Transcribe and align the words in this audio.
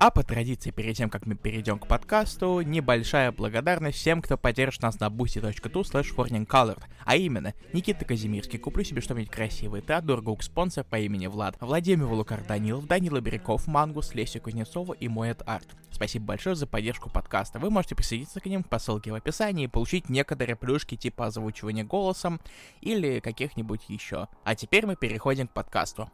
А 0.00 0.12
по 0.12 0.22
традиции, 0.22 0.70
перед 0.70 0.96
тем, 0.96 1.10
как 1.10 1.26
мы 1.26 1.34
перейдем 1.34 1.80
к 1.80 1.88
подкасту, 1.88 2.60
небольшая 2.60 3.32
благодарность 3.32 3.98
всем, 3.98 4.22
кто 4.22 4.38
поддержит 4.38 4.80
нас 4.82 5.00
на 5.00 5.08
boosty.tu 5.08 5.82
slash. 5.82 6.82
А 7.04 7.16
именно, 7.16 7.52
Никита 7.72 8.04
Казимирский, 8.04 8.60
куплю 8.60 8.84
себе 8.84 9.00
что-нибудь 9.00 9.28
красивое, 9.28 9.80
Теодор 9.80 10.22
Гук, 10.22 10.44
спонсор 10.44 10.84
по 10.84 11.00
имени 11.00 11.26
Влад, 11.26 11.56
Владимир 11.58 12.06
Волукар 12.06 12.44
Данилов, 12.46 12.86
Данила 12.86 13.20
Биряков, 13.20 13.66
Мангус, 13.66 14.14
Леся 14.14 14.38
Кузнецова 14.38 14.92
и 14.92 15.08
Моет 15.08 15.42
Арт. 15.46 15.66
Спасибо 15.90 16.26
большое 16.26 16.54
за 16.54 16.68
поддержку 16.68 17.10
подкаста. 17.10 17.58
Вы 17.58 17.70
можете 17.70 17.96
присоединиться 17.96 18.38
к 18.38 18.46
ним 18.46 18.62
по 18.62 18.78
ссылке 18.78 19.10
в 19.10 19.16
описании 19.16 19.64
и 19.64 19.68
получить 19.68 20.08
некоторые 20.08 20.54
плюшки 20.54 20.94
типа 20.96 21.26
озвучивания 21.26 21.82
голосом 21.82 22.40
или 22.80 23.18
каких-нибудь 23.18 23.80
еще. 23.88 24.28
А 24.44 24.54
теперь 24.54 24.86
мы 24.86 24.94
переходим 24.94 25.48
к 25.48 25.52
подкасту. 25.54 26.08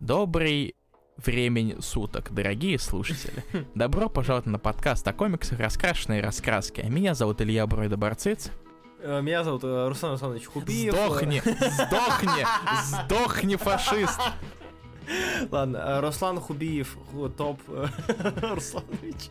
Добрый 0.00 0.74
времени 1.16 1.76
суток, 1.80 2.32
дорогие 2.32 2.78
слушатели. 2.78 3.42
Добро 3.74 4.08
пожаловать 4.08 4.46
на 4.46 4.58
подкаст 4.58 5.06
о 5.06 5.12
комиксах 5.12 5.58
«Раскрашенные 5.60 6.22
раскраски». 6.22 6.80
Меня 6.88 7.14
зовут 7.14 7.40
Илья 7.40 7.66
Бройда 7.66 7.96
Барциц. 7.96 8.50
Э, 9.00 9.20
Меня 9.22 9.44
зовут 9.44 9.64
э, 9.64 9.88
Руслан 9.88 10.12
Русланович 10.12 10.46
Хубиев. 10.46 10.92
Сдохни, 10.94 11.40
сдохни, 11.44 12.46
сдохни, 12.84 13.56
фашист. 13.56 14.20
Ладно, 15.50 15.76
э, 15.76 16.00
Руслан 16.00 16.40
Хубиев, 16.40 16.96
ху- 17.10 17.28
топ 17.28 17.60
Русланович. 18.42 19.30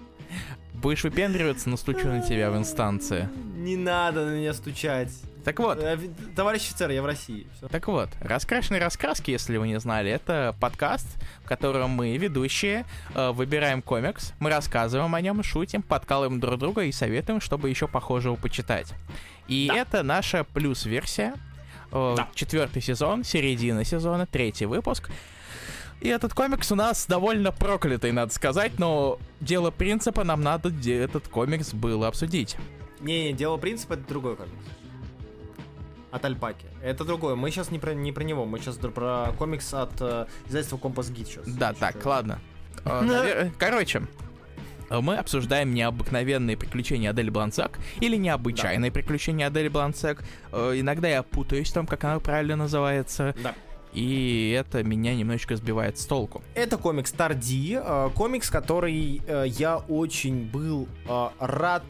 Будешь 0.74 1.04
выпендриваться, 1.04 1.70
настучу 1.70 2.08
на 2.08 2.22
тебя 2.22 2.52
в 2.52 2.58
инстанции. 2.58 3.30
Не 3.56 3.76
надо 3.76 4.26
на 4.26 4.32
меня 4.36 4.54
стучать. 4.54 5.12
Так 5.44 5.60
вот, 5.60 5.80
Э, 5.82 5.98
Товарищ 6.36 6.68
офицер, 6.68 6.92
я 6.92 7.02
в 7.02 7.06
России. 7.06 7.48
Всё. 7.58 7.68
Так 7.68 7.88
вот, 7.88 8.10
«Раскрашенные 8.20 8.80
раскраски», 8.82 9.32
если 9.32 9.58
вы 9.58 9.68
не 9.68 9.80
знали, 9.80 10.12
это 10.12 10.56
подкаст, 10.60 11.08
в 11.44 11.48
котором 11.48 11.90
мы, 11.92 12.16
ведущие, 12.18 12.86
э, 13.16 13.32
выбираем 13.32 13.82
комикс, 13.82 14.34
мы 14.40 14.50
рассказываем 14.52 15.16
о 15.16 15.22
нем, 15.22 15.42
шутим, 15.44 15.82
подкалываем 15.82 16.40
друг 16.40 16.60
друга 16.60 16.84
и 16.84 16.92
советуем, 16.92 17.42
чтобы 17.42 17.70
еще 17.70 17.88
похожего 17.88 18.36
почитать. 18.36 18.94
И 19.48 19.68
Да. 19.68 19.78
это 19.78 20.04
наша 20.04 20.44
плюс-версия, 20.44 21.34
э, 21.92 22.14
Да. 22.18 22.28
четвертый 22.36 22.82
сезон, 22.82 23.24
середина 23.24 23.84
сезона, 23.84 24.28
третий 24.28 24.66
выпуск. 24.68 25.10
И 26.02 26.08
этот 26.08 26.34
комикс 26.34 26.72
у 26.72 26.76
нас 26.76 27.06
довольно 27.08 27.52
проклятый, 27.52 28.12
надо 28.12 28.34
сказать, 28.34 28.80
но 28.80 29.20
дело 29.40 29.72
принципа 29.72 30.24
нам 30.24 30.42
надо 30.42 30.70
де- 30.72 30.98
этот 31.00 31.28
комикс 31.28 31.74
было 31.74 32.08
обсудить. 32.08 32.58
Не-не, 33.00 33.34
дело 33.34 33.58
принципа 33.58 33.94
это 33.94 34.04
другой 34.08 34.36
комикс. 34.36 34.54
От 36.12 36.26
Альпаки. 36.26 36.66
Это 36.84 37.06
другое. 37.06 37.36
Мы 37.36 37.52
сейчас 37.52 37.72
не 37.72 37.80
про, 37.80 37.94
не 37.94 38.12
про 38.12 38.24
него, 38.24 38.46
мы 38.46 38.60
сейчас 38.60 38.76
про 38.76 39.32
комикс 39.38 39.74
от 39.74 39.94
э, 40.02 40.26
издательства 40.46 40.78
Компас 40.78 41.10
Гид 41.10 41.28
сейчас. 41.28 41.48
Да, 41.48 41.74
так, 41.74 42.06
ладно. 42.06 42.40
Э, 42.84 43.50
Короче, 43.58 44.02
э, 44.90 45.00
мы 45.00 45.16
обсуждаем 45.16 45.74
необыкновенные 45.74 46.58
приключения 46.58 47.12
Адель 47.12 47.32
Бланцак 47.32 47.80
или 48.02 48.18
необычайные 48.18 48.92
приключения 48.92 49.48
Адель 49.48 49.70
Бланцак. 49.70 50.24
Иногда 50.52 51.08
я 51.08 51.24
путаюсь 51.24 51.70
в 51.70 51.74
том, 51.74 51.88
как 51.88 52.04
она 52.04 52.20
правильно 52.20 52.58
называется, 52.58 53.34
Да. 53.42 53.56
и 53.94 54.54
это 54.60 54.84
меня 54.84 55.16
немножечко 55.16 55.56
сбивает 55.56 55.98
с 55.98 56.06
толку. 56.06 56.44
Это 56.56 56.76
комикс 56.78 57.14
Тарди, 57.14 57.82
комикс, 58.16 58.50
который 58.50 59.22
я 59.48 59.78
очень 59.78 60.44
был 60.46 60.90
рад 61.40 61.84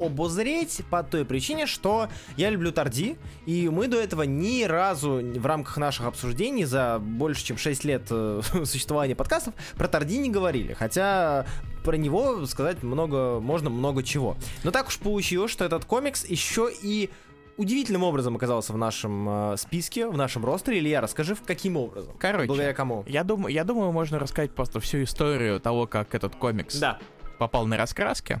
обозреть 0.00 0.82
по 0.90 1.02
той 1.02 1.24
причине, 1.24 1.66
что 1.66 2.08
я 2.36 2.50
люблю 2.50 2.72
Тарди, 2.72 3.16
и 3.46 3.68
мы 3.68 3.88
до 3.88 4.00
этого 4.00 4.22
ни 4.22 4.62
разу 4.64 5.20
в 5.22 5.46
рамках 5.46 5.76
наших 5.78 6.06
обсуждений 6.06 6.64
за 6.64 6.98
больше 7.00 7.44
чем 7.44 7.56
6 7.58 7.84
лет 7.84 8.02
э, 8.10 8.40
существования 8.64 9.14
подкастов 9.14 9.54
про 9.76 9.88
Тарди 9.88 10.18
не 10.18 10.30
говорили, 10.30 10.72
хотя 10.74 11.46
про 11.84 11.96
него 11.96 12.44
сказать 12.46 12.82
много, 12.82 13.40
можно 13.40 13.70
много 13.70 14.02
чего. 14.02 14.36
Но 14.64 14.70
так 14.70 14.88
уж 14.88 14.98
получилось, 14.98 15.50
что 15.50 15.64
этот 15.64 15.84
комикс 15.84 16.24
еще 16.24 16.70
и 16.82 17.10
удивительным 17.56 18.04
образом 18.04 18.36
оказался 18.36 18.72
в 18.72 18.76
нашем 18.78 19.52
э, 19.52 19.56
списке, 19.56 20.06
в 20.06 20.16
нашем 20.16 20.44
ростере. 20.44 20.78
Илья, 20.78 21.00
расскажи, 21.00 21.34
в 21.34 21.42
каким 21.42 21.76
образом? 21.76 22.14
Короче, 22.18 22.46
Благодаря 22.46 22.72
кому? 22.72 23.04
я 23.08 23.24
думаю, 23.24 23.52
я 23.52 23.64
думаю, 23.64 23.90
можно 23.90 24.18
рассказать 24.20 24.52
просто 24.52 24.78
всю 24.80 25.02
историю 25.02 25.58
того, 25.58 25.86
как 25.88 26.14
этот 26.14 26.36
комикс 26.36 26.76
Да, 26.78 26.98
попал 27.38 27.66
на 27.66 27.76
раскраски. 27.76 28.40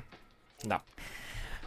да. 0.62 0.82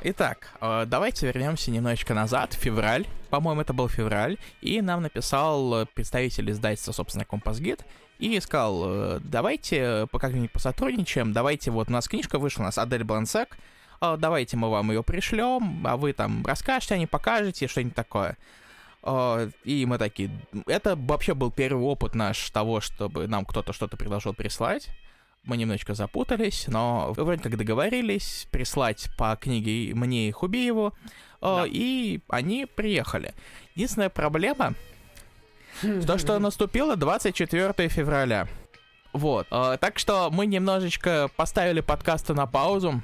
Итак, 0.03 0.50
э, 0.62 0.85
давайте 0.88 1.28
вернемся 1.28 1.69
немножечко 1.69 2.16
назад, 2.16 2.53
февраль. 2.53 3.06
По-моему, 3.29 3.62
это 3.62 3.72
был 3.72 3.88
февраль. 3.88 4.39
И 4.59 4.81
нам 4.81 5.03
написал 5.03 5.81
э, 5.81 5.85
представитель 5.85 6.50
издательства, 6.50 6.91
собственно, 6.91 7.23
Компасгид. 7.23 7.85
И 8.17 8.40
сказал, 8.40 8.81
э, 8.84 9.19
давайте 9.23 10.07
как-нибудь 10.11 10.51
посотрудничаем. 10.51 11.34
Давайте, 11.34 11.69
вот 11.69 11.90
у 11.90 11.91
нас 11.91 12.07
книжка 12.07 12.40
вышла, 12.40 12.63
у 12.63 12.66
нас 12.66 12.79
Адель 12.79 13.03
Блансек. 13.03 13.57
Давайте 14.01 14.57
мы 14.57 14.72
вам 14.72 14.90
ее 14.90 15.03
пришлем, 15.03 15.85
а 15.85 15.95
вы 15.95 16.13
там 16.13 16.44
расскажете, 16.44 16.95
а 16.95 16.97
не 16.97 17.06
покажете, 17.06 17.67
что-нибудь 17.67 17.94
такое. 17.94 18.35
И 19.63 19.85
мы 19.88 20.00
такие... 20.00 20.31
Это 20.66 20.95
вообще 20.95 21.35
был 21.35 21.51
первый 21.51 21.84
опыт 21.84 22.16
наш 22.16 22.50
того, 22.50 22.81
чтобы 22.81 23.28
нам 23.28 23.45
кто-то 23.45 23.73
что-то 23.73 23.97
предложил 23.97 24.34
прислать. 24.34 24.90
Мы 25.44 25.57
немножечко 25.57 25.96
запутались, 25.96 26.66
но 26.68 27.13
вроде 27.18 27.41
как 27.41 27.57
договорились 27.57 28.47
прислать 28.52 29.09
по 29.18 29.35
книге 29.35 29.94
мне 29.96 30.29
и 30.29 30.31
Хубиеву, 30.31 30.94
э, 31.07 31.40
Да. 31.41 31.63
и 31.68 32.19
они 32.29 32.68
приехали. 32.68 33.34
Единственная 33.74 34.09
проблема, 34.09 34.75
то, 35.81 36.19
что 36.19 36.38
наступило 36.38 36.96
24 36.96 37.90
февраля. 37.90 38.47
Вот. 39.13 39.47
э, 39.50 39.78
Так 39.81 39.97
что 39.97 40.29
мы 40.31 40.46
немножечко 40.46 41.29
поставили 41.35 41.81
подкасты 41.81 42.35
на 42.35 42.46
паузу, 42.46 43.02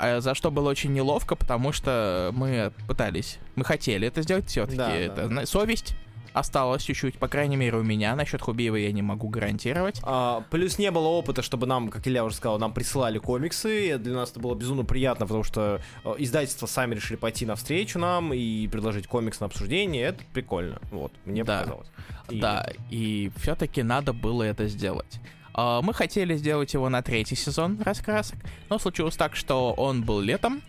э, 0.00 0.20
за 0.20 0.34
что 0.34 0.50
было 0.50 0.68
очень 0.70 0.92
неловко, 0.92 1.36
потому 1.36 1.70
что 1.70 2.30
мы 2.34 2.72
пытались, 2.88 3.38
мы 3.54 3.64
хотели 3.64 4.08
это 4.08 4.22
сделать 4.22 4.48
все-таки. 4.48 4.76
Да, 4.76 4.92
это 4.92 5.28
да. 5.28 5.46
совесть 5.46 5.94
осталась 6.34 6.82
чуть-чуть, 6.82 7.16
по 7.18 7.28
крайней 7.28 7.56
мере, 7.56 7.78
у 7.78 7.82
меня. 7.82 8.14
Насчет 8.14 8.42
Хубиева 8.42 8.76
я 8.76 8.92
не 8.92 9.00
могу 9.00 9.28
гарантировать. 9.28 10.00
А, 10.02 10.42
плюс 10.50 10.78
не 10.78 10.90
было 10.90 11.06
опыта, 11.08 11.40
чтобы 11.40 11.66
нам, 11.66 11.88
как 11.88 12.06
Илья 12.06 12.24
уже 12.24 12.34
сказал, 12.36 12.58
нам 12.58 12.74
присылали 12.74 13.18
комиксы. 13.18 13.88
И 13.88 13.94
для 13.96 14.14
нас 14.14 14.32
это 14.32 14.40
было 14.40 14.54
безумно 14.54 14.84
приятно, 14.84 15.26
потому 15.26 15.44
что 15.44 15.80
э, 16.04 16.14
издательства 16.18 16.66
сами 16.66 16.94
решили 16.96 17.16
пойти 17.16 17.46
навстречу 17.46 17.98
нам 17.98 18.34
и 18.34 18.68
предложить 18.68 19.06
комикс 19.06 19.40
на 19.40 19.46
обсуждение. 19.46 20.02
Это 20.08 20.22
прикольно. 20.34 20.80
Вот, 20.90 21.12
мне 21.24 21.44
Да. 21.44 21.60
показалось. 21.60 21.88
И- 22.28 22.40
Да, 22.40 22.68
и 22.90 23.30
все-таки 23.36 23.82
надо 23.82 24.12
было 24.12 24.42
это 24.42 24.66
сделать. 24.68 25.20
А, 25.54 25.82
Мы 25.82 25.94
хотели 25.94 26.36
сделать 26.36 26.74
его 26.74 26.88
на 26.88 27.00
третий 27.02 27.36
сезон 27.36 27.80
раскрасок, 27.80 28.38
но 28.68 28.78
случилось 28.80 29.16
так, 29.16 29.36
что 29.36 29.72
он 29.72 30.02
был 30.02 30.20
летом, 30.20 30.62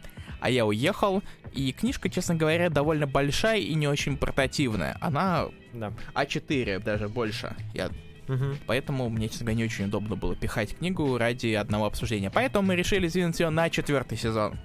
а 0.46 0.50
я 0.52 0.64
уехал, 0.64 1.24
и 1.54 1.72
книжка, 1.72 2.08
честно 2.08 2.36
говоря, 2.36 2.70
довольно 2.70 3.08
большая 3.08 3.58
и 3.58 3.74
не 3.74 3.88
очень 3.88 4.16
портативная. 4.16 4.96
Она 5.02 5.48
Да. 5.74 5.92
А4 6.14 6.84
даже 6.84 7.10
больше. 7.10 7.56
Я... 7.74 7.90
Мгм. 8.28 8.60
Поэтому 8.68 9.10
мне, 9.10 9.28
честно 9.28 9.46
говоря, 9.46 9.58
не 9.58 9.64
очень 9.64 9.86
удобно 9.86 10.16
было 10.16 10.36
пихать 10.36 10.78
книгу 10.78 11.18
ради 11.18 11.54
одного 11.54 11.86
обсуждения. 11.88 12.30
Поэтому 12.30 12.68
мы 12.68 12.76
решили 12.76 13.08
сдвинуть 13.08 13.40
ее 13.40 13.50
на 13.50 13.72
четвертый 13.72 14.20
сезон. 14.20 14.60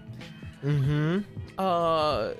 Мгм. 0.62 1.24
А, 1.56 2.34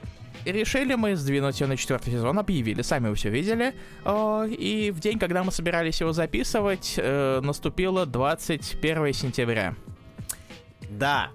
решили 0.45 0.95
мы 0.95 1.17
сдвинуть 1.17 1.59
ее 1.63 1.67
на 1.67 1.79
четвертый 1.79 2.13
сезон, 2.13 2.39
объявили, 2.39 2.83
сами 2.83 3.09
вы 3.09 3.15
все 3.15 3.31
видели. 3.31 3.75
А, 4.05 4.45
и 4.45 4.91
в 4.91 5.01
день, 5.01 5.19
когда 5.19 5.45
мы 5.45 5.51
собирались 5.51 6.03
его 6.03 6.13
записывать, 6.13 6.97
э, 6.99 7.41
наступило 7.43 8.05
21 8.05 9.15
сентября. 9.15 9.75
Да. 10.91 11.31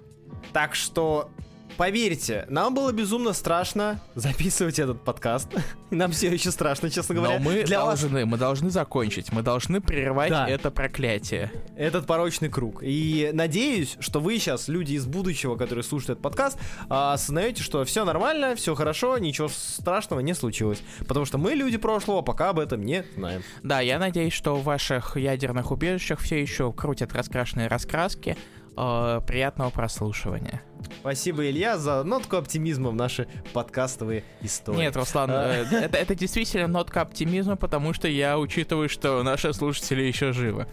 Так 0.52 0.76
что 0.76 1.30
Поверьте, 1.76 2.46
нам 2.48 2.74
было 2.74 2.90
безумно 2.90 3.32
страшно 3.34 4.00
записывать 4.14 4.78
этот 4.78 5.04
подкаст. 5.04 5.48
Нам 5.90 6.10
все 6.10 6.28
еще 6.32 6.50
страшно, 6.50 6.90
честно 6.90 7.14
говоря. 7.14 7.38
Но 7.38 7.44
мы 7.44 7.62
Для 7.62 7.84
вас 7.84 8.00
должны, 8.00 8.24
мы 8.26 8.38
должны 8.38 8.70
закончить, 8.70 9.30
мы 9.32 9.42
должны 9.42 9.80
прервать 9.80 10.30
Да. 10.30 10.48
это 10.48 10.70
проклятие. 10.70 11.52
этот 11.76 12.06
порочный 12.06 12.48
круг. 12.48 12.82
И 12.82 13.30
надеюсь, 13.32 13.96
что 14.00 14.18
вы 14.20 14.38
сейчас, 14.38 14.68
люди 14.68 14.94
из 14.94 15.06
будущего, 15.06 15.56
которые 15.56 15.84
слушают 15.84 16.10
этот 16.12 16.22
подкаст, 16.22 16.58
а, 16.88 17.12
осознаете, 17.12 17.62
что 17.62 17.84
все 17.84 18.04
нормально, 18.04 18.56
все 18.56 18.74
хорошо, 18.74 19.18
ничего 19.18 19.48
страшного 19.48 20.20
не 20.20 20.34
случилось. 20.34 20.82
Потому 21.06 21.24
что 21.24 21.38
мы, 21.38 21.52
люди 21.52 21.76
прошлого, 21.76 22.22
пока 22.22 22.48
об 22.50 22.58
этом 22.58 22.82
не 22.82 23.04
знаем. 23.16 23.42
Да, 23.62 23.80
я 23.80 23.98
надеюсь, 23.98 24.32
что 24.32 24.56
в 24.56 24.64
ваших 24.64 25.16
ядерных 25.16 25.70
убежищах 25.70 26.20
все 26.20 26.40
еще 26.40 26.72
крутят 26.72 27.12
раскрашенные 27.12 27.68
раскраски. 27.68 28.36
Э, 28.76 29.20
приятного 29.26 29.70
прослушивания. 29.70 30.62
Спасибо, 31.00 31.48
Илья, 31.48 31.78
за 31.78 32.02
нотку 32.04 32.36
оптимизма 32.36 32.90
в 32.90 32.94
наши 32.94 33.26
подкастовые 33.54 34.22
истории. 34.42 34.78
Нет, 34.78 34.96
Руслан, 34.96 35.30
А. 35.30 35.46
э, 35.46 35.64
это, 35.64 35.96
это 35.96 36.14
действительно 36.14 36.66
нотка 36.66 37.00
оптимизма, 37.00 37.56
потому 37.56 37.94
что 37.94 38.06
я 38.06 38.38
учитываю, 38.38 38.88
что 38.88 39.22
наши 39.22 39.52
слушатели 39.54 40.02
еще 40.02 40.32
живы. 40.32 40.66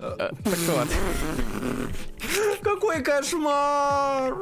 Так 0.00 0.32
вот. 0.68 0.88
Как 2.62 2.80
какой 2.80 3.02
кошмар! 3.02 4.34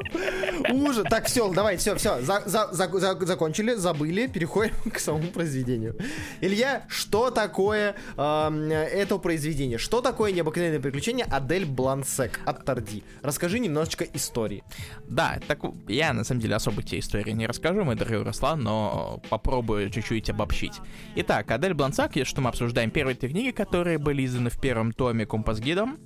Ужас. 0.70 1.04
Так, 1.10 1.26
все, 1.26 1.52
давай, 1.52 1.76
все, 1.76 1.94
все, 1.96 2.20
за, 2.20 2.42
за, 2.46 2.68
за, 2.72 2.88
за, 2.88 3.26
закончили, 3.26 3.74
забыли, 3.74 4.26
переходим 4.26 4.74
к 4.92 4.98
самому 4.98 5.28
произведению. 5.28 5.96
Илья, 6.40 6.84
что 6.88 7.30
такое 7.30 7.96
э, 8.16 8.88
это 8.92 9.18
произведение? 9.18 9.78
Что 9.78 10.00
такое 10.00 10.32
необыкновенное 10.32 10.80
приключение 10.80 11.26
Адель 11.26 11.66
Блансек 11.66 12.40
от 12.44 12.64
Тарди? 12.64 13.02
Расскажи 13.22 13.58
немножечко 13.58 14.04
истории. 14.04 14.62
Да, 15.08 15.38
так 15.46 15.60
я 15.88 16.12
на 16.12 16.24
самом 16.24 16.40
деле 16.40 16.54
особо 16.56 16.82
тебе 16.82 17.00
истории 17.00 17.32
не 17.32 17.46
расскажу, 17.46 17.84
мой 17.84 17.96
дорогой 17.96 18.22
Руслан, 18.22 18.60
но 18.60 19.20
попробую 19.28 19.90
чуть-чуть 19.90 20.30
обобщить. 20.30 20.80
Итак, 21.16 21.50
Адель 21.50 21.74
Блансак, 21.74 22.12
что 22.22 22.40
мы 22.40 22.48
обсуждаем 22.48 22.90
первые 22.90 23.16
три 23.16 23.28
книги, 23.30 23.50
которые 23.50 23.98
были 23.98 24.24
изданы 24.24 24.50
в 24.50 24.60
первом 24.60 24.92
томе 24.92 25.26
Компас-гидом. 25.48 25.98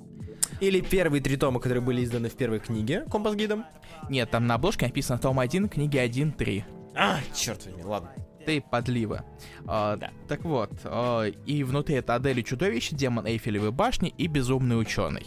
Или 0.61 0.81
первые 0.81 1.21
три 1.21 1.37
тома, 1.37 1.59
которые 1.59 1.83
были 1.83 2.05
изданы 2.05 2.29
в 2.29 2.37
первой 2.37 2.61
книге 2.61 3.05
Компас-гидом. 3.11 3.65
Нет, 4.09 4.31
там 4.31 4.47
на 4.47 4.55
обложке 4.55 4.87
написано 4.87 5.19
том 5.19 5.41
1, 5.41 5.69
книги 5.69 5.97
1-3. 5.97 6.63
А, 6.95 7.19
черт 7.35 7.67
возьми, 7.67 7.83
ладно. 7.83 8.13
Ты 8.47 8.61
подлива. 8.61 9.25
А, 9.67 9.97
да. 9.97 10.13
Так 10.29 10.45
вот, 10.45 10.71
а, 10.85 11.25
и 11.25 11.65
внутри 11.65 11.97
это 11.97 12.15
Адель 12.15 12.39
и 12.39 12.45
чудовище, 12.45 12.95
демон 12.95 13.27
Эйфелевой 13.27 13.73
башни 13.73 14.15
и 14.17 14.29
безумный 14.29 14.81
ученый. 14.81 15.27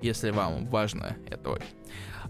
Если 0.00 0.30
вам 0.30 0.66
важно 0.66 1.16
это. 1.28 1.60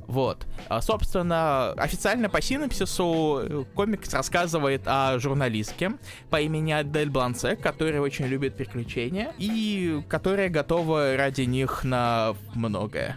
Вот. 0.07 0.47
А, 0.69 0.83
собственно, 0.83 1.73
официально 1.73 2.29
по 2.29 2.43
синопсису 2.43 3.41
э, 3.43 3.65
комикс 3.75 4.13
рассказывает 4.13 4.83
о 4.87 5.19
журналистке 5.19 5.93
по 6.31 6.41
имени 6.41 6.73
Адель 6.73 7.11
Бланце, 7.11 7.57
которая 7.57 8.01
очень 8.01 8.27
любит 8.27 8.57
приключения 8.57 9.33
и 9.39 10.03
которая 10.09 10.49
готова 10.49 11.17
ради 11.17 11.43
них 11.43 11.85
на 11.85 12.35
многое. 12.55 13.17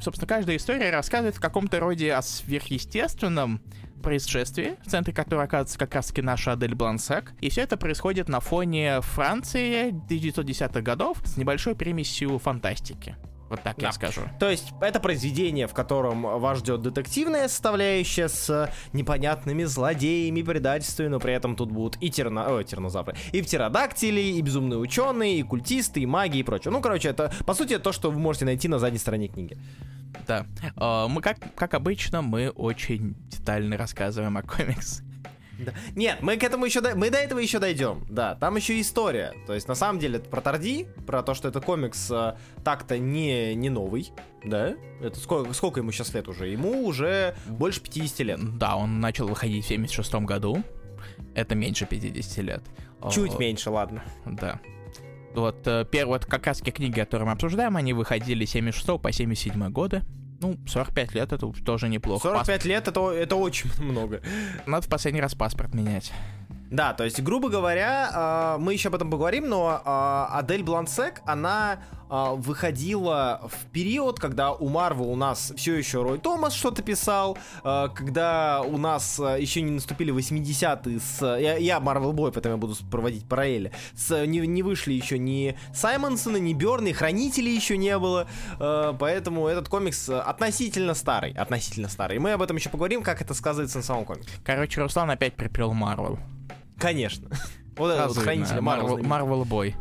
Собственно, 0.00 0.28
каждая 0.28 0.56
история 0.56 0.90
рассказывает 0.90 1.36
в 1.36 1.40
каком-то 1.40 1.80
роде 1.80 2.12
о 2.12 2.22
сверхъестественном, 2.22 3.60
происшествии, 4.04 4.76
в 4.84 4.90
центре 4.90 5.12
которого 5.12 5.44
оказывается 5.44 5.78
как 5.78 5.94
раз-таки 5.94 6.22
наша 6.22 6.52
Адель 6.52 6.74
Блансек. 6.74 7.32
И 7.40 7.48
все 7.48 7.62
это 7.62 7.76
происходит 7.76 8.28
на 8.28 8.38
фоне 8.38 9.00
Франции 9.00 9.92
1910-х 10.08 10.82
годов 10.82 11.18
с 11.24 11.36
небольшой 11.36 11.74
примесью 11.74 12.38
фантастики. 12.38 13.16
Вот 13.54 13.62
так 13.62 13.76
да. 13.76 13.86
я 13.86 13.92
скажу. 13.92 14.22
То 14.40 14.50
есть 14.50 14.72
это 14.80 14.98
произведение, 14.98 15.68
в 15.68 15.74
котором 15.74 16.22
вас 16.22 16.58
ждет 16.58 16.82
детективная 16.82 17.46
составляющая 17.46 18.28
с 18.28 18.70
непонятными 18.92 19.62
злодеями, 19.62 20.42
предательствами, 20.42 21.06
но 21.06 21.20
при 21.20 21.32
этом 21.32 21.54
тут 21.54 21.70
будут 21.70 21.96
и 22.02 22.10
терно... 22.10 22.46
О, 22.46 22.62
тернозавры, 22.64 23.14
и 23.32 23.42
птеродактили, 23.42 24.20
и 24.20 24.42
безумные 24.42 24.78
ученые, 24.78 25.38
и 25.38 25.42
культисты, 25.42 26.00
и 26.00 26.06
маги, 26.06 26.38
и 26.38 26.42
прочее. 26.42 26.72
Ну, 26.72 26.80
короче, 26.80 27.08
это, 27.08 27.32
по 27.46 27.54
сути, 27.54 27.78
то, 27.78 27.92
что 27.92 28.10
вы 28.10 28.18
можете 28.18 28.44
найти 28.44 28.66
на 28.66 28.78
задней 28.80 28.98
стороне 28.98 29.28
книги. 29.28 29.56
Да. 30.26 30.46
А, 30.76 31.06
мы, 31.06 31.20
как, 31.20 31.38
как 31.54 31.74
обычно, 31.74 32.22
мы 32.22 32.50
очень 32.50 33.14
детально 33.28 33.76
рассказываем 33.76 34.36
о 34.36 34.42
комиксах. 34.42 35.03
Да. 35.58 35.72
Нет, 35.94 36.18
мы 36.20 36.36
к 36.36 36.42
этому 36.42 36.64
еще 36.64 36.80
до... 36.80 36.94
мы 36.94 37.10
до 37.10 37.18
этого 37.18 37.38
еще 37.38 37.58
дойдем. 37.58 38.04
Да, 38.08 38.34
там 38.34 38.56
еще 38.56 38.80
история. 38.80 39.34
То 39.46 39.54
есть 39.54 39.68
на 39.68 39.74
самом 39.74 39.98
деле 39.98 40.18
это 40.18 40.28
про 40.28 40.40
Тарди, 40.40 40.86
про 41.06 41.22
то, 41.22 41.34
что 41.34 41.48
это 41.48 41.60
комикс 41.60 42.10
э, 42.10 42.36
так-то 42.64 42.98
не 42.98 43.54
не 43.54 43.70
новый, 43.70 44.12
да? 44.44 44.74
Это 45.00 45.18
сколько 45.18 45.52
сколько 45.52 45.80
ему 45.80 45.92
сейчас 45.92 46.14
лет 46.14 46.28
уже? 46.28 46.48
Ему 46.48 46.84
уже 46.86 47.34
больше 47.46 47.80
50 47.80 48.18
лет. 48.20 48.58
Да, 48.58 48.76
он 48.76 49.00
начал 49.00 49.26
выходить 49.28 49.64
в 49.64 49.68
76 49.68 50.14
году. 50.26 50.62
Это 51.34 51.54
меньше 51.54 51.86
50 51.86 52.44
лет. 52.44 52.62
Чуть 53.12 53.34
О, 53.34 53.38
меньше, 53.38 53.70
ладно. 53.70 54.02
Да. 54.24 54.60
Вот 55.34 55.66
э, 55.66 55.84
первые 55.90 56.20
вот 56.20 56.26
как 56.26 56.46
раз 56.46 56.60
книги, 56.60 56.98
которые 57.00 57.26
мы 57.26 57.32
обсуждаем, 57.32 57.76
они 57.76 57.92
выходили 57.92 58.44
с 58.44 58.50
76 58.50 59.00
по 59.00 59.12
77 59.12 59.68
годы. 59.70 60.02
Ну, 60.44 60.58
45 60.66 61.14
лет 61.14 61.32
это 61.32 61.50
тоже 61.64 61.88
неплохо. 61.88 62.28
45 62.28 62.46
Паспорт. 62.46 62.64
лет 62.66 62.86
это, 62.88 63.10
это 63.12 63.36
очень 63.36 63.70
много. 63.78 64.20
Надо 64.66 64.86
в 64.86 64.90
последний 64.90 65.22
раз 65.22 65.34
паспорт 65.34 65.72
менять. 65.74 66.12
Да, 66.74 66.92
то 66.92 67.04
есть, 67.04 67.22
грубо 67.22 67.50
говоря, 67.50 68.10
а, 68.12 68.58
мы 68.58 68.72
еще 68.72 68.88
об 68.88 68.96
этом 68.96 69.08
поговорим, 69.08 69.48
но 69.48 69.80
а, 69.84 70.28
Адель 70.32 70.64
Блансек, 70.64 71.22
она 71.24 71.78
а, 72.10 72.34
выходила 72.34 73.42
в 73.44 73.70
период, 73.70 74.18
когда 74.18 74.52
у 74.52 74.68
Марвел 74.68 75.10
у 75.10 75.14
нас 75.14 75.52
все 75.56 75.76
еще 75.76 76.02
Рой 76.02 76.18
Томас 76.18 76.52
что-то 76.52 76.82
писал, 76.82 77.38
когда 77.62 78.62
у 78.62 78.76
нас 78.76 79.20
еще 79.20 79.62
не 79.62 79.70
наступили 79.70 80.12
80-е 80.12 80.98
с... 80.98 81.20
Я, 81.22 81.56
я 81.56 81.78
Марвел 81.78 82.12
Бой, 82.12 82.32
поэтому 82.32 82.56
я 82.56 82.60
буду 82.60 82.74
проводить 82.90 83.28
параллели. 83.28 83.70
С, 83.94 84.26
не, 84.26 84.40
не 84.40 84.64
вышли 84.64 84.94
еще 84.94 85.16
ни 85.16 85.56
Саймонсона, 85.72 86.38
ни 86.38 86.54
Берна, 86.54 86.92
Хранителей 86.92 87.54
еще 87.54 87.76
не 87.76 87.96
было, 87.98 88.26
поэтому 88.58 89.46
этот 89.46 89.68
комикс 89.68 90.08
относительно 90.08 90.94
старый, 90.94 91.32
относительно 91.32 91.88
старый. 91.88 92.16
И 92.16 92.18
мы 92.18 92.32
об 92.32 92.42
этом 92.42 92.56
еще 92.56 92.68
поговорим, 92.68 93.04
как 93.04 93.22
это 93.22 93.32
сказывается 93.32 93.78
на 93.78 93.84
самом 93.84 94.04
комиксе. 94.04 94.30
Короче, 94.44 94.80
Руслан 94.80 95.10
опять 95.10 95.34
приплел 95.34 95.72
Марвел. 95.72 96.18
Конечно. 96.78 97.28
Вот 97.76 97.90
это 97.90 98.06
вот 98.06 98.18
хранитель 98.18 98.60
Марвел. 98.60 98.98
Марвел 98.98 99.44
Бой. 99.44 99.74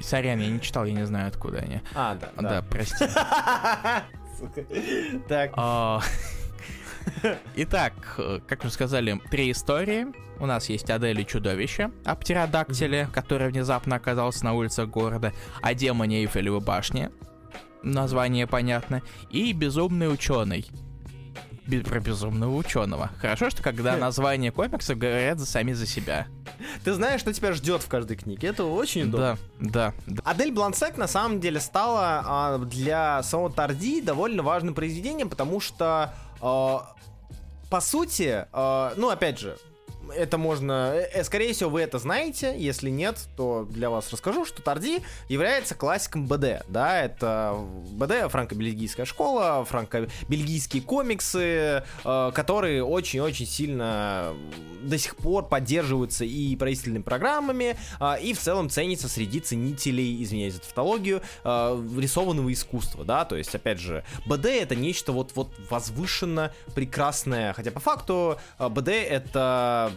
Сорян, 0.00 0.38
я 0.38 0.46
не 0.46 0.60
читал, 0.60 0.84
я 0.84 0.92
не 0.92 1.04
знаю, 1.06 1.26
откуда 1.26 1.58
они. 1.58 1.80
А, 1.92 2.14
да. 2.14 2.30
Да, 2.40 2.62
прости. 2.62 3.04
Так. 5.28 5.50
А, 5.54 6.00
итак, 7.56 7.92
как 8.46 8.64
мы 8.64 8.70
сказали, 8.70 9.20
три 9.30 9.50
истории. 9.50 10.06
У 10.38 10.46
нас 10.46 10.70
есть 10.70 10.88
Адель 10.88 11.20
и 11.20 11.26
чудовище 11.26 11.90
о 12.04 12.14
птеродактиле, 12.14 13.08
который 13.12 13.50
внезапно 13.50 13.96
оказался 13.96 14.44
на 14.46 14.54
улицах 14.54 14.88
города, 14.88 15.34
о 15.60 15.74
демоне 15.74 16.22
Эйфелевой 16.22 16.60
башни, 16.60 17.10
название 17.82 18.46
понятно, 18.46 19.02
и 19.28 19.52
безумный 19.52 20.10
ученый, 20.10 20.64
про 21.86 22.00
безумного 22.00 22.54
ученого. 22.54 23.10
Хорошо, 23.20 23.50
что 23.50 23.62
когда 23.62 23.96
названия 23.98 24.52
комиксов 24.52 24.98
говорят 24.98 25.38
за 25.38 25.46
сами 25.46 25.72
за 25.72 25.86
себя. 25.86 26.26
Ты 26.84 26.92
знаешь, 26.92 27.20
что 27.20 27.32
тебя 27.32 27.52
ждет 27.52 27.82
в 27.82 27.88
каждой 27.88 28.16
книге. 28.16 28.48
Это 28.48 28.64
очень 28.64 29.02
удобно. 29.02 29.38
Да, 29.58 29.92
да. 29.92 29.94
да. 30.06 30.22
Адель 30.24 30.52
Блансек 30.52 30.96
на 30.96 31.06
самом 31.06 31.40
деле 31.40 31.60
стала 31.60 32.22
а, 32.24 32.58
для 32.58 33.22
самого 33.22 33.50
Тарди 33.50 34.00
довольно 34.00 34.42
важным 34.42 34.74
произведением, 34.74 35.28
потому 35.28 35.60
что 35.60 36.14
а, 36.40 36.94
по 37.70 37.80
сути, 37.80 38.46
а, 38.52 38.92
ну 38.96 39.10
опять 39.10 39.38
же, 39.38 39.56
это 40.14 40.38
можно... 40.38 40.92
Э, 40.94 41.08
э, 41.12 41.24
скорее 41.24 41.52
всего, 41.52 41.70
вы 41.70 41.82
это 41.82 41.98
знаете. 41.98 42.54
Если 42.56 42.90
нет, 42.90 43.18
то 43.36 43.66
для 43.70 43.90
вас 43.90 44.10
расскажу, 44.12 44.44
что 44.44 44.62
Тарди 44.62 45.02
является 45.28 45.74
классиком 45.74 46.26
БД. 46.26 46.64
Да, 46.68 47.02
это 47.02 47.56
БД, 47.92 48.30
франко-бельгийская 48.30 49.04
школа, 49.04 49.64
франко-бельгийские 49.64 50.82
комиксы, 50.82 51.82
э, 52.04 52.32
которые 52.34 52.84
очень-очень 52.84 53.46
сильно 53.46 54.34
до 54.82 54.98
сих 54.98 55.16
пор 55.16 55.46
поддерживаются 55.46 56.24
и 56.24 56.56
правительственными 56.56 57.02
программами, 57.02 57.76
и 58.22 58.32
в 58.32 58.38
целом 58.38 58.70
ценится 58.70 59.10
среди 59.10 59.40
ценителей, 59.40 60.22
извиняюсь 60.22 60.54
за 60.54 60.60
тавтологию, 60.60 61.20
рисованного 61.44 62.50
искусства, 62.50 63.04
да, 63.04 63.26
то 63.26 63.36
есть, 63.36 63.54
опять 63.54 63.78
же, 63.78 64.04
БД 64.24 64.46
это 64.46 64.74
нечто 64.74 65.12
вот, 65.12 65.32
вот 65.34 65.52
возвышенно 65.68 66.52
прекрасное, 66.74 67.52
хотя 67.52 67.70
по 67.70 67.80
факту 67.80 68.38
БД 68.58 68.88
это 68.88 69.92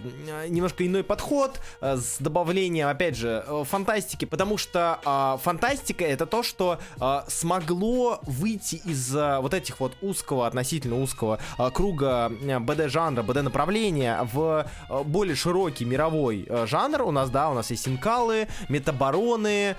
немножко 0.49 0.85
иной 0.85 1.03
подход 1.03 1.59
э, 1.81 1.97
с 1.97 2.17
добавлением, 2.19 2.87
опять 2.87 3.15
же, 3.15 3.43
э, 3.45 3.63
фантастики, 3.65 4.25
потому 4.25 4.57
что 4.57 4.99
э, 5.05 5.37
фантастика 5.41 6.03
это 6.05 6.25
то, 6.25 6.43
что 6.43 6.79
э, 6.99 7.21
смогло 7.27 8.19
выйти 8.23 8.75
из 8.85 9.15
э, 9.15 9.39
вот 9.39 9.53
этих 9.53 9.79
вот 9.79 9.93
узкого, 10.01 10.47
относительно 10.47 11.01
узкого 11.01 11.39
э, 11.57 11.69
круга 11.71 12.29
БД-жанра, 12.29 13.23
БД-направления 13.23 14.27
в 14.33 14.67
э, 14.89 15.03
более 15.03 15.35
широкий 15.35 15.85
мировой 15.85 16.45
э, 16.47 16.65
жанр. 16.67 17.03
У 17.03 17.11
нас, 17.11 17.29
да, 17.29 17.49
у 17.49 17.53
нас 17.53 17.71
есть 17.71 17.83
синкалы, 17.83 18.47
метабароны, 18.69 19.75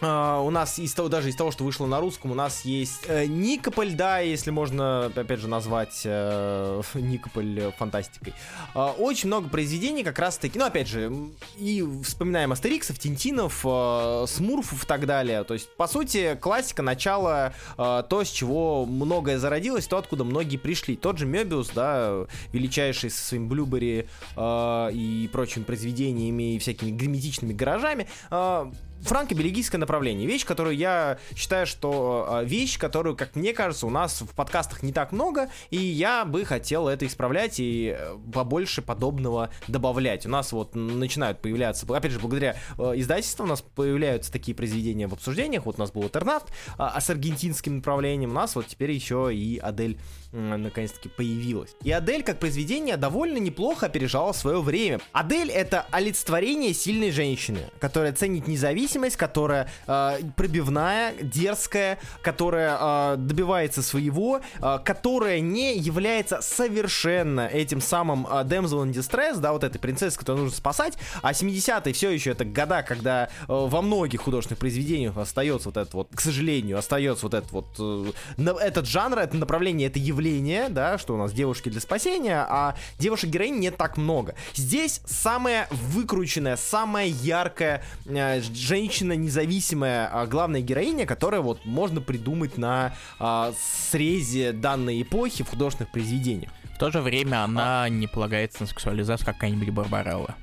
Uh, 0.00 0.44
у 0.44 0.50
нас 0.50 0.78
из 0.78 0.92
того, 0.94 1.08
даже 1.08 1.28
из 1.28 1.36
того, 1.36 1.50
что 1.50 1.64
вышло 1.64 1.86
на 1.86 2.00
русском, 2.00 2.30
у 2.30 2.34
нас 2.34 2.64
есть 2.64 3.04
э, 3.06 3.26
Никополь, 3.26 3.92
да, 3.92 4.18
если 4.18 4.50
можно, 4.50 5.06
опять 5.06 5.40
же, 5.40 5.48
назвать 5.48 6.02
э, 6.04 6.82
Никополь 6.94 7.72
фантастикой. 7.78 8.34
Э, 8.74 8.90
очень 8.98 9.28
много 9.28 9.48
произведений 9.48 10.02
как 10.02 10.18
раз-таки, 10.18 10.58
ну, 10.58 10.64
опять 10.64 10.88
же, 10.88 11.12
и 11.56 11.84
вспоминаем 12.02 12.52
Астериксов, 12.52 12.98
Тинтинов, 12.98 13.64
э, 13.64 14.24
Смурфов 14.26 14.84
и 14.84 14.86
так 14.86 15.06
далее. 15.06 15.44
То 15.44 15.54
есть, 15.54 15.68
по 15.76 15.86
сути, 15.86 16.36
классика, 16.40 16.82
начало, 16.82 17.54
э, 17.78 18.02
то, 18.08 18.24
с 18.24 18.28
чего 18.28 18.86
многое 18.86 19.38
зародилось, 19.38 19.86
то, 19.86 19.98
откуда 19.98 20.24
многие 20.24 20.56
пришли. 20.56 20.96
Тот 20.96 21.18
же 21.18 21.26
Мебиус, 21.26 21.70
да, 21.70 22.26
величайший 22.52 23.10
со 23.10 23.24
своим 23.24 23.48
Блюбери 23.48 24.08
э, 24.36 24.90
и 24.92 25.28
прочими 25.32 25.64
произведениями 25.64 26.54
и 26.54 26.58
всякими 26.58 26.90
герметичными 26.90 27.52
гаражами, 27.52 28.08
э, 28.30 28.72
франко-бельгийское 29.02 29.78
направление. 29.78 30.26
Вещь, 30.26 30.44
которую 30.44 30.76
я 30.76 31.18
считаю, 31.36 31.66
что 31.66 32.40
э, 32.42 32.44
вещь, 32.44 32.78
которую, 32.78 33.16
как 33.16 33.36
мне 33.36 33.52
кажется, 33.52 33.86
у 33.86 33.90
нас 33.90 34.22
в 34.22 34.34
подкастах 34.34 34.82
не 34.82 34.92
так 34.92 35.12
много, 35.12 35.48
и 35.70 35.76
я 35.76 36.24
бы 36.24 36.44
хотел 36.44 36.88
это 36.88 37.06
исправлять 37.06 37.60
и 37.60 37.96
э, 37.98 38.16
побольше 38.32 38.82
подобного 38.82 39.50
добавлять. 39.68 40.26
У 40.26 40.28
нас 40.28 40.52
вот 40.52 40.74
начинают 40.74 41.40
появляться, 41.40 41.86
опять 41.94 42.12
же, 42.12 42.20
благодаря 42.20 42.56
э, 42.78 42.92
издательству 42.96 43.44
у 43.44 43.48
нас 43.48 43.62
появляются 43.62 44.32
такие 44.32 44.54
произведения 44.54 45.06
в 45.06 45.12
обсуждениях. 45.12 45.66
Вот 45.66 45.76
у 45.76 45.80
нас 45.80 45.90
был 45.90 46.06
Этернафт, 46.06 46.52
а, 46.78 46.92
а 46.94 47.00
с 47.00 47.10
аргентинским 47.10 47.76
направлением 47.76 48.30
у 48.30 48.34
нас 48.34 48.54
вот 48.54 48.66
теперь 48.66 48.92
еще 48.92 49.30
и 49.34 49.58
Адель 49.58 49.98
наконец-таки 50.32 51.08
появилась. 51.10 51.76
И 51.82 51.90
Адель 51.90 52.22
как 52.22 52.38
произведение 52.38 52.96
довольно 52.96 53.36
неплохо 53.36 53.86
опережала 53.86 54.32
свое 54.32 54.62
время. 54.62 55.00
Адель 55.12 55.50
это 55.50 55.86
олицетворение 55.90 56.72
сильной 56.72 57.10
женщины, 57.10 57.70
которая 57.78 58.12
ценит 58.12 58.48
независимость, 58.48 58.91
которая 59.16 59.68
э, 59.86 60.18
пробивная, 60.36 61.14
дерзкая, 61.20 61.98
которая 62.22 62.76
э, 62.80 63.16
добивается 63.16 63.82
своего, 63.82 64.40
э, 64.60 64.78
которая 64.84 65.40
не 65.40 65.76
является 65.76 66.40
совершенно 66.40 67.46
этим 67.46 67.80
самым 67.80 68.26
э, 68.26 68.44
damsel 68.44 68.84
in 68.84 68.92
distress, 68.92 69.38
да, 69.38 69.52
вот 69.52 69.64
этой 69.64 69.78
принцессой, 69.78 70.18
которую 70.18 70.44
нужно 70.44 70.56
спасать, 70.56 70.98
а 71.22 71.32
70-е 71.32 71.92
все 71.92 72.10
еще 72.10 72.30
это 72.30 72.44
года, 72.44 72.82
когда 72.82 73.24
э, 73.24 73.28
во 73.48 73.82
многих 73.82 74.22
художественных 74.22 74.58
произведениях 74.58 75.16
остается 75.16 75.68
вот 75.68 75.76
этот 75.76 75.94
вот, 75.94 76.08
к 76.14 76.20
сожалению, 76.20 76.78
остается 76.78 77.26
вот 77.26 77.34
этот 77.34 77.52
вот, 77.52 77.66
э, 77.78 78.12
этот 78.60 78.86
жанр, 78.86 79.18
это 79.18 79.36
направление, 79.36 79.88
это 79.88 79.98
явление, 79.98 80.68
да, 80.68 80.98
что 80.98 81.14
у 81.14 81.16
нас 81.16 81.32
девушки 81.32 81.68
для 81.68 81.80
спасения, 81.80 82.46
а 82.48 82.76
девушек-героинь 82.98 83.58
не 83.58 83.70
так 83.70 83.96
много. 83.96 84.34
Здесь 84.54 85.00
самая 85.06 85.68
выкрученная, 85.70 86.56
самая 86.56 87.06
яркая 87.06 87.82
э, 88.06 88.40
женщина 88.40 88.81
независимая 89.14 90.10
э, 90.12 90.26
главная 90.26 90.60
героиня, 90.60 91.06
которая 91.06 91.40
вот 91.40 91.64
можно 91.64 92.00
придумать 92.00 92.58
на 92.58 92.94
э, 93.18 93.52
срезе 93.90 94.52
данной 94.52 95.02
эпохи 95.02 95.44
в 95.44 95.48
художественных 95.48 95.92
произведениях. 95.92 96.52
В 96.74 96.78
то 96.78 96.90
же 96.90 97.00
время 97.00 97.44
она 97.44 97.88
не 97.88 98.06
полагается 98.06 98.62
на 98.62 98.66
сексуализацию, 98.66 99.26
как 99.26 99.36
какая-нибудь 99.36 99.70
Барбарелла. 99.70 100.34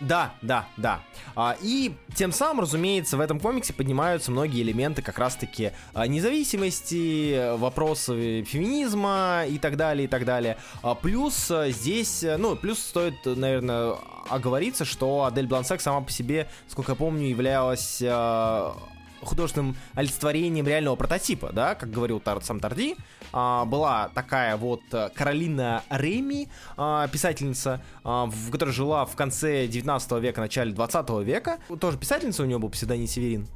Да, 0.00 0.32
да, 0.42 0.66
да. 0.76 1.00
А, 1.34 1.56
и 1.60 1.92
тем 2.14 2.32
самым, 2.32 2.60
разумеется, 2.60 3.16
в 3.16 3.20
этом 3.20 3.40
комиксе 3.40 3.72
поднимаются 3.72 4.30
многие 4.30 4.62
элементы 4.62 5.02
как 5.02 5.18
раз-таки 5.18 5.72
а, 5.92 6.06
независимости, 6.06 7.56
вопросы 7.56 8.44
феминизма 8.44 9.44
и 9.48 9.58
так 9.58 9.76
далее, 9.76 10.04
и 10.04 10.08
так 10.08 10.24
далее. 10.24 10.56
А, 10.82 10.94
плюс 10.94 11.50
а, 11.50 11.70
здесь, 11.70 12.24
ну, 12.38 12.54
плюс 12.54 12.78
стоит, 12.78 13.24
наверное, 13.24 13.96
оговориться, 14.28 14.84
что 14.84 15.24
Адель 15.24 15.46
Блансек 15.46 15.80
сама 15.80 16.00
по 16.00 16.12
себе, 16.12 16.48
сколько 16.68 16.92
я 16.92 16.96
помню, 16.96 17.26
являлась 17.26 18.00
а, 18.04 18.76
художественным 19.22 19.76
олицетворением 19.94 20.66
реального 20.66 20.96
прототипа, 20.96 21.50
да, 21.52 21.74
как 21.74 21.90
говорил 21.90 22.20
Тар, 22.20 22.42
сам 22.42 22.60
Тарди, 22.60 22.96
а, 23.32 23.64
была 23.64 24.10
такая 24.14 24.56
вот 24.56 24.82
э, 24.92 25.10
Каролина 25.14 25.82
Реми, 25.90 26.48
а, 26.76 27.08
писательница, 27.08 27.82
а, 28.04 28.26
в, 28.26 28.50
которая 28.50 28.74
жила 28.74 29.04
в 29.04 29.16
конце 29.16 29.66
19 29.66 30.12
века, 30.20 30.40
начале 30.40 30.72
20 30.72 31.10
века, 31.24 31.58
тоже 31.80 31.98
писательница, 31.98 32.42
у 32.42 32.46
нее 32.46 32.58
был 32.58 32.68
псевдоним 32.68 33.06
Северин, 33.06 33.48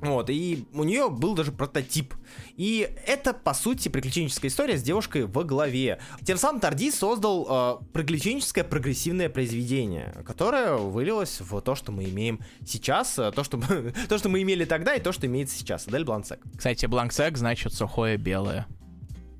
вот, 0.00 0.30
и 0.30 0.66
у 0.72 0.84
нее 0.84 1.08
был 1.10 1.34
даже 1.34 1.52
прототип. 1.52 2.14
И 2.56 2.88
это, 3.06 3.32
по 3.32 3.54
сути, 3.54 3.88
приключенческая 3.88 4.50
история 4.50 4.76
с 4.76 4.82
девушкой 4.82 5.26
во 5.26 5.44
главе. 5.44 6.00
Тем 6.24 6.36
самым 6.36 6.60
Тарди 6.60 6.90
создал 6.90 7.80
э, 7.82 7.84
приключенческое 7.92 8.64
прогрессивное 8.64 9.28
произведение, 9.28 10.14
которое 10.26 10.76
вылилось 10.76 11.40
в 11.40 11.60
то, 11.60 11.74
что 11.74 11.92
мы 11.92 12.04
имеем 12.04 12.40
сейчас, 12.66 13.18
э, 13.18 13.32
то, 13.32 13.42
что, 13.44 13.60
то, 14.08 14.18
что 14.18 14.28
мы 14.28 14.42
имели 14.42 14.64
тогда, 14.64 14.94
и 14.94 15.00
то, 15.00 15.12
что 15.12 15.26
имеется 15.26 15.56
сейчас. 15.56 15.86
Адель 15.88 16.04
Блансек. 16.04 16.40
Кстати, 16.56 16.86
Блансек 16.86 17.36
значит 17.36 17.72
сухое 17.74 18.16
белое. 18.16 18.66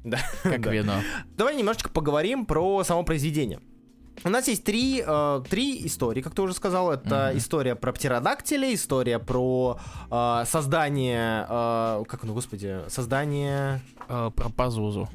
Да. 0.05 0.19
Как 0.43 0.67
вино. 0.73 1.03
Давай 1.37 1.57
немножечко 1.57 1.91
поговорим 1.91 2.47
про 2.47 2.83
само 2.85 3.03
произведение. 3.05 3.61
У 4.25 4.29
нас 4.31 4.49
есть 4.49 4.65
три, 4.65 5.03
э, 5.07 5.43
три 5.49 5.87
истории, 5.87 6.23
как 6.23 6.35
ты 6.35 6.43
уже 6.43 6.55
сказал. 6.55 6.91
Это 6.91 7.31
mm-hmm. 7.31 7.39
история 7.39 7.75
про 7.75 7.93
птеродактиля, 7.93 8.75
история 8.75 9.19
про 9.19 9.79
э, 10.11 10.45
создание... 10.47 11.47
Э, 11.49 12.05
как 12.09 12.25
ну, 12.25 12.35
господи? 12.35 12.81
Создание... 12.89 13.81
Э, 14.09 14.31
про 14.35 14.49
Пазузу. 14.49 15.09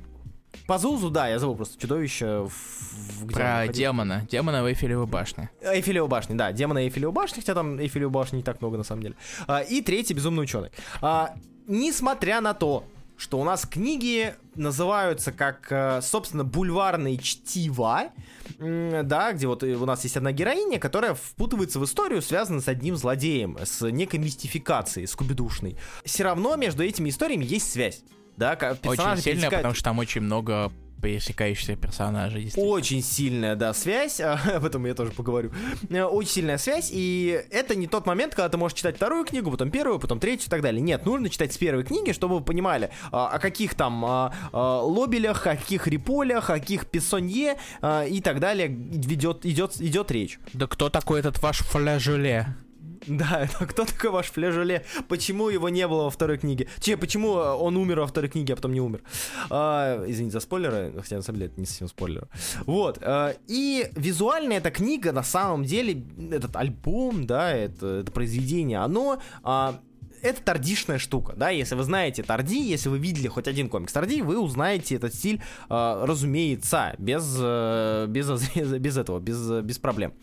Пазузу, 0.68 1.10
да, 1.10 1.28
я 1.28 1.40
забыл 1.40 1.56
просто 1.56 1.80
чудовище. 1.82 2.48
В, 2.48 3.26
где 3.26 3.36
Про 3.36 3.68
демона. 3.68 4.26
Демона 4.30 4.64
в 4.64 4.68
Эйфелевой 4.68 5.08
башне. 5.08 5.50
Эйфелевой 5.62 6.08
башни, 6.08 6.36
да. 6.36 6.52
Демона 6.52 6.80
Эйфелевой 6.80 7.14
башни, 7.14 7.40
хотя 7.40 7.54
там 7.54 7.80
Эйфелевой 7.80 8.12
башни 8.12 8.38
не 8.38 8.44
так 8.44 8.62
много 8.62 8.78
на 8.78 8.84
самом 8.84 9.02
деле. 9.02 9.16
А, 9.48 9.62
и 9.62 9.82
третий 9.82 10.14
безумный 10.14 10.44
ученый. 10.44 10.70
А, 11.02 11.34
несмотря 11.68 12.40
на 12.40 12.54
то, 12.54 12.86
что 13.18 13.40
у 13.40 13.44
нас 13.44 13.66
книги 13.66 14.34
называются 14.56 15.32
как, 15.32 15.68
э, 15.70 16.02
собственно, 16.02 16.44
бульварные 16.44 17.18
чтива, 17.18 18.10
да, 18.60 19.34
где 19.34 19.48
вот 19.48 19.64
у 19.64 19.86
нас 19.86 20.04
есть 20.04 20.18
одна 20.18 20.32
героиня, 20.32 20.80
которая 20.80 21.14
впутывается 21.14 21.80
в 21.80 21.86
историю, 21.86 22.22
связанную 22.22 22.62
с 22.62 22.68
одним 22.68 22.96
злодеем, 22.96 23.58
с 23.64 23.90
некой 23.90 24.20
мистификацией, 24.20 25.08
скубидушной. 25.08 25.78
Все 26.04 26.24
равно 26.24 26.56
между 26.56 26.84
этими 26.84 27.10
историями 27.10 27.46
есть 27.46 27.72
связь. 27.72 28.04
Да, 28.36 28.58
очень 28.84 29.22
сильно, 29.22 29.50
потому 29.50 29.74
что 29.74 29.84
там 29.84 30.00
очень 30.00 30.22
много 30.22 30.72
пересекающихся 31.04 31.76
персонажей. 31.76 32.50
Очень 32.56 33.04
сильная, 33.04 33.56
да, 33.56 33.74
связь, 33.74 34.22
об 34.22 34.64
этом 34.64 34.86
я 34.86 34.94
тоже 34.94 35.12
поговорю. 35.12 35.52
Э, 35.90 36.04
очень 36.04 36.32
сильная 36.32 36.58
связь, 36.58 36.90
и 36.92 37.44
это 37.52 37.76
не 37.76 37.88
тот 37.88 38.06
момент, 38.06 38.34
когда 38.34 38.48
ты 38.48 38.58
можешь 38.58 38.78
читать 38.78 38.96
вторую 38.96 39.26
книгу, 39.26 39.52
потом 39.52 39.70
первую, 39.70 40.00
потом 40.00 40.20
третью 40.20 40.48
и 40.48 40.50
так 40.50 40.62
далее. 40.62 40.82
Нет, 40.82 41.06
нужно 41.06 41.30
читать 41.30 41.52
с 41.52 41.58
первой 41.58 41.84
книги, 41.84 42.14
чтобы 42.14 42.36
вы 42.36 42.42
понимали, 42.42 42.90
а, 43.12 43.28
о 43.28 43.40
каких 43.40 43.76
там 43.76 44.04
а, 44.06 44.34
а, 44.54 44.80
лобелях, 44.80 45.46
о 45.46 45.58
каких 45.58 45.88
риполях, 45.88 46.50
о 46.50 46.60
каких 46.60 46.88
пессонье 46.88 47.58
и 47.84 48.22
так 48.24 48.40
далее 48.40 48.68
ведет, 48.70 49.46
идет, 49.46 49.82
идет 49.82 50.12
речь. 50.12 50.40
Да 50.54 50.68
кто 50.68 50.90
такой 50.90 51.20
этот 51.20 51.42
ваш 51.42 51.60
фляжеле? 51.60 52.56
Да, 53.08 53.42
это 53.42 53.66
кто 53.66 53.86
такой 53.86 54.12
ваш 54.12 54.32
Флежоле? 54.32 54.86
Почему 55.08 55.50
его 55.50 55.70
не 55.70 55.88
было 55.88 56.04
во 56.04 56.10
второй 56.10 56.38
книге? 56.38 56.68
Че, 56.80 56.98
почему 56.98 57.38
э, 57.38 57.54
он 57.54 57.78
умер 57.78 58.02
во 58.02 58.08
второй 58.08 58.30
книге, 58.30 58.54
а 58.54 58.56
потом 58.56 58.74
не 58.74 58.82
умер? 58.82 59.02
А, 59.50 60.04
извините 60.08 60.34
за 60.34 60.40
спойлеры, 60.40 60.94
хотя 60.98 61.18
на 61.18 61.22
самом 61.22 61.40
деле 61.40 61.52
это 61.52 61.60
не 61.60 61.66
совсем 61.66 61.88
спойлер. 61.88 62.28
Вот. 62.66 63.00
А, 63.02 63.36
и 63.48 63.90
визуально 63.96 64.54
эта 64.54 64.72
книга, 64.72 65.12
на 65.12 65.24
самом 65.24 65.66
деле, 65.66 66.04
этот 66.32 66.56
альбом, 66.56 67.26
да, 67.26 67.52
это, 67.52 67.88
это 68.02 68.12
произведение, 68.12 68.80
оно 68.80 69.20
а, 69.44 69.80
это 70.24 70.42
тардишная 70.42 70.98
штука, 70.98 71.34
да, 71.36 71.50
если 71.50 71.76
вы 71.76 71.84
знаете 71.84 72.24
Тарди, 72.24 72.58
если 72.58 72.90
вы 72.90 72.98
видели 72.98 73.28
хоть 73.28 73.48
один 73.48 73.70
комикс 73.70 73.92
Тарди, 73.92 74.22
вы 74.22 74.40
узнаете 74.40 74.96
этот 74.96 75.14
стиль, 75.14 75.42
э, 75.70 76.04
разумеется, 76.06 76.96
без, 76.98 77.36
э, 77.40 78.06
без, 78.08 78.30
без 78.56 78.98
этого, 78.98 79.20
без, 79.20 79.50
без 79.62 79.78
проблем. 79.80 80.14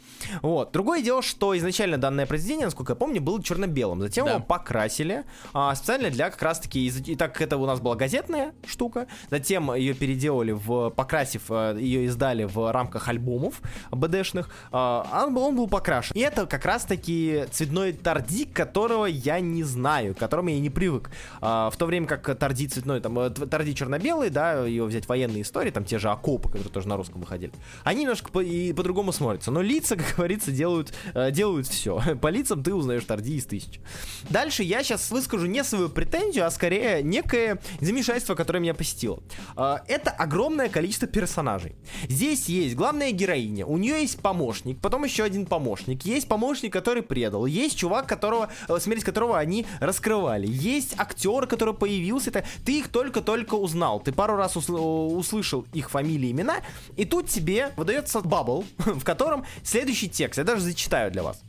Вот. 0.40 0.72
Другое 0.72 1.02
дело, 1.02 1.22
что 1.22 1.56
изначально 1.56 1.98
данное 1.98 2.26
произведение, 2.26 2.66
насколько 2.66 2.92
я 2.92 2.96
помню, 2.96 3.20
было 3.20 3.42
черно-белым, 3.42 4.00
затем 4.00 4.24
да. 4.24 4.32
его 4.32 4.42
покрасили 4.42 5.24
э, 5.54 5.74
специально 5.74 6.10
для 6.10 6.30
как 6.30 6.40
раз-таки, 6.42 6.86
и, 6.86 7.16
так 7.16 7.34
как 7.34 7.42
это 7.42 7.58
у 7.58 7.66
нас 7.66 7.80
была 7.80 7.94
газетная 7.94 8.54
штука, 8.66 9.06
затем 9.30 9.74
ее 9.74 9.92
переделали 9.92 10.52
в, 10.52 10.90
покрасив, 10.90 11.50
э, 11.50 11.76
ее 11.78 12.06
издали 12.06 12.44
в 12.44 12.72
рамках 12.72 13.08
альбомов 13.08 13.60
БДшных, 13.90 14.48
э, 14.72 14.76
он, 14.76 15.34
был, 15.34 15.42
он 15.42 15.56
был 15.56 15.68
покрашен. 15.68 16.16
И 16.16 16.20
это 16.20 16.46
как 16.46 16.64
раз-таки 16.64 17.44
цветной 17.50 17.92
Тарди, 17.92 18.46
которого 18.46 19.04
я 19.04 19.40
не 19.40 19.62
знаю 19.62 19.89
знаю, 19.90 20.14
к 20.14 20.18
которому 20.18 20.50
я 20.50 20.60
не 20.60 20.70
привык. 20.70 21.10
А, 21.40 21.68
в 21.70 21.76
то 21.76 21.86
время 21.86 22.06
как 22.06 22.38
Тарди 22.38 22.68
цветной, 22.68 23.00
там, 23.00 23.18
э, 23.18 23.30
Тарди 23.30 23.74
черно-белый, 23.74 24.30
да, 24.30 24.64
ее 24.64 24.84
взять 24.84 25.08
военные 25.08 25.42
истории, 25.42 25.70
там 25.70 25.84
те 25.84 25.98
же 25.98 26.10
окопы, 26.10 26.48
которые 26.48 26.70
тоже 26.70 26.86
на 26.88 26.96
русском 26.96 27.20
выходили, 27.20 27.52
они 27.82 28.02
немножко 28.02 28.30
по- 28.30 28.40
и 28.40 28.72
по-другому 28.72 29.12
смотрятся. 29.12 29.50
Но 29.50 29.62
лица, 29.62 29.96
как 29.96 30.14
говорится, 30.16 30.52
делают, 30.52 30.94
э, 31.14 31.32
делают 31.32 31.66
все. 31.66 32.00
По 32.22 32.28
лицам 32.28 32.62
ты 32.62 32.72
узнаешь 32.72 33.04
Тарди 33.04 33.36
из 33.36 33.46
тысяч. 33.46 33.80
Дальше 34.28 34.62
я 34.62 34.84
сейчас 34.84 35.10
выскажу 35.10 35.46
не 35.46 35.64
свою 35.64 35.88
претензию, 35.88 36.46
а 36.46 36.50
скорее 36.50 37.02
некое 37.02 37.60
замешательство, 37.80 38.36
которое 38.36 38.60
меня 38.60 38.74
посетило. 38.74 39.22
А, 39.56 39.82
это 39.88 40.10
огромное 40.10 40.68
количество 40.68 41.08
персонажей. 41.08 41.74
Здесь 42.08 42.48
есть 42.48 42.76
главная 42.76 43.10
героиня, 43.10 43.66
у 43.66 43.76
нее 43.76 44.02
есть 44.02 44.20
помощник, 44.20 44.78
потом 44.80 45.02
еще 45.04 45.24
один 45.24 45.46
помощник, 45.46 46.04
есть 46.04 46.28
помощник, 46.28 46.72
который 46.72 47.02
предал, 47.02 47.46
есть 47.46 47.76
чувак, 47.76 48.06
которого, 48.06 48.50
э, 48.68 48.78
смерть 48.78 49.02
которого 49.02 49.36
они 49.36 49.66
раскрывали. 49.80 50.46
Есть 50.46 50.94
актер, 50.98 51.46
который 51.46 51.74
появился, 51.74 52.30
это, 52.30 52.44
ты 52.64 52.78
их 52.78 52.88
только-только 52.88 53.54
узнал, 53.54 54.00
ты 54.00 54.12
пару 54.12 54.36
раз 54.36 54.56
услышал 54.56 55.66
их 55.72 55.90
фамилии, 55.90 56.30
имена, 56.30 56.58
и 56.96 57.04
тут 57.04 57.28
тебе 57.28 57.72
выдается 57.76 58.20
бабл, 58.20 58.64
в 58.78 59.02
котором 59.04 59.44
следующий 59.62 60.08
текст, 60.08 60.38
я 60.38 60.44
даже 60.44 60.62
зачитаю 60.62 61.10
для 61.10 61.22
вас. 61.22 61.42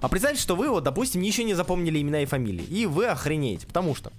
А 0.00 0.08
представьте, 0.08 0.40
что 0.40 0.56
вы, 0.56 0.68
вот, 0.68 0.84
допустим, 0.84 1.22
еще 1.22 1.44
не 1.44 1.54
запомнили 1.54 2.00
имена 2.00 2.20
и 2.20 2.26
фамилии, 2.26 2.64
и 2.64 2.86
вы 2.86 3.06
охренеете, 3.06 3.66
потому 3.66 3.94
что... 3.94 4.12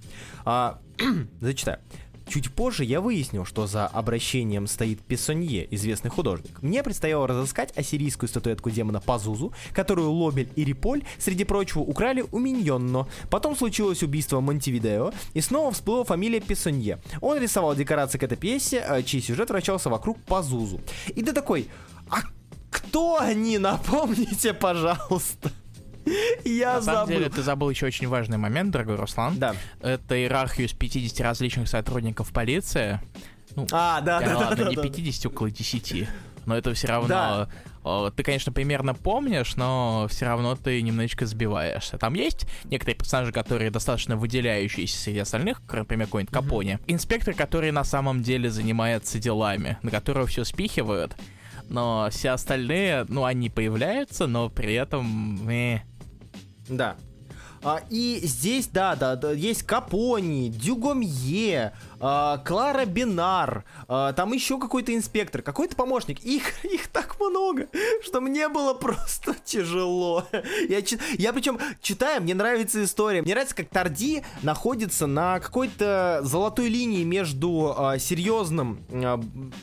А, 0.44 0.80
зачитаю. 1.40 1.78
Чуть 2.28 2.52
позже 2.52 2.84
я 2.84 3.00
выяснил, 3.00 3.46
что 3.46 3.66
за 3.66 3.86
обращением 3.86 4.66
стоит 4.66 5.00
Пессонье, 5.00 5.66
известный 5.74 6.10
художник. 6.10 6.62
Мне 6.62 6.82
предстояло 6.82 7.26
разыскать 7.26 7.74
ассирийскую 7.74 8.28
статуэтку 8.28 8.70
демона 8.70 9.00
Пазузу, 9.00 9.54
которую 9.72 10.10
Лобель 10.10 10.50
и 10.54 10.64
Риполь, 10.64 11.04
среди 11.18 11.44
прочего, 11.44 11.80
украли 11.80 12.24
у 12.30 12.38
Миньонно. 12.38 13.08
Потом 13.30 13.56
случилось 13.56 14.02
убийство 14.02 14.40
Монтевидео, 14.40 15.12
и 15.32 15.40
снова 15.40 15.72
всплыла 15.72 16.04
фамилия 16.04 16.40
Пессонье. 16.40 16.98
Он 17.22 17.38
рисовал 17.38 17.74
декорации 17.74 18.18
к 18.18 18.22
этой 18.22 18.36
пьесе, 18.36 18.84
э, 18.86 19.02
чей 19.02 19.22
сюжет 19.22 19.48
вращался 19.48 19.88
вокруг 19.88 20.20
Пазузу. 20.24 20.82
И 21.08 21.22
ты 21.22 21.32
такой, 21.32 21.68
а 22.10 22.20
кто 22.70 23.18
они, 23.18 23.56
напомните, 23.56 24.52
пожалуйста. 24.52 25.50
Я 26.44 26.74
На 26.76 26.82
самом 26.82 27.00
забыл. 27.06 27.18
деле, 27.18 27.30
ты 27.30 27.42
забыл 27.42 27.70
еще 27.70 27.86
очень 27.86 28.08
важный 28.08 28.38
момент, 28.38 28.70
дорогой 28.70 28.96
Руслан. 28.96 29.38
Да. 29.38 29.54
Это 29.80 30.16
иерархию 30.18 30.66
из 30.66 30.72
50 30.72 31.20
различных 31.20 31.68
сотрудников 31.68 32.32
полиции. 32.32 33.00
Ну, 33.56 33.66
А, 33.72 34.00
да, 34.00 34.20
да, 34.20 34.26
да, 34.26 34.32
да, 34.32 34.38
ладно, 34.48 34.64
да, 34.64 34.70
не 34.70 34.76
да. 34.76 34.82
50, 34.82 35.26
около 35.26 35.50
10. 35.50 36.08
Но 36.46 36.56
это 36.56 36.72
все 36.74 36.86
равно... 36.86 37.08
Да. 37.08 37.48
э, 37.84 38.10
Ты, 38.16 38.22
конечно, 38.22 38.52
примерно 38.52 38.94
помнишь, 38.94 39.56
но 39.56 40.06
все 40.08 40.24
равно 40.26 40.54
ты 40.56 40.80
немножечко 40.80 41.26
сбиваешься. 41.26 41.98
Там 41.98 42.14
есть 42.14 42.46
некоторые 42.64 42.96
персонажи, 42.96 43.32
которые 43.32 43.70
достаточно 43.70 44.16
выделяющиеся 44.16 44.96
среди 44.98 45.18
остальных, 45.18 45.60
например, 45.70 46.06
какой-нибудь 46.06 46.32
Капони. 46.32 46.78
Инспектор, 46.86 47.34
который 47.34 47.70
на 47.70 47.84
самом 47.84 48.22
деле 48.22 48.50
занимается 48.50 49.18
делами, 49.18 49.76
на 49.82 49.90
которого 49.90 50.26
все 50.26 50.44
спихивают. 50.44 51.16
Но 51.68 52.08
все 52.10 52.30
остальные, 52.30 53.04
ну, 53.08 53.24
они 53.24 53.50
появляются, 53.50 54.26
но 54.26 54.48
при 54.48 54.72
этом... 54.74 55.46
э, 55.50 55.80
Да. 56.68 56.96
А, 57.62 57.80
и 57.90 58.20
здесь, 58.22 58.68
да, 58.68 58.94
да, 58.94 59.16
да, 59.16 59.32
есть 59.32 59.64
Капони, 59.64 60.48
Дюгомье, 60.48 61.72
а, 62.00 62.38
Клара 62.38 62.84
Бинар, 62.84 63.64
а, 63.88 64.12
там 64.12 64.32
еще 64.32 64.58
какой-то 64.58 64.94
инспектор, 64.94 65.42
какой-то 65.42 65.76
помощник. 65.76 66.20
Их, 66.24 66.64
их 66.64 66.88
так 66.88 67.18
много, 67.20 67.68
что 68.02 68.20
мне 68.20 68.48
было 68.48 68.74
просто 68.74 69.34
тяжело. 69.44 70.24
Я, 70.68 70.80
я 71.18 71.32
причем 71.32 71.58
читаю, 71.80 72.22
мне 72.22 72.34
нравится 72.34 72.84
история. 72.84 73.22
Мне 73.22 73.34
нравится, 73.34 73.56
как 73.56 73.68
Тарди 73.68 74.22
находится 74.42 75.06
на 75.06 75.40
какой-то 75.40 76.20
золотой 76.22 76.68
линии 76.68 77.04
между 77.04 77.74
а, 77.76 77.98
серьезным 77.98 78.78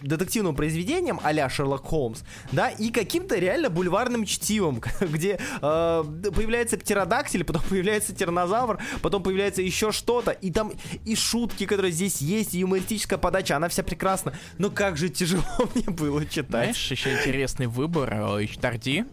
детективным 0.02 0.56
произведением 0.56 1.20
а-ля 1.24 1.50
Шерлок 1.50 1.86
Холмс, 1.86 2.22
да, 2.52 2.70
и 2.70 2.90
каким-то 2.90 3.38
реально 3.38 3.70
бульварным 3.70 4.26
чтивом, 4.26 4.82
где 5.02 5.40
появляется 5.62 6.78
птеродактиль, 6.78 7.44
потом 7.44 7.62
появляется 7.70 8.14
тиранозавр, 8.14 8.80
потом 9.02 9.24
появляется 9.24 9.62
еще 9.62 9.92
что-то, 9.92 10.32
и 10.32 10.52
там 10.52 10.74
и 11.06 11.16
шутки, 11.16 11.66
которые 11.66 11.92
здесь 11.92 12.22
есть, 12.26 12.54
юмористическая 12.54 13.18
подача, 13.20 13.56
она 13.56 13.68
вся 13.70 13.84
прекрасна. 13.84 14.34
Но 14.58 14.70
как 14.70 14.98
же 14.98 15.10
тяжело 15.10 15.44
мне 15.76 15.86
было 15.86 16.26
читать. 16.26 16.76
Знаешь, 16.76 16.92
еще 16.92 17.14
интересный 17.14 17.68
выбор 17.68 18.14
э, 18.14 18.48
Тарди. 18.60 19.06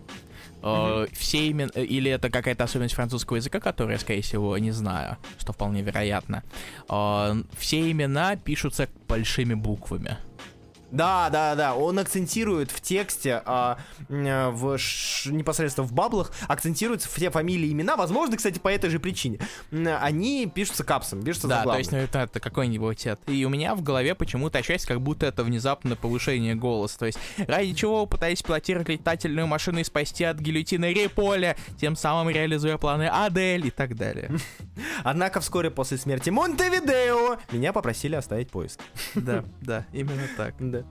Э, 0.62 1.07
Все 1.12 1.47
именно... 1.49 1.71
Или 1.71 2.11
это 2.11 2.31
какая-то 2.31 2.64
особенность 2.64 2.95
французского 2.95 3.37
языка, 3.37 3.61
которую 3.61 3.95
я, 3.95 3.99
скорее 3.99 4.23
всего, 4.23 4.57
не 4.59 4.71
знаю, 4.71 5.16
что 5.38 5.52
вполне 5.52 5.83
вероятно. 5.83 6.42
Э, 6.88 7.42
Все 7.59 7.90
имена 7.90 8.37
пишутся 8.37 8.88
большими 9.09 9.54
буквами. 9.54 10.16
Да, 10.93 11.31
да, 11.31 11.55
да, 11.55 11.75
он 11.75 11.99
акцентирует 11.99 12.71
в 12.71 12.81
тексте, 12.81 13.43
а, 13.47 13.79
м, 14.11 14.55
в 14.55 14.77
ш- 14.79 15.31
непосредственно 15.31 15.87
в 15.87 15.93
баблах, 15.93 16.31
акцентируются 16.49 17.09
все 17.09 17.31
фамилии 17.31 17.69
и 17.69 17.73
имена, 17.73 17.97
возможно, 17.97 18.37
кстати, 18.37 18.59
по 18.59 18.69
этой 18.69 18.91
же 18.91 19.01
причине. 19.01 19.39
Они 19.73 20.47
пишутся 20.47 20.85
капсом, 20.85 21.23
пишутся 21.23 21.49
Да, 21.49 21.55
то 21.55 21.61
заглавно. 21.61 21.79
есть, 21.79 21.93
ну, 21.93 21.99
это, 21.99 22.19
это 22.21 22.41
какой-нибудь 22.41 23.07
это. 23.07 23.33
И 23.33 23.45
у 23.45 23.49
меня 23.49 23.75
в 23.75 23.83
голове 23.83 24.15
почему-то 24.15 24.59
ощущается, 24.59 24.87
как 24.87 25.01
будто 25.01 25.25
это 25.27 25.43
внезапное 25.45 25.97
повышение 25.97 26.55
голоса. 26.55 26.99
То 26.99 27.07
есть, 27.07 27.19
ради 27.39 27.73
чего 27.73 28.03
вы 28.03 28.07
пытаетесь 28.07 28.43
пилотировать 28.43 28.89
летательную 28.89 29.47
машину 29.47 29.81
и 29.81 29.85
спасти 29.85 30.25
от 30.25 30.39
гильотины 30.39 30.93
Риполя, 30.93 31.57
тем 31.81 31.97
самым 31.97 32.29
реализуя 32.29 32.77
планы 32.77 33.09
Адель 33.11 33.67
и 33.67 33.71
так 33.71 33.97
далее. 33.97 34.31
Однако 35.05 35.41
вскоре 35.41 35.71
после 35.71 35.97
смерти 35.97 36.29
Монтевидео 36.31 37.39
меня 37.51 37.73
попросили 37.73 38.15
оставить 38.15 38.51
поиск. 38.51 38.79
Да, 39.15 39.45
да, 39.63 39.87
именно 39.93 40.29
так. 40.37 40.55
Да. 40.73 40.82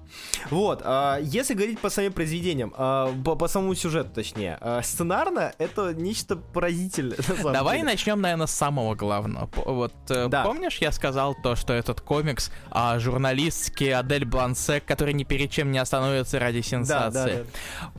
Вот, 0.49 0.81
а, 0.83 1.17
если 1.21 1.53
говорить 1.53 1.79
по 1.79 1.89
самим 1.89 2.13
произведениям, 2.13 2.73
а, 2.77 3.13
по, 3.23 3.35
по 3.35 3.47
самому 3.47 3.75
сюжету, 3.75 4.09
точнее, 4.15 4.57
а, 4.61 4.81
сценарно 4.81 5.53
это 5.57 5.93
нечто 5.93 6.35
поразительное. 6.35 7.17
на 7.43 7.51
Давай 7.53 7.77
деле. 7.79 7.91
начнем, 7.91 8.21
наверное, 8.21 8.47
с 8.47 8.51
самого 8.51 8.95
главного. 8.95 9.49
Вот 9.65 9.93
э, 10.09 10.27
Да. 10.29 10.43
помнишь, 10.43 10.77
я 10.79 10.91
сказал 10.91 11.35
то, 11.41 11.55
что 11.55 11.73
этот 11.73 12.01
комикс 12.01 12.51
а, 12.69 12.99
журналистский 12.99 13.93
Адель 13.93 14.25
Блансек, 14.25 14.85
который 14.85 15.13
ни 15.13 15.23
перед 15.23 15.49
чем 15.51 15.71
не 15.71 15.79
остановится 15.79 16.39
ради 16.39 16.59
Да, 16.61 16.63
сенсации. 16.67 17.13
да, 17.13 17.43
да. 17.43 17.91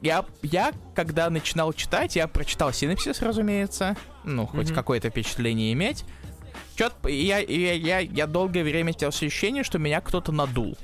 Я, 0.00 0.24
я, 0.42 0.72
когда 0.94 1.30
начинал 1.30 1.72
читать, 1.72 2.16
я 2.16 2.26
прочитал 2.28 2.72
синопсис, 2.72 3.20
разумеется. 3.22 3.96
Ну, 4.24 4.46
хоть 4.46 4.66
Мгм. 4.66 4.74
какое-то 4.74 5.10
впечатление 5.10 5.72
иметь. 5.72 6.04
Чё 6.76 6.90
я, 7.08 7.38
я, 7.38 7.72
я, 7.72 7.98
я 7.98 8.26
долгое 8.26 8.62
время 8.62 8.92
имел 8.92 9.08
ощущение, 9.08 9.64
что 9.64 9.78
меня 9.78 10.00
кто-то 10.00 10.30
надул. 10.32 10.76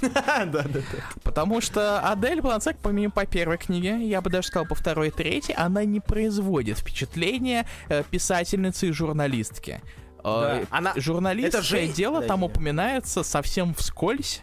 Да, 0.14 0.44
да, 0.44 0.62
да. 0.62 0.80
Потому 1.22 1.60
что 1.60 2.00
Адель 2.00 2.40
Бланцек, 2.40 2.76
помимо 2.82 3.10
по 3.10 3.26
первой 3.26 3.58
книге, 3.58 4.06
я 4.06 4.20
бы 4.20 4.30
даже 4.30 4.48
сказал 4.48 4.66
по 4.66 4.74
второй 4.74 5.08
и 5.08 5.10
третьей, 5.10 5.54
она 5.54 5.84
не 5.84 6.00
производит 6.00 6.78
впечатления 6.78 7.66
э, 7.88 8.02
писательницы 8.10 8.88
и 8.88 8.92
журналистки. 8.92 9.80
Э, 10.18 10.22
Да, 10.24 10.60
она- 10.70 10.92
Журналистское 10.96 11.60
это 11.60 11.86
же- 11.86 11.88
дело 11.88 12.22
там 12.22 12.42
упоминается 12.42 13.22
совсем 13.22 13.74
вскользь 13.74 14.42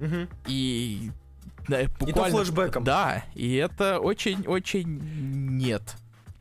Мгм. 0.00 0.28
и 0.46 1.10
да, 1.68 1.80
буквально... 1.98 2.36
флешбэком. 2.38 2.84
Да, 2.84 3.24
и 3.34 3.54
это 3.54 3.98
очень-очень 3.98 4.86
нет. 5.58 5.96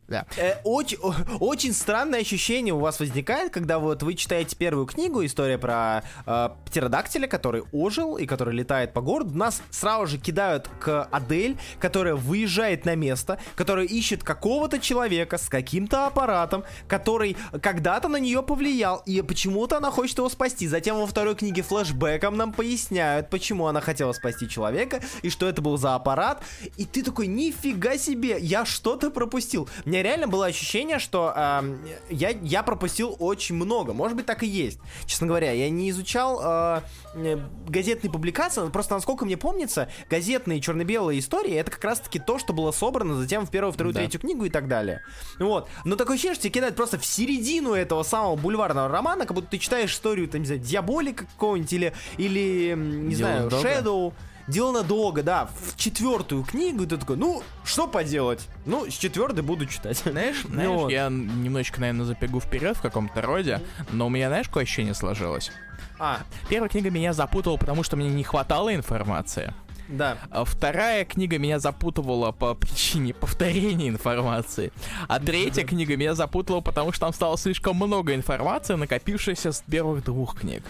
Да. 0.07 0.25
Э, 0.37 0.55
очень, 0.63 0.97
очень 1.39 1.73
странное 1.73 2.21
ощущение 2.21 2.73
у 2.73 2.79
вас 2.79 2.99
возникает, 2.99 3.51
когда 3.53 3.79
вот 3.79 4.03
вы 4.03 4.15
читаете 4.15 4.55
первую 4.55 4.85
книгу, 4.85 5.23
история 5.25 5.57
про 5.57 6.03
э, 6.25 6.49
птеродактиля, 6.65 7.27
который 7.27 7.63
ожил 7.71 8.17
и 8.17 8.25
который 8.25 8.53
летает 8.53 8.93
по 8.93 9.01
городу. 9.01 9.37
Нас 9.37 9.61
сразу 9.71 10.07
же 10.07 10.17
кидают 10.17 10.69
к 10.79 11.07
Адель, 11.11 11.57
которая 11.79 12.15
выезжает 12.15 12.85
на 12.85 12.95
место, 12.95 13.39
которая 13.55 13.85
ищет 13.85 14.23
какого-то 14.23 14.79
человека 14.79 15.37
с 15.37 15.47
каким-то 15.47 16.07
аппаратом, 16.07 16.63
который 16.87 17.37
когда-то 17.61 18.09
на 18.09 18.17
нее 18.17 18.43
повлиял, 18.43 19.01
и 19.05 19.21
почему-то 19.21 19.77
она 19.77 19.89
хочет 19.89 20.17
его 20.17 20.29
спасти. 20.29 20.67
Затем 20.67 20.97
во 20.97 21.07
второй 21.07 21.35
книге 21.35 21.61
флешбеком 21.61 22.35
нам 22.35 22.51
поясняют, 22.51 23.29
почему 23.29 23.67
она 23.67 23.79
хотела 23.79 24.11
спасти 24.11 24.49
человека, 24.49 25.01
и 25.21 25.29
что 25.29 25.47
это 25.47 25.61
был 25.61 25.77
за 25.77 25.95
аппарат. 25.95 26.43
И 26.77 26.85
ты 26.85 27.03
такой, 27.03 27.27
нифига 27.27 27.97
себе, 27.97 28.37
я 28.39 28.65
что-то 28.65 29.09
пропустил. 29.09 29.69
Меня 29.93 30.01
реально 30.01 30.27
было 30.27 30.47
ощущение, 30.47 30.97
что 30.97 31.31
эм, 31.35 31.79
я, 32.09 32.29
я 32.29 32.63
пропустил 32.63 33.15
очень 33.19 33.53
много. 33.53 33.93
Может 33.93 34.17
быть, 34.17 34.25
так 34.25 34.41
и 34.41 34.47
есть. 34.47 34.79
Честно 35.05 35.27
говоря, 35.27 35.51
я 35.51 35.69
не 35.69 35.91
изучал 35.91 36.41
э, 36.43 36.81
э, 37.13 37.37
газетные 37.67 38.11
публикации, 38.11 38.67
просто 38.69 38.95
насколько 38.95 39.23
мне 39.23 39.37
помнится, 39.37 39.89
газетные 40.09 40.61
черно-белые 40.61 41.19
истории 41.19 41.53
это 41.53 41.69
как 41.69 41.83
раз-таки 41.83 42.17
то, 42.17 42.39
что 42.39 42.53
было 42.53 42.71
собрано 42.71 43.13
затем 43.13 43.45
в 43.45 43.51
первую, 43.51 43.71
вторую, 43.71 43.93
Да. 43.93 43.99
третью 43.99 44.19
книгу 44.19 44.45
и 44.45 44.49
так 44.49 44.67
далее. 44.67 45.01
Вот. 45.37 45.69
Но 45.85 45.95
такое 45.95 46.15
ощущение, 46.15 46.33
что 46.33 46.45
тебя 46.45 46.53
кидают 46.53 46.75
просто 46.75 46.97
в 46.97 47.05
середину 47.05 47.73
этого 47.73 48.01
самого 48.01 48.35
бульварного 48.35 48.87
романа, 48.87 49.27
как 49.27 49.35
будто 49.35 49.49
ты 49.51 49.59
читаешь 49.59 49.91
историю, 49.93 50.27
там, 50.27 50.41
не 50.41 50.47
знаю, 50.47 50.61
Диаболика 50.61 51.25
какого-нибудь 51.25 51.71
или, 51.71 51.93
или 52.17 52.73
не 52.75 53.13
Дилана 53.13 53.47
знаю. 53.47 53.63
Shadow. 53.63 54.13
Дилана 54.47 54.83
Дога, 54.83 55.23
да, 55.23 55.49
в 55.61 55.77
четвертую 55.77 56.43
книгу, 56.43 56.83
и 56.83 56.85
ты 56.85 56.97
такой, 56.97 57.15
ну, 57.17 57.43
что 57.63 57.87
поделать? 57.87 58.47
Ну, 58.65 58.89
с 58.89 58.93
четвертой 58.93 59.43
буду 59.43 59.65
читать. 59.65 59.97
Знаешь, 60.05 60.41
знаешь, 60.49 60.69
вот. 60.69 60.91
я 60.91 61.07
немножечко, 61.09 61.79
наверное, 61.79 62.05
забегу 62.05 62.39
вперед 62.41 62.75
в 62.77 62.81
каком-то 62.81 63.21
роде, 63.21 63.61
но 63.91 64.07
у 64.07 64.09
меня, 64.09 64.27
знаешь, 64.27 64.47
какое 64.47 64.63
ощущение 64.63 64.93
сложилось? 64.93 65.51
А, 65.99 66.19
Первая 66.49 66.69
книга 66.69 66.89
меня 66.89 67.13
запутала, 67.13 67.57
потому 67.57 67.83
что 67.83 67.95
мне 67.95 68.09
не 68.09 68.23
хватало 68.23 68.73
информации. 68.75 69.53
да. 69.87 70.17
А 70.31 70.43
Вторая 70.43 71.05
книга 71.05 71.37
меня 71.37 71.59
запутывала 71.59 72.31
по 72.31 72.53
причине 72.55 73.13
повторения 73.13 73.87
информации. 73.89 74.73
А 75.07 75.19
третья 75.19 75.63
книга 75.63 75.95
меня 75.95 76.15
запутала, 76.15 76.59
потому 76.61 76.91
что 76.91 77.01
там 77.05 77.13
стало 77.13 77.37
слишком 77.37 77.77
много 77.77 78.13
информации, 78.15 78.73
накопившейся 78.75 79.51
с 79.53 79.63
первых 79.69 80.03
двух 80.03 80.39
книг. 80.39 80.63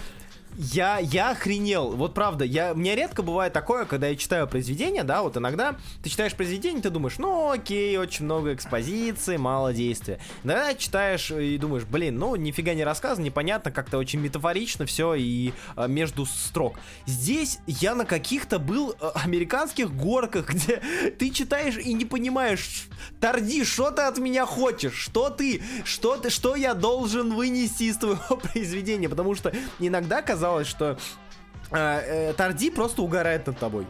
Я, 0.58 1.00
я 1.00 1.32
охренел. 1.32 1.92
Вот 1.92 2.14
правда, 2.14 2.46
я, 2.46 2.74
мне 2.74 2.96
редко 2.96 3.24
бывает 3.24 3.54
такое, 3.54 3.86
когда 3.86 4.08
я 4.08 4.16
читаю 4.16 4.48
произведение, 4.48 5.04
да, 5.04 5.24
вот 5.24 5.36
иногда 5.36 5.76
ты 6.04 6.10
читаешь 6.10 6.36
произведение, 6.36 6.82
ты 6.82 6.90
думаешь, 6.90 7.18
ну 7.18 7.50
окей, 7.52 7.98
очень 7.98 8.26
много 8.26 8.54
экспозиции, 8.54 9.38
мало 9.38 9.74
действия. 9.74 10.20
Иногда 10.44 10.76
читаешь 10.76 11.32
и 11.32 11.58
думаешь, 11.58 11.86
блин, 11.86 12.20
ну 12.20 12.36
нифига 12.36 12.74
не 12.74 12.84
рассказано, 12.84 13.26
непонятно, 13.26 13.72
как-то 13.72 13.98
очень 13.98 14.20
метафорично 14.20 14.86
все 14.86 15.16
и 15.16 15.54
а, 15.76 15.88
между 15.88 16.26
строк. 16.26 16.76
Здесь 17.06 17.60
я 17.66 17.96
на 17.96 18.06
каких-то 18.06 18.60
был 18.60 18.96
а, 19.00 19.12
американских 19.24 19.92
горках, 19.92 20.50
где 20.50 20.82
ты 21.18 21.32
читаешь 21.32 21.78
и 21.78 21.94
не 21.94 22.06
понимаешь, 22.06 22.88
Торди, 23.20 23.64
что 23.64 23.92
ты 23.92 24.04
от 24.04 24.18
меня 24.18 24.46
хочешь? 24.46 24.94
Что 24.94 25.30
ты? 25.30 25.62
Что 25.86 26.18
ты? 26.18 26.30
Что 26.30 26.56
я 26.56 26.74
должен 26.74 27.34
вынести 27.34 27.84
из 27.84 27.98
твоего 27.98 28.38
произведения? 28.54 29.10
Потому 29.10 29.36
что 29.36 29.52
иногда 29.80 30.22
казалось, 30.22 30.43
что 30.68 30.98
э, 31.72 32.34
э, 32.38 32.72
просто 32.72 33.02
угорает 33.02 33.48
над 33.48 33.58
тобой. 33.58 33.88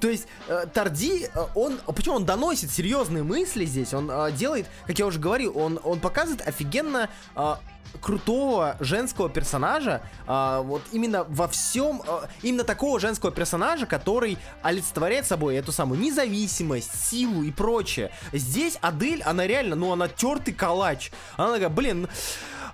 То 0.00 0.08
есть 0.08 0.28
э, 0.48 0.66
Тарди, 0.72 1.26
э, 1.26 1.46
он, 1.54 1.78
почему 1.86 2.16
он 2.16 2.24
доносит 2.24 2.70
серьезные 2.70 3.22
мысли 3.22 3.64
здесь, 3.64 3.92
он 3.92 4.10
э, 4.10 4.32
делает, 4.32 4.66
как 4.86 4.98
я 4.98 5.06
уже 5.06 5.18
говорил, 5.18 5.58
он, 5.58 5.80
он 5.82 6.00
показывает 6.00 6.46
офигенно 6.46 7.08
э, 7.34 7.54
крутого 8.00 8.76
женского 8.80 9.28
персонажа, 9.28 10.02
э, 10.26 10.62
вот 10.64 10.82
именно 10.92 11.24
во 11.24 11.48
всем, 11.48 12.02
э, 12.06 12.20
именно 12.42 12.64
такого 12.64 13.00
женского 13.00 13.32
персонажа, 13.32 13.86
который 13.86 14.38
олицетворяет 14.62 15.26
собой 15.26 15.56
эту 15.56 15.72
самую 15.72 16.00
независимость, 16.00 17.08
силу 17.08 17.42
и 17.42 17.50
прочее. 17.50 18.12
Здесь 18.32 18.78
Адель, 18.80 19.22
она 19.22 19.46
реально, 19.46 19.74
ну 19.74 19.92
она 19.92 20.08
тертый 20.08 20.54
калач. 20.54 21.10
Она 21.36 21.54
такая, 21.54 21.70
блин, 21.70 22.08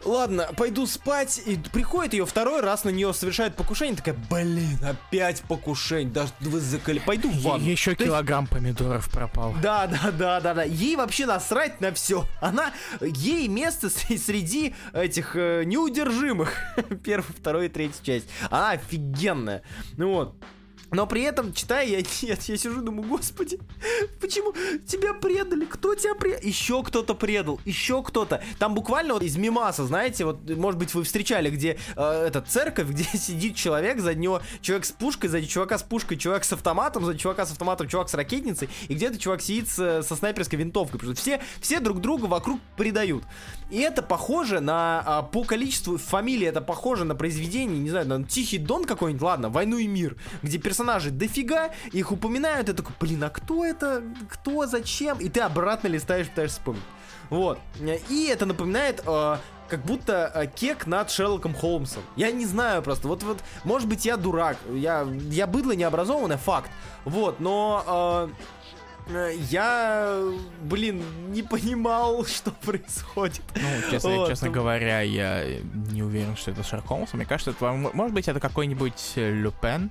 ладно, 0.04 0.48
пойду 0.56 0.86
спать. 0.86 1.40
И 1.46 1.56
приходит 1.56 2.12
ее 2.14 2.26
второй 2.26 2.60
раз 2.60 2.84
на 2.84 2.90
нее 2.90 3.12
совершает 3.14 3.56
покушение. 3.56 3.96
Такая, 3.96 4.16
блин, 4.30 4.78
опять 4.82 5.42
покушение. 5.42 6.12
Даже 6.12 6.32
вы 6.40 6.60
закали. 6.60 6.98
Пойду 6.98 7.30
в 7.30 7.42
ванну. 7.42 7.64
Еще 7.64 7.94
То 7.94 8.04
килограмм 8.04 8.46
помидоров 8.46 9.10
пропал. 9.10 9.54
Да, 9.62 9.86
да, 9.86 10.10
да, 10.10 10.40
да, 10.40 10.54
да. 10.54 10.62
Ей 10.62 10.96
вообще 10.96 11.26
насрать 11.26 11.80
на 11.80 11.92
все. 11.92 12.26
Она, 12.40 12.72
ей 13.00 13.48
место 13.48 13.90
среди 13.90 14.74
этих 14.92 15.36
э, 15.36 15.64
неудержимых. 15.64 16.54
Первая, 17.04 17.32
вторая 17.36 17.66
и 17.66 17.68
третья 17.68 18.02
часть. 18.02 18.26
Она 18.50 18.70
офигенная. 18.72 19.62
Ну 19.96 20.12
вот. 20.12 20.34
Но 20.94 21.06
при 21.06 21.22
этом, 21.22 21.52
читая, 21.52 21.86
я, 21.86 21.98
я, 22.22 22.34
я 22.34 22.36
сижу 22.36 22.80
и 22.80 22.84
думаю, 22.84 23.08
господи, 23.08 23.58
почему 24.20 24.52
тебя 24.86 25.12
предали? 25.12 25.64
Кто 25.64 25.94
тебя 25.94 26.14
предал? 26.14 26.40
Еще 26.42 26.82
кто-то 26.82 27.14
предал, 27.14 27.60
еще 27.64 28.02
кто-то. 28.02 28.42
Там 28.58 28.74
буквально 28.74 29.14
вот 29.14 29.22
из 29.22 29.36
мимаса, 29.36 29.84
знаете, 29.86 30.24
вот, 30.24 30.48
может 30.50 30.78
быть, 30.78 30.94
вы 30.94 31.02
встречали, 31.02 31.50
где 31.50 31.78
э, 31.96 32.26
эта 32.28 32.40
церковь, 32.40 32.88
где 32.90 33.04
сидит 33.04 33.56
человек, 33.56 34.00
за 34.00 34.14
него 34.14 34.40
человек 34.60 34.86
с 34.86 34.92
пушкой, 34.92 35.30
за 35.30 35.44
чувака 35.44 35.78
с 35.78 35.82
пушкой, 35.82 36.16
чувак 36.16 36.44
с 36.44 36.52
автоматом, 36.52 37.04
за 37.04 37.16
чувака 37.16 37.46
с 37.46 37.52
автоматом, 37.52 37.88
чувак 37.88 38.08
с 38.08 38.14
ракетницей, 38.14 38.68
и 38.88 38.94
где-то 38.94 39.18
чувак 39.18 39.42
сидит 39.42 39.68
с, 39.68 40.02
со 40.02 40.16
снайперской 40.16 40.58
винтовкой. 40.58 41.00
Потому 41.00 41.14
что 41.14 41.22
все, 41.22 41.40
все 41.60 41.80
друг 41.80 42.00
друга 42.00 42.26
вокруг 42.26 42.60
предают. 42.76 43.24
И 43.70 43.78
это 43.78 44.02
похоже 44.02 44.60
на, 44.60 45.02
а, 45.04 45.22
по 45.22 45.42
количеству 45.42 45.98
фамилий, 45.98 46.46
это 46.46 46.60
похоже 46.60 47.04
на 47.04 47.14
произведение, 47.14 47.78
не 47.78 47.90
знаю, 47.90 48.06
на 48.06 48.24
Тихий 48.24 48.58
Дон 48.58 48.84
какой-нибудь, 48.84 49.22
ладно, 49.22 49.48
Войну 49.48 49.78
и 49.78 49.86
мир, 49.86 50.16
где 50.42 50.58
персонажи 50.84 51.10
дофига, 51.10 51.70
их 51.92 52.12
упоминают, 52.12 52.68
и 52.68 52.72
такой, 52.72 52.94
блин, 53.00 53.24
а 53.24 53.30
кто 53.30 53.64
это, 53.64 54.02
кто, 54.28 54.66
зачем? 54.66 55.18
И 55.18 55.28
ты 55.28 55.40
обратно 55.40 55.88
листаешь, 55.88 56.28
пытаешься 56.28 56.58
вспомнить. 56.58 56.82
Вот. 57.30 57.58
И 58.10 58.28
это 58.30 58.44
напоминает 58.44 59.02
э, 59.06 59.36
как 59.68 59.82
будто 59.82 60.30
э, 60.34 60.46
кек 60.46 60.86
над 60.86 61.10
Шерлоком 61.10 61.54
Холмсом. 61.54 62.02
Я 62.16 62.30
не 62.30 62.44
знаю 62.44 62.82
просто. 62.82 63.08
Вот, 63.08 63.22
вот, 63.22 63.38
может 63.64 63.88
быть, 63.88 64.04
я 64.04 64.18
дурак. 64.18 64.58
Я, 64.70 65.06
я 65.30 65.46
быдло 65.46 65.72
необразованное, 65.72 66.36
факт. 66.36 66.70
Вот, 67.04 67.40
но... 67.40 68.28
Э, 68.28 68.28
я, 69.50 70.18
блин, 70.62 71.02
не 71.28 71.42
понимал, 71.42 72.24
что 72.26 72.50
происходит. 72.50 73.42
Ну, 73.54 73.90
честно, 73.90 74.10
вот. 74.10 74.28
честно 74.28 74.48
говоря, 74.48 75.00
я 75.00 75.44
не 75.90 76.02
уверен, 76.02 76.36
что 76.36 76.52
это 76.52 76.62
Шерлок 76.62 76.86
Холмс. 76.86 77.12
Мне 77.12 77.26
кажется, 77.26 77.50
это, 77.50 77.72
может 77.72 78.14
быть, 78.14 78.28
это 78.28 78.40
какой-нибудь 78.40 79.12
Люпен. 79.16 79.90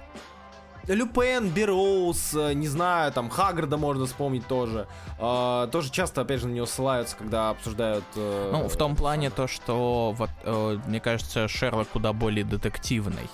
Люпен, 0.88 1.50
Бероуз, 1.50 2.34
э, 2.34 2.54
не 2.54 2.68
знаю, 2.68 3.12
там, 3.12 3.30
Хаггарда 3.30 3.78
можно 3.78 4.06
вспомнить 4.06 4.46
тоже. 4.48 4.88
Э, 5.20 5.68
тоже 5.72 5.92
часто, 5.92 6.22
опять 6.22 6.42
же, 6.42 6.48
на 6.48 6.54
него 6.54 6.66
ссылаются, 6.66 7.16
когда 7.16 7.50
обсуждают... 7.50 8.04
Э, 8.16 8.50
ну, 8.52 8.68
в 8.68 8.76
том 8.76 8.96
плане 8.96 9.30
то, 9.30 9.48
что, 9.48 10.14
вот, 10.18 10.30
э, 10.44 10.80
мне 10.88 11.00
кажется, 11.00 11.48
Шерлок 11.48 11.88
куда 11.90 12.12
более 12.14 12.44
детективный. 12.44 13.30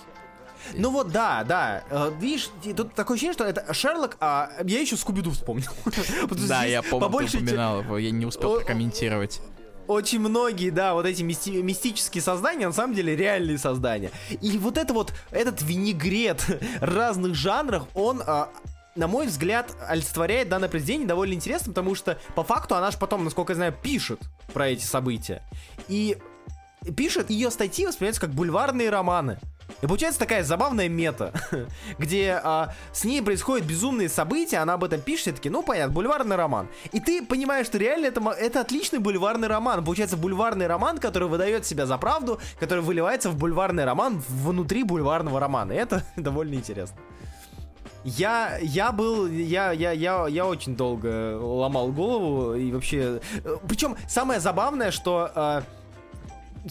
Ну 0.76 0.92
вот, 0.92 1.12
да, 1.12 1.44
да. 1.44 1.84
Э, 1.90 2.12
видишь, 2.20 2.50
тут 2.76 2.94
такое 2.94 3.16
ощущение, 3.16 3.34
что 3.34 3.46
это 3.46 3.74
Шерлок, 3.74 4.18
а 4.20 4.50
я 4.64 4.80
еще 4.80 4.96
Скуби-Ду 4.98 5.32
вспомнил. 5.32 5.72
Да, 6.48 6.66
я 6.66 6.82
помню, 6.84 7.28
ты 7.28 7.38
упоминал 7.38 7.82
его, 7.82 7.98
я 7.98 8.12
не 8.12 8.26
успел 8.26 8.58
прокомментировать 8.58 9.42
очень 9.90 10.20
многие, 10.20 10.70
да, 10.70 10.94
вот 10.94 11.08
эти 11.08 11.24
мисти- 11.24 11.64
мистические 11.64 12.22
создания, 12.22 12.68
на 12.68 12.74
самом 12.74 12.94
деле 12.94 13.16
реальные 13.16 13.58
создания. 13.58 14.12
И 14.30 14.58
вот 14.60 14.78
это 14.78 14.94
вот, 14.94 15.12
этот 15.32 15.64
винегрет 15.64 16.46
разных 16.80 17.34
жанров, 17.34 17.88
он 17.96 18.22
а, 18.26 18.50
на 18.96 19.08
мой 19.08 19.26
взгляд, 19.26 19.76
олицетворяет 19.88 20.48
данное 20.48 20.70
произведение 20.70 21.08
довольно 21.08 21.34
интересно, 21.34 21.74
потому 21.74 21.96
что 21.96 22.20
по 22.36 22.44
факту 22.44 22.76
она 22.76 22.92
же 22.92 23.00
потом, 23.00 23.24
насколько 23.24 23.54
я 23.54 23.56
знаю, 23.56 23.74
пишет 23.82 24.20
про 24.54 24.68
эти 24.68 24.86
события. 24.86 25.42
И 25.88 26.18
пишет, 26.96 27.32
ее 27.32 27.50
статьи 27.50 27.88
воспринимаются 27.88 28.22
как 28.22 28.30
бульварные 28.30 28.92
романы. 28.92 29.40
И 29.82 29.88
получается 29.88 30.20
такая 30.20 30.44
забавная 30.44 30.90
мета, 30.90 31.32
где 31.98 32.40
а, 32.44 32.74
с 32.92 33.04
ней 33.04 33.22
происходят 33.22 33.66
безумные 33.66 34.10
события, 34.10 34.58
она 34.58 34.74
об 34.74 34.84
этом 34.84 35.02
пишет, 35.02 35.28
и 35.28 35.32
такие, 35.32 35.52
ну 35.52 35.64
понятно, 35.64 35.94
бульварный 35.94 36.36
роман. 36.36 36.68
И 36.92 37.00
ты 37.00 37.26
понимаешь, 37.26 37.66
что 37.68 37.78
реально 37.78 38.08
это, 38.08 38.22
это 38.32 38.62
отличный 38.62 39.00
бульварный 39.00 39.48
роман. 39.48 39.84
Получается 39.84 40.18
бульварный 40.18 40.68
роман, 40.68 40.98
который 40.98 41.28
выдает 41.28 41.66
себя 41.66 41.86
за 41.86 41.98
правду, 41.98 42.40
который 42.60 42.84
выливается 42.84 43.30
в 43.30 43.38
бульварный 43.38 43.86
роман 43.86 44.22
внутри 44.28 44.84
бульварного 44.84 45.40
романа. 45.40 45.72
И 45.72 45.76
это 45.76 46.04
довольно 46.16 46.56
интересно. 46.56 46.98
Я, 48.04 48.58
я 48.62 48.92
был, 48.94 49.28
я, 49.28 49.72
я, 49.72 49.92
я, 49.92 50.28
я 50.28 50.46
очень 50.46 50.76
долго 50.76 51.38
ломал 51.38 51.92
голову 51.92 52.56
и 52.56 52.72
вообще, 52.72 53.20
э, 53.44 53.58
причем 53.68 53.98
самое 54.08 54.40
забавное, 54.40 54.92
что 54.92 55.30
э, 55.36 55.62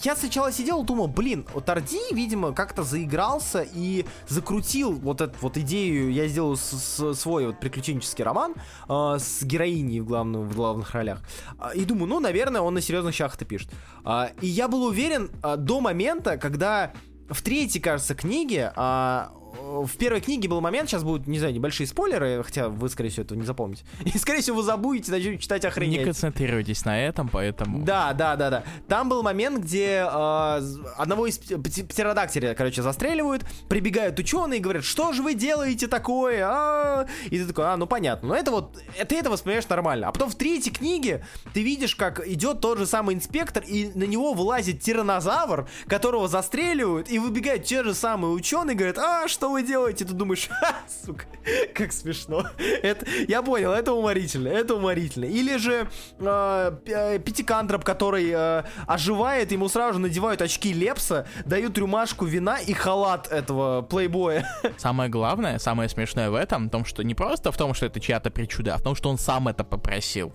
я 0.03 0.15
сначала 0.15 0.51
сидел 0.51 0.83
и 0.83 0.85
думал, 0.85 1.07
блин, 1.07 1.45
Тарди, 1.65 2.13
видимо, 2.13 2.53
как-то 2.53 2.83
заигрался 2.83 3.65
и 3.73 4.05
закрутил 4.27 4.93
вот 4.93 5.21
эту 5.21 5.35
вот 5.41 5.57
идею, 5.57 6.11
я 6.11 6.27
сделал 6.27 6.55
с, 6.55 6.71
с, 6.71 7.13
свой 7.15 7.47
вот 7.47 7.59
приключенческий 7.59 8.23
роман 8.23 8.55
э, 8.87 9.17
с 9.19 9.43
героиней 9.43 9.99
в, 9.99 10.05
главном, 10.05 10.47
в 10.47 10.55
главных 10.55 10.91
ролях. 10.93 11.21
А, 11.57 11.71
и 11.71 11.85
думаю, 11.85 12.07
ну, 12.07 12.19
наверное, 12.19 12.61
он 12.61 12.73
на 12.73 12.81
серьезных 12.81 13.13
щах 13.13 13.35
это 13.35 13.45
пишет. 13.45 13.71
Э, 14.05 14.29
и 14.41 14.47
я 14.47 14.67
был 14.67 14.83
уверен 14.83 15.31
э, 15.43 15.55
до 15.57 15.81
момента, 15.81 16.37
когда 16.37 16.93
в 17.29 17.41
третьей, 17.41 17.81
кажется, 17.81 18.15
книге 18.15 18.73
э, 18.75 19.25
в 19.53 19.97
первой 19.97 20.21
книге 20.21 20.49
был 20.49 20.61
момент, 20.61 20.89
сейчас 20.89 21.03
будут, 21.03 21.27
не 21.27 21.39
знаю, 21.39 21.53
небольшие 21.53 21.87
спойлеры, 21.87 22.43
хотя 22.43 22.69
вы, 22.69 22.89
скорее 22.89 23.09
всего, 23.09 23.23
этого 23.23 23.37
не 23.37 23.45
запомните. 23.45 23.83
И, 24.05 24.17
скорее 24.17 24.41
всего, 24.41 24.57
вы 24.57 24.63
забудете, 24.63 25.11
начнете 25.11 25.37
читать 25.37 25.65
охренеть. 25.65 25.99
Не 25.99 26.05
концентрируйтесь 26.05 26.85
на 26.85 26.99
этом, 27.01 27.29
поэтому... 27.29 27.83
Да, 27.83 28.13
да, 28.13 28.35
да, 28.35 28.49
да. 28.49 28.63
Там 28.87 29.09
был 29.09 29.23
момент, 29.23 29.63
где 29.63 30.07
э, 30.09 30.61
одного 30.97 31.27
из 31.27 31.37
птеродактиля, 31.37 32.53
короче, 32.55 32.81
застреливают, 32.81 33.43
прибегают 33.67 34.19
ученые 34.19 34.59
и 34.59 34.61
говорят, 34.61 34.83
что 34.83 35.13
же 35.13 35.21
вы 35.21 35.33
делаете 35.33 35.87
такое? 35.87 36.45
А 36.45 37.03
-а 37.03 37.05
-а? 37.05 37.09
И 37.29 37.39
ты 37.39 37.45
такой, 37.45 37.65
а, 37.65 37.77
ну 37.77 37.87
понятно. 37.87 38.29
Но 38.29 38.35
это 38.35 38.51
вот, 38.51 38.77
ты 39.07 39.17
это 39.17 39.29
воспринимаешь 39.29 39.67
нормально. 39.69 40.07
А 40.07 40.11
потом 40.11 40.29
в 40.29 40.35
третьей 40.35 40.71
книге 40.71 41.25
ты 41.53 41.63
видишь, 41.63 41.95
как 41.95 42.27
идет 42.27 42.61
тот 42.61 42.77
же 42.77 42.85
самый 42.85 43.15
инспектор, 43.15 43.63
и 43.63 43.91
на 43.95 44.03
него 44.03 44.33
вылазит 44.33 44.81
тиранозавр, 44.81 45.67
которого 45.87 46.27
застреливают, 46.27 47.09
и 47.11 47.19
выбегают 47.19 47.63
те 47.63 47.83
же 47.83 47.93
самые 47.93 48.33
ученые 48.33 48.73
и 48.75 48.77
говорят, 48.77 48.97
а, 48.97 49.27
что 49.27 49.38
вы 49.47 49.63
делаете? 49.63 50.05
Ты 50.05 50.13
думаешь, 50.13 50.47
ха, 50.59 50.75
сука, 51.05 51.25
как 51.73 51.91
смешно. 51.93 52.45
Это, 52.81 53.05
я 53.27 53.41
понял, 53.41 53.71
это 53.71 53.93
уморительно, 53.93 54.47
это 54.49 54.75
уморительно. 54.75 55.25
Или 55.25 55.57
же 55.57 55.87
э, 56.19 57.19
пятикантроп, 57.23 57.83
который 57.83 58.29
э, 58.33 58.63
оживает, 58.87 59.51
ему 59.51 59.69
сразу 59.69 59.93
же 59.93 59.99
надевают 59.99 60.41
очки 60.41 60.73
Лепса, 60.73 61.27
дают 61.45 61.77
рюмашку 61.77 62.25
вина 62.25 62.57
и 62.57 62.73
халат 62.73 63.31
этого 63.31 63.81
плейбоя. 63.83 64.45
Самое 64.77 65.09
главное, 65.09 65.59
самое 65.59 65.87
смешное 65.89 66.29
в 66.29 66.35
этом, 66.35 66.67
в 66.67 66.71
том, 66.71 66.85
что 66.85 67.03
не 67.03 67.15
просто 67.15 67.51
в 67.51 67.57
том, 67.57 67.73
что 67.73 67.85
это 67.85 67.99
чья-то 67.99 68.31
причуда, 68.31 68.75
а 68.75 68.77
в 68.77 68.81
том, 68.81 68.95
что 68.95 69.09
он 69.09 69.17
сам 69.17 69.47
это 69.47 69.63
попросил. 69.63 70.33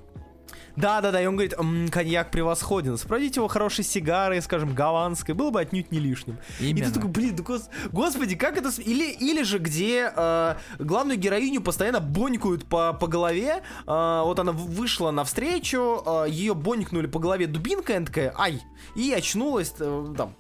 Да-да-да, 0.76 1.22
и 1.22 1.26
он 1.26 1.34
говорит, 1.36 1.54
М, 1.58 1.88
коньяк 1.88 2.30
превосходен, 2.30 2.96
спросите 2.98 3.40
его 3.40 3.48
хорошей 3.48 3.84
сигарой, 3.84 4.42
скажем, 4.42 4.74
гаванской, 4.74 5.34
было 5.34 5.50
бы 5.50 5.60
отнюдь 5.60 5.92
не 5.92 5.98
лишним. 6.00 6.38
Именно. 6.58 6.84
И 6.84 6.86
ты 6.86 6.92
такой, 6.92 7.10
блин, 7.10 7.36
гос- 7.36 7.68
господи, 7.92 8.34
как 8.34 8.56
это... 8.56 8.70
Или, 8.80 9.10
или 9.12 9.42
же 9.42 9.58
где 9.58 10.12
э, 10.14 10.54
главную 10.78 11.18
героиню 11.18 11.60
постоянно 11.60 12.00
бонькают 12.00 12.64
по, 12.64 12.92
по 12.92 13.06
голове, 13.06 13.62
э, 13.86 14.20
вот 14.24 14.38
она 14.38 14.52
вышла 14.52 15.10
навстречу, 15.10 16.02
э, 16.04 16.26
ее 16.28 16.54
бонькнули 16.54 17.06
по 17.06 17.18
голове 17.20 17.46
дубинкой, 17.46 17.98
она 17.98 18.06
такая, 18.06 18.34
ай, 18.36 18.60
и 18.96 19.12
очнулась, 19.12 19.74
э, 19.78 20.14
там, 20.16 20.34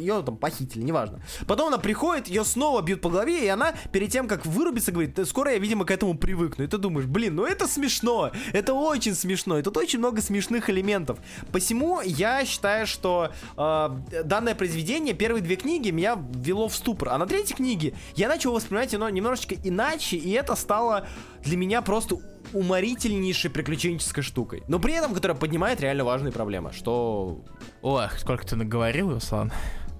ее 0.00 0.22
там 0.22 0.36
похитили, 0.36 0.82
неважно. 0.82 1.20
Потом 1.46 1.68
она 1.68 1.78
приходит, 1.78 2.28
ее 2.28 2.44
снова 2.44 2.82
бьют 2.82 3.00
по 3.00 3.10
голове, 3.10 3.44
и 3.44 3.48
она 3.48 3.74
перед 3.92 4.10
тем, 4.10 4.28
как 4.28 4.46
вырубиться, 4.46 4.92
говорит, 4.92 5.18
скоро 5.26 5.52
я, 5.52 5.58
видимо, 5.58 5.84
к 5.84 5.90
этому 5.90 6.16
привыкну. 6.16 6.64
И 6.64 6.66
ты 6.66 6.78
думаешь, 6.78 7.06
блин, 7.06 7.36
ну 7.36 7.44
это 7.44 7.66
смешно, 7.66 8.30
это 8.52 8.74
очень 8.74 9.14
смешно, 9.14 9.58
и 9.58 9.62
тут 9.62 9.76
очень 9.76 9.98
много 9.98 10.20
смешных 10.20 10.70
элементов. 10.70 11.18
Посему 11.50 12.00
я 12.00 12.44
считаю, 12.44 12.86
что 12.86 13.32
э, 13.56 14.22
данное 14.24 14.54
произведение, 14.54 15.14
первые 15.14 15.42
две 15.42 15.56
книги 15.56 15.90
меня 15.90 16.16
ввело 16.34 16.68
в 16.68 16.74
ступор, 16.74 17.10
а 17.10 17.18
на 17.18 17.26
третьей 17.26 17.56
книге 17.56 17.94
я 18.14 18.28
начал 18.28 18.52
воспринимать 18.52 18.94
оно 18.94 19.08
немножечко 19.08 19.54
иначе, 19.62 20.16
и 20.16 20.30
это 20.32 20.54
стало 20.54 21.06
для 21.42 21.56
меня 21.56 21.82
просто 21.82 22.18
уморительнейшей 22.52 23.50
приключенческой 23.50 24.22
штукой. 24.22 24.62
Но 24.68 24.78
при 24.78 24.94
этом, 24.94 25.14
которая 25.14 25.36
поднимает 25.36 25.80
реально 25.80 26.04
важные 26.04 26.32
проблемы, 26.32 26.72
что... 26.72 27.40
Ох, 27.80 28.18
сколько 28.18 28.46
ты 28.46 28.56
наговорил, 28.56 29.12
Руслан. 29.12 29.52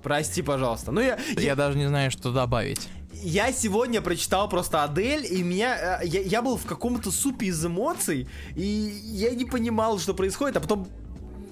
Прости, 0.02 0.42
пожалуйста. 0.42 0.92
Ну 0.92 1.00
я, 1.00 1.18
я... 1.36 1.42
Я 1.42 1.56
даже 1.56 1.78
не 1.78 1.86
знаю, 1.86 2.10
что 2.10 2.32
добавить. 2.32 2.88
Я 3.22 3.52
сегодня 3.52 4.00
прочитал 4.00 4.48
просто 4.48 4.82
Адель, 4.82 5.26
и 5.30 5.42
меня... 5.42 6.00
Э, 6.02 6.06
я, 6.06 6.20
я 6.22 6.42
был 6.42 6.56
в 6.56 6.66
каком-то 6.66 7.10
супе 7.10 7.46
из 7.46 7.64
эмоций, 7.64 8.26
и 8.56 8.62
я 9.04 9.30
не 9.30 9.44
понимал, 9.44 9.98
что 9.98 10.12
происходит, 10.12 10.56
а 10.56 10.60
потом 10.60 10.88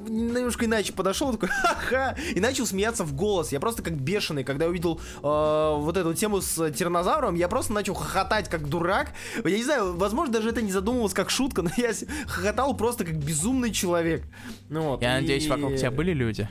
немножко 0.08 0.64
иначе 0.64 0.92
подошел, 0.92 1.32
такой, 1.32 1.48
ха-ха, 1.62 2.16
и 2.34 2.40
начал 2.40 2.66
смеяться 2.66 3.04
в 3.04 3.14
голос. 3.14 3.52
Я 3.52 3.60
просто 3.60 3.82
как 3.82 3.94
бешеный, 3.94 4.44
когда 4.44 4.66
увидел 4.66 5.00
э, 5.18 5.20
вот 5.22 5.96
эту 5.96 6.14
тему 6.14 6.40
с 6.40 6.70
тиранозавром, 6.72 7.34
я 7.34 7.48
просто 7.48 7.72
начал 7.72 7.94
хохотать 7.94 8.48
как 8.48 8.68
дурак. 8.68 9.12
Я 9.44 9.56
не 9.56 9.64
знаю, 9.64 9.96
возможно, 9.96 10.34
даже 10.34 10.50
это 10.50 10.62
не 10.62 10.72
задумывалось 10.72 11.14
как 11.14 11.30
шутка, 11.30 11.62
но 11.62 11.70
я 11.76 11.92
хохотал 12.26 12.76
просто 12.76 13.04
как 13.04 13.16
безумный 13.16 13.70
человек. 13.72 14.24
Ну, 14.68 14.82
вот, 14.82 15.02
я 15.02 15.18
и... 15.18 15.20
надеюсь, 15.20 15.46
вокруг 15.46 15.76
тебя 15.76 15.90
были 15.90 16.12
люди? 16.12 16.48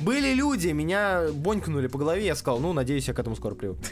Были 0.00 0.34
люди, 0.34 0.68
меня 0.68 1.26
бонькнули 1.32 1.86
по 1.86 1.98
голове, 1.98 2.24
я 2.24 2.34
сказал, 2.34 2.58
ну, 2.60 2.72
надеюсь, 2.72 3.08
я 3.08 3.14
к 3.14 3.18
этому 3.18 3.36
скоро 3.36 3.54
привык. 3.54 3.78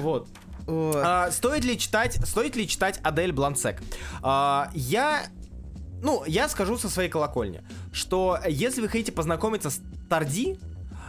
Вот. 0.00 0.28
А, 0.66 1.30
стоит 1.30 1.64
ли 1.64 1.78
читать, 1.78 2.18
стоит 2.26 2.56
ли 2.56 2.66
читать 2.66 2.98
Адель 3.02 3.32
Блансек? 3.32 3.80
А, 4.22 4.70
я 4.74 5.26
ну, 6.02 6.24
я 6.26 6.48
скажу 6.48 6.76
со 6.78 6.88
своей 6.88 7.08
колокольни, 7.08 7.62
что 7.92 8.38
если 8.48 8.80
вы 8.80 8.88
хотите 8.88 9.12
познакомиться 9.12 9.70
с 9.70 9.80
Тарди, 10.08 10.58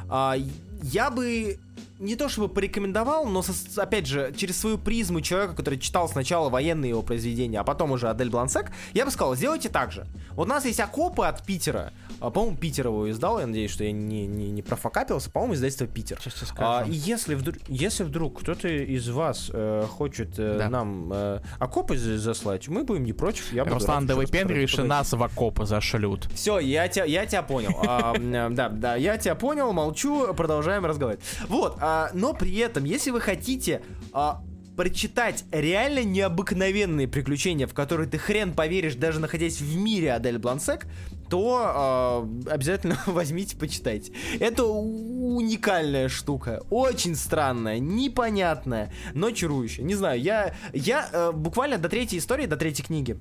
а, 0.08 0.36
я 0.84 1.10
бы 1.10 1.60
не 2.00 2.16
то 2.16 2.30
чтобы 2.30 2.50
порекомендовал, 2.50 3.26
но, 3.26 3.42
со, 3.42 3.54
опять 3.82 4.06
же, 4.06 4.34
через 4.36 4.60
свою 4.60 4.78
призму 4.78 5.22
человека, 5.22 5.56
который 5.56 5.80
читал 5.80 6.08
сначала 6.10 6.50
военные 6.50 6.90
его 6.90 7.02
произведения, 7.02 7.60
а 7.60 7.64
потом 7.64 7.92
уже 7.92 8.10
Адель 8.10 8.30
Блансек, 8.30 8.72
я 8.94 9.06
бы 9.06 9.12
сказал, 9.12 9.36
сделайте 9.36 9.70
так 9.70 9.92
же. 9.92 10.06
Вот 10.32 10.48
у 10.48 10.50
нас 10.50 10.66
есть 10.66 10.80
окопы 10.80 11.26
от 11.26 11.46
Питера, 11.46 11.94
по-моему, 12.30 12.58
Питер 12.58 12.88
его 12.88 13.10
издал, 13.10 13.40
я 13.40 13.48
надеюсь, 13.48 13.72
что 13.72 13.84
я 13.84 13.92
не, 13.92 14.26
не, 14.28 14.52
не 14.52 14.62
профокапился, 14.62 15.30
по-моему, 15.30 15.56
издательство 15.56 15.88
Питер. 15.88 16.20
А, 16.58 16.86
и 16.88 16.92
если 16.92 17.36
вдруг, 17.36 17.58
если 17.68 18.04
вдруг 18.04 18.40
кто-то 18.40 18.68
из 18.68 19.10
вас 19.10 19.50
э, 19.54 19.86
хочет 19.90 20.38
э, 20.38 20.58
да. 20.58 20.70
нам 20.70 21.12
э, 21.14 21.42
окопы 21.60 21.98
заслать, 21.98 22.68
мы 22.68 22.84
будем 22.84 23.04
не 23.04 23.14
против. 23.14 23.52
Я 23.52 23.66
Руслан, 23.66 24.06
да 24.06 24.16
вы 24.16 24.26
пендришь, 24.26 24.78
нас 24.78 25.14
в 25.14 25.22
окопы 25.22 25.66
зашлют. 25.66 26.28
Все, 26.34 26.60
я 26.60 26.88
тебя, 26.88 27.06
я 27.06 27.26
тебя 27.26 27.44
понял. 27.44 27.74
А, 27.86 28.16
да, 28.50 28.70
да, 28.70 28.96
я 28.96 29.18
тебя 29.18 29.36
понял, 29.36 29.74
молчу, 29.74 30.34
продолжаем 30.34 30.86
разговаривать. 30.86 31.24
Вот, 31.48 31.78
а, 31.82 32.10
но 32.14 32.34
при 32.34 32.56
этом, 32.58 32.84
если 32.86 33.12
вы 33.12 33.22
хотите 33.22 33.82
а, 34.14 34.42
прочитать 34.76 35.46
реально 35.52 36.04
необыкновенные 36.04 37.08
приключения, 37.08 37.68
в 37.68 37.74
которые 37.74 38.10
ты 38.10 38.18
хрен 38.18 38.54
поверишь, 38.54 38.96
даже 38.96 39.20
находясь 39.20 39.60
в 39.60 39.78
мире 39.78 40.14
Адель 40.14 40.38
Блансек, 40.38 40.86
то 41.30 42.26
э, 42.46 42.50
обязательно 42.52 42.98
возьмите, 43.06 43.56
почитайте. 43.56 44.12
Это 44.40 44.66
уникальная 44.66 46.10
штука, 46.10 46.62
очень 46.70 47.16
странная, 47.16 47.80
непонятная, 47.80 48.92
но 49.14 49.32
чарующая. 49.32 49.84
Не 49.84 49.96
знаю, 49.96 50.22
я, 50.22 50.54
я 50.74 51.10
э, 51.12 51.32
буквально 51.32 51.78
до 51.78 51.90
третьей 51.90 52.20
истории, 52.20 52.46
до 52.46 52.58
третьей 52.58 52.86
книги 52.86 53.20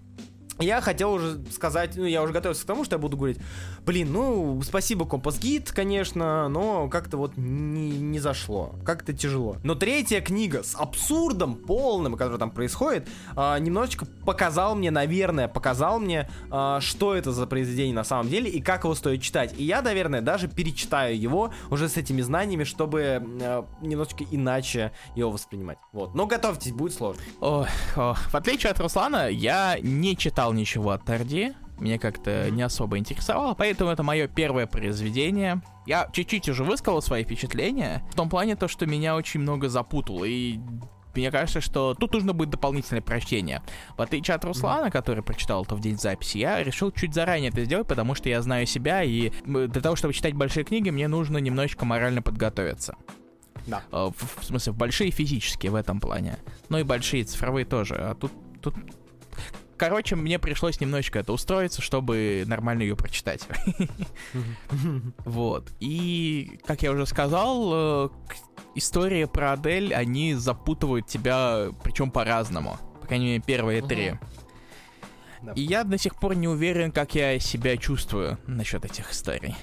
я 0.63 0.81
хотел 0.81 1.13
уже 1.13 1.41
сказать, 1.51 1.97
ну, 1.97 2.05
я 2.05 2.23
уже 2.23 2.33
готовился 2.33 2.63
к 2.65 2.67
тому, 2.67 2.85
что 2.85 2.97
я 2.97 2.99
буду 2.99 3.17
говорить, 3.17 3.39
блин, 3.85 4.13
ну, 4.13 4.61
спасибо, 4.63 5.07
Компас 5.07 5.39
Гид, 5.39 5.71
конечно, 5.73 6.49
но 6.49 6.89
как-то 6.89 7.17
вот 7.17 7.37
не, 7.37 7.91
не 7.91 8.19
зашло, 8.19 8.75
как-то 8.85 9.13
тяжело. 9.13 9.57
Но 9.63 9.75
третья 9.75 10.21
книга 10.21 10.63
с 10.63 10.75
абсурдом 10.75 11.57
полным, 11.57 12.17
который 12.17 12.39
там 12.39 12.51
происходит, 12.51 13.09
а, 13.37 13.59
немножечко 13.59 14.07
показал 14.25 14.75
мне, 14.75 14.91
наверное, 14.91 15.49
показал 15.49 15.99
мне, 15.99 16.31
а, 16.51 16.81
что 16.81 17.15
это 17.15 17.33
за 17.33 17.47
произведение 17.47 17.95
на 17.95 18.05
самом 18.05 18.29
деле 18.29 18.51
и 18.51 18.61
как 18.61 18.85
его 18.85 18.95
стоит 18.95 19.23
читать. 19.23 19.55
И 19.57 19.65
я, 19.65 19.83
наверное, 19.83 20.21
даже 20.21 20.49
перечитаю 20.49 21.19
его 21.21 21.53
уже 21.71 21.89
с 21.89 21.97
этими 21.97 22.21
знаниями, 22.21 22.65
чтобы 22.65 23.23
а, 23.43 23.67
немножечко 23.81 24.25
иначе 24.31 24.93
его 25.15 25.31
воспринимать. 25.31 25.79
Вот. 25.93 26.15
Но 26.15 26.27
готовьтесь, 26.27 26.73
будет 26.73 26.95
сложно. 26.95 27.23
О, 27.41 27.67
о. 27.97 28.15
В 28.15 28.35
отличие 28.35 28.71
от 28.71 28.81
Руслана, 28.81 29.29
я 29.29 29.79
не 29.81 30.17
читал 30.17 30.52
читал 30.53 30.55
ничего 30.55 30.91
от 30.91 31.05
Тарди, 31.05 31.55
меня 31.79 31.99
как-то 31.99 32.51
не 32.51 32.63
особо 32.63 32.99
интересовало, 32.99 33.55
поэтому 33.55 33.91
это 33.91 34.03
мое 34.03 34.29
первое 34.29 34.67
произведение. 34.67 35.63
Я 35.87 36.09
чуть-чуть 36.13 36.49
уже 36.49 36.65
высказал 36.65 37.03
свои 37.03 37.25
впечатления, 37.25 38.03
в 38.11 38.15
том 38.15 38.29
плане 38.29 38.57
то, 38.57 38.69
что 38.69 38.87
меня 38.87 39.17
очень 39.17 39.41
много 39.41 39.69
запутало, 39.69 40.25
и 40.25 40.61
мне 41.15 41.31
кажется, 41.31 41.61
что 41.61 41.95
тут 41.95 42.13
нужно 42.15 42.33
будет 42.33 42.51
дополнительное 42.51 43.03
прочтение. 43.03 43.63
В 43.99 44.03
отличие 44.03 44.35
от 44.35 44.45
Руслана, 44.45 44.91
который 44.91 45.23
прочитал 45.23 45.65
это 45.65 45.75
в 45.75 45.81
день 45.81 45.99
записи, 45.99 46.39
я 46.39 46.63
решил 46.63 46.91
чуть 46.91 47.15
заранее 47.15 47.51
это 47.51 47.65
сделать, 47.65 47.87
потому 47.87 48.15
что 48.15 48.29
я 48.29 48.41
знаю 48.43 48.67
себя, 48.67 49.03
и 49.03 49.31
для 49.45 49.81
того, 49.81 49.97
чтобы 49.97 50.15
читать 50.15 50.35
большие 50.35 50.65
книги, 50.65 50.91
мне 50.91 51.09
нужно 51.09 51.39
немножечко 51.39 51.85
морально 51.85 52.23
подготовиться. 52.23 52.97
Да. 53.67 53.83
Э, 53.93 54.11
в, 54.17 54.41
в 54.41 54.45
смысле, 54.45 54.73
большие 54.73 55.11
физические 55.11 55.71
в 55.71 55.75
этом 55.75 56.01
плане. 56.01 56.39
Ну 56.69 56.79
и 56.79 56.83
большие 56.83 57.25
цифровые 57.25 57.65
тоже. 57.65 57.95
А 57.95 58.15
тут, 58.15 58.33
тут 58.61 58.75
короче, 59.83 60.15
мне 60.15 60.39
пришлось 60.39 60.81
немножечко 60.81 61.19
это 61.19 61.33
устроиться, 61.33 61.83
чтобы 61.83 62.45
нормально 62.47 62.83
ее 62.83 62.95
прочитать. 62.95 63.49
Вот. 65.25 65.73
И, 65.81 66.61
как 66.65 66.83
я 66.83 66.93
уже 66.93 67.05
сказал, 67.05 67.73
э, 67.75 68.09
истории 68.77 69.25
про 69.25 69.55
Адель, 69.55 69.93
они 69.93 70.35
запутывают 70.35 71.09
тебя, 71.09 71.71
причем 71.83 72.13
по-разному. 72.13 72.79
По 73.01 73.09
крайней 73.09 73.27
мере, 73.27 73.43
первые 73.45 73.83
три. 73.83 74.15
И 75.57 75.63
я 75.63 75.83
до 75.83 75.99
сих 75.99 76.15
пор 76.15 76.37
не 76.37 76.47
уверен, 76.47 76.93
как 76.93 77.17
я 77.17 77.41
себя 77.41 77.77
чувствую 77.77 78.39
насчет 78.47 78.85
этих 78.85 79.11
историй. 79.11 79.57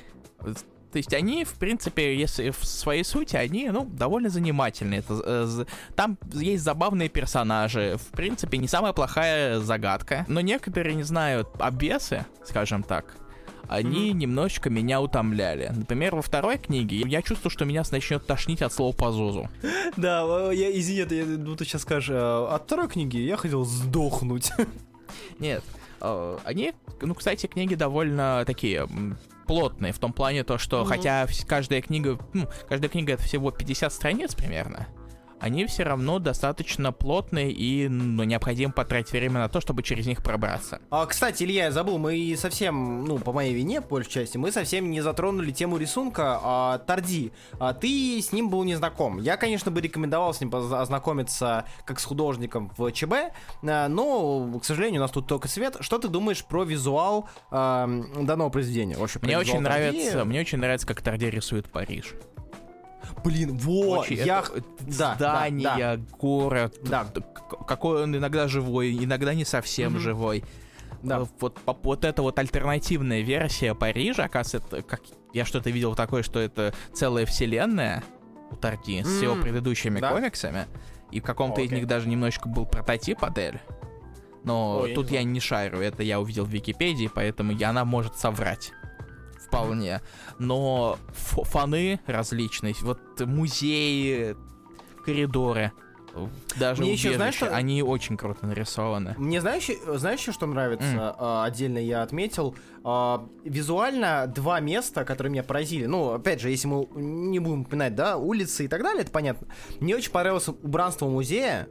То 0.91 0.97
есть 0.97 1.13
они, 1.13 1.43
в 1.45 1.53
принципе, 1.53 2.17
если 2.17 2.49
в 2.49 2.65
своей 2.65 3.03
сути, 3.03 3.35
они, 3.35 3.69
ну, 3.69 3.85
довольно 3.85 4.29
занимательные. 4.29 5.01
Это, 5.01 5.21
э, 5.23 5.65
там 5.95 6.17
есть 6.33 6.63
забавные 6.63 7.09
персонажи. 7.09 7.97
В 7.97 8.11
принципе, 8.15 8.57
не 8.57 8.67
самая 8.67 8.93
плохая 8.93 9.59
загадка. 9.59 10.25
Но 10.27 10.41
некоторые, 10.41 10.95
не 10.95 11.03
знаю, 11.03 11.47
обвесы, 11.59 12.25
скажем 12.43 12.83
так, 12.83 13.15
они 13.69 14.09
mm-hmm. 14.09 14.13
немножечко 14.13 14.69
меня 14.71 14.99
утомляли. 14.99 15.71
Например, 15.73 16.15
во 16.15 16.23
второй 16.23 16.57
книге 16.57 17.03
я 17.05 17.21
чувствую, 17.21 17.51
что 17.51 17.65
меня 17.65 17.83
начнет 17.91 18.25
тошнить 18.25 18.63
от 18.63 18.73
слова 18.73 18.93
позозу. 18.93 19.49
Да, 19.95 20.51
я, 20.51 20.77
извини, 20.79 21.05
я, 21.09 21.25
ну 21.25 21.55
ты 21.55 21.65
сейчас 21.65 21.81
скажешь, 21.81 22.09
а, 22.11 22.55
от 22.55 22.63
второй 22.63 22.87
книги 22.87 23.17
я 23.17 23.37
хотел 23.37 23.65
сдохнуть. 23.65 24.51
Нет, 25.39 25.63
э, 26.01 26.37
они, 26.43 26.73
ну, 27.01 27.15
кстати, 27.15 27.47
книги 27.47 27.75
довольно 27.75 28.43
такие 28.45 28.87
плотные 29.49 29.91
в 29.93 29.97
том 29.97 30.13
плане 30.13 30.43
то, 30.43 30.59
что 30.59 30.83
mm-hmm. 30.83 30.85
хотя 30.85 31.27
каждая 31.47 31.81
книга, 31.81 32.19
ну, 32.33 32.47
каждая 32.67 32.87
книга 32.87 33.13
это 33.13 33.23
всего 33.23 33.49
50 33.49 33.91
страниц 33.91 34.35
примерно, 34.35 34.87
они 35.39 35.65
все 35.65 35.83
равно 35.83 36.19
достаточно 36.19 36.91
плотные 36.91 37.51
и 37.51 37.87
ну, 37.87 38.23
необходимо 38.23 38.71
потратить 38.71 39.11
время 39.11 39.39
на 39.39 39.49
то, 39.49 39.61
чтобы 39.61 39.83
через 39.83 40.05
них 40.05 40.23
пробраться. 40.23 40.81
А, 40.89 41.05
кстати, 41.05 41.43
Илья, 41.43 41.65
я 41.65 41.71
забыл, 41.71 41.97
мы 41.97 42.35
совсем, 42.37 43.05
ну, 43.05 43.17
по 43.17 43.31
моей 43.31 43.53
вине, 43.53 43.81
по 43.81 43.89
большей 43.89 44.11
части, 44.11 44.37
мы 44.37 44.51
совсем 44.51 44.89
не 44.91 45.01
затронули 45.01 45.51
тему 45.51 45.77
рисунка 45.77 46.39
а, 46.41 46.77
Тарди. 46.79 47.31
А, 47.59 47.73
ты 47.73 48.21
с 48.21 48.31
ним 48.31 48.49
был 48.49 48.63
не 48.63 48.75
знаком. 48.75 49.19
Я, 49.19 49.37
конечно, 49.37 49.71
бы 49.71 49.81
рекомендовал 49.81 50.33
с 50.33 50.41
ним 50.41 50.53
ознакомиться 50.53 51.65
как 51.85 51.99
с 51.99 52.05
художником 52.05 52.71
в 52.77 52.91
ЧБ, 52.91 53.13
а, 53.63 53.87
но, 53.87 54.59
к 54.59 54.65
сожалению, 54.65 55.01
у 55.01 55.03
нас 55.03 55.11
тут 55.11 55.27
только 55.27 55.47
свет. 55.47 55.77
Что 55.79 55.97
ты 55.97 56.07
думаешь 56.07 56.43
про 56.43 56.63
визуал 56.63 57.29
а, 57.51 57.87
данного 58.19 58.49
произведения? 58.49 58.97
Вообще, 58.97 59.19
мне 59.21 59.37
очень 59.37 59.59
нравится, 59.59 60.25
мне 60.25 60.41
очень 60.41 60.57
нравится, 60.57 60.85
как 60.87 61.01
Тарди 61.01 61.25
рисует 61.25 61.71
Париж. 61.71 62.13
Блин, 63.23 63.57
вот, 63.57 64.09
я... 64.09 64.39
Это, 64.39 64.63
да, 64.81 65.15
здание, 65.15 65.63
да, 65.63 65.77
да. 65.77 66.01
город, 66.17 66.77
да. 66.83 67.07
какой 67.67 68.03
он 68.03 68.15
иногда 68.15 68.47
живой, 68.47 68.91
иногда 68.93 69.33
не 69.33 69.45
совсем 69.45 69.95
mm-hmm. 69.95 69.99
живой. 69.99 70.43
Да. 71.03 71.19
Э, 71.19 71.25
вот, 71.39 71.59
вот 71.65 72.05
эта 72.05 72.21
вот 72.21 72.37
альтернативная 72.39 73.21
версия 73.21 73.73
Парижа, 73.75 74.25
оказывается, 74.25 74.81
как 74.81 75.01
я 75.33 75.45
что-то 75.45 75.69
видел 75.69 75.95
такое, 75.95 76.23
что 76.23 76.39
это 76.39 76.73
целая 76.93 77.25
вселенная 77.25 78.03
у 78.51 78.55
Тарди 78.55 78.99
mm-hmm. 78.99 79.05
с 79.05 79.21
его 79.21 79.35
предыдущими 79.35 79.99
да. 79.99 80.11
комиксами, 80.11 80.67
и 81.11 81.19
в 81.19 81.23
каком-то 81.23 81.61
okay. 81.61 81.65
из 81.65 81.71
них 81.71 81.87
даже 81.87 82.07
немножечко 82.07 82.49
был 82.49 82.65
прототип 82.65 83.23
Адель. 83.23 83.59
Но 84.43 84.79
Ой, 84.83 84.93
тут 84.93 85.11
я 85.11 85.23
не 85.23 85.39
шарю, 85.39 85.79
это 85.79 86.01
я 86.01 86.19
увидел 86.19 86.45
в 86.45 86.49
Википедии, 86.49 87.09
поэтому 87.13 87.51
я, 87.51 87.69
она 87.69 87.83
может 87.83 88.15
соврать 88.17 88.71
вполне. 89.49 90.01
Но 90.37 90.97
фаны 91.11 91.99
различные, 92.05 92.75
вот 92.81 92.99
музеи, 93.19 94.35
коридоры, 95.03 95.71
даже 96.59 96.81
Мне 96.81 96.93
еще, 96.93 97.15
знаешь, 97.15 97.35
что... 97.35 97.55
они 97.55 97.83
очень 97.83 98.17
круто 98.17 98.45
нарисованы. 98.45 99.15
Мне 99.17 99.41
знаешь, 99.41 99.69
знаешь, 99.85 100.19
что 100.19 100.45
нравится? 100.45 100.85
Mm. 100.85 101.15
А, 101.17 101.45
отдельно 101.45 101.77
я 101.77 102.01
отметил. 102.01 102.55
А, 102.83 103.27
визуально 103.43 104.25
два 104.27 104.59
места, 104.59 105.05
которые 105.05 105.31
меня 105.31 105.43
поразили. 105.43 105.85
Ну, 105.85 106.13
опять 106.13 106.41
же, 106.41 106.49
если 106.49 106.67
мы 106.67 106.87
не 106.95 107.39
будем 107.39 107.61
упоминать, 107.61 107.95
да, 107.95 108.17
улицы 108.17 108.65
и 108.65 108.67
так 108.67 108.81
далее, 108.81 109.03
это 109.03 109.11
понятно. 109.11 109.47
Мне 109.79 109.95
очень 109.95 110.11
понравилось 110.11 110.47
убранство 110.47 111.07
музея, 111.07 111.67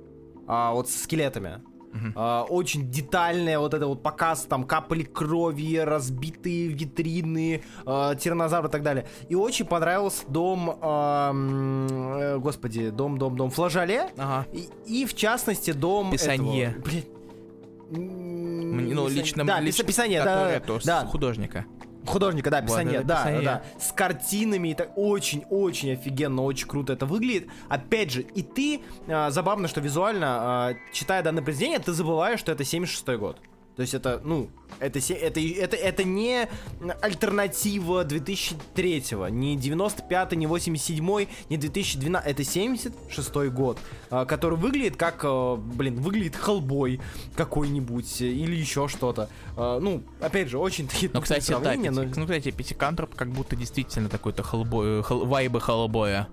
а, 0.46 0.72
вот 0.72 0.88
с 0.88 1.02
скелетами. 1.02 1.62
Uh-huh. 1.92 2.12
А, 2.14 2.44
очень 2.44 2.90
детальная 2.90 3.59
вот 3.59 3.74
это 3.74 3.87
вот 3.87 4.03
показ, 4.03 4.42
там 4.42 4.64
капли 4.64 5.03
крови, 5.03 5.77
разбитые 5.77 6.68
витрины, 6.68 7.62
а, 7.87 8.14
тиранозавры 8.14 8.68
и 8.68 8.72
так 8.72 8.83
далее. 8.83 9.07
И 9.29 9.35
очень 9.35 9.64
понравился 9.64 10.24
дом, 10.29 10.79
а, 10.81 12.37
господи, 12.38 12.90
дом, 12.90 13.18
дом, 13.18 13.37
дом 13.37 13.51
Флажале. 13.51 14.11
Ага. 14.16 14.46
И, 14.53 14.68
и 14.87 15.07
в 15.07 15.14
частности 15.14 15.72
дом 15.72 16.11
Писанье. 16.11 16.70
Этого, 16.70 16.83
блин, 16.83 17.05
ну, 17.90 19.09
лично, 19.09 19.46
да, 19.46 19.61
лично 19.61 19.85
писание, 19.85 20.22
да, 20.22 20.61
да, 20.85 21.07
художника. 21.07 21.64
Художника, 22.08 22.50
да, 22.50 22.62
писание, 22.62 23.00
да, 23.02 23.16
писание. 23.16 23.42
да, 23.42 23.62
с 23.78 23.92
картинами, 23.92 24.72
это 24.72 24.84
очень-очень 24.96 25.92
офигенно, 25.92 26.42
очень 26.42 26.66
круто 26.66 26.92
это 26.92 27.06
выглядит. 27.06 27.48
Опять 27.68 28.10
же, 28.10 28.22
и 28.22 28.42
ты, 28.42 28.80
а, 29.06 29.30
забавно, 29.30 29.68
что 29.68 29.80
визуально, 29.80 30.26
а, 30.26 30.74
читая 30.92 31.22
данное 31.22 31.42
произведение, 31.42 31.78
ты 31.78 31.92
забываешь, 31.92 32.40
что 32.40 32.52
это 32.52 32.64
76 32.64 33.16
год. 33.16 33.38
То 33.78 33.82
есть 33.82 33.94
это, 33.94 34.20
ну, 34.24 34.50
это, 34.80 34.98
это, 34.98 35.38
это, 35.38 35.76
это 35.76 36.02
не 36.02 36.48
альтернатива 37.00 38.04
2003-го, 38.04 39.28
не 39.28 39.56
95-й, 39.56 40.34
не 40.36 40.46
87-й, 40.46 41.28
не 41.48 41.56
2012 41.56 42.28
это 42.28 42.42
76-й 42.42 43.50
год, 43.50 43.78
а, 44.10 44.24
который 44.24 44.58
выглядит 44.58 44.96
как, 44.96 45.20
а, 45.22 45.54
блин, 45.54 46.00
выглядит 46.00 46.34
Хеллбой 46.34 47.00
какой-нибудь 47.36 48.20
или 48.20 48.56
еще 48.56 48.88
что-то. 48.88 49.28
А, 49.56 49.78
ну, 49.78 50.02
опять 50.20 50.48
же, 50.48 50.58
очень 50.58 50.88
такие 50.88 51.12
Ну, 51.14 51.20
кстати, 51.20 51.52
да, 51.52 51.76
но... 51.76 52.02
ну, 52.02 52.10
кстати, 52.10 52.50
Пятикантроп 52.50 53.14
как 53.14 53.30
будто 53.30 53.54
действительно 53.54 54.08
такой-то 54.08 54.42
Хеллбой, 54.42 55.04
хел, 55.04 55.24
вайбы 55.24 55.60
Хеллбоя. 55.60 56.26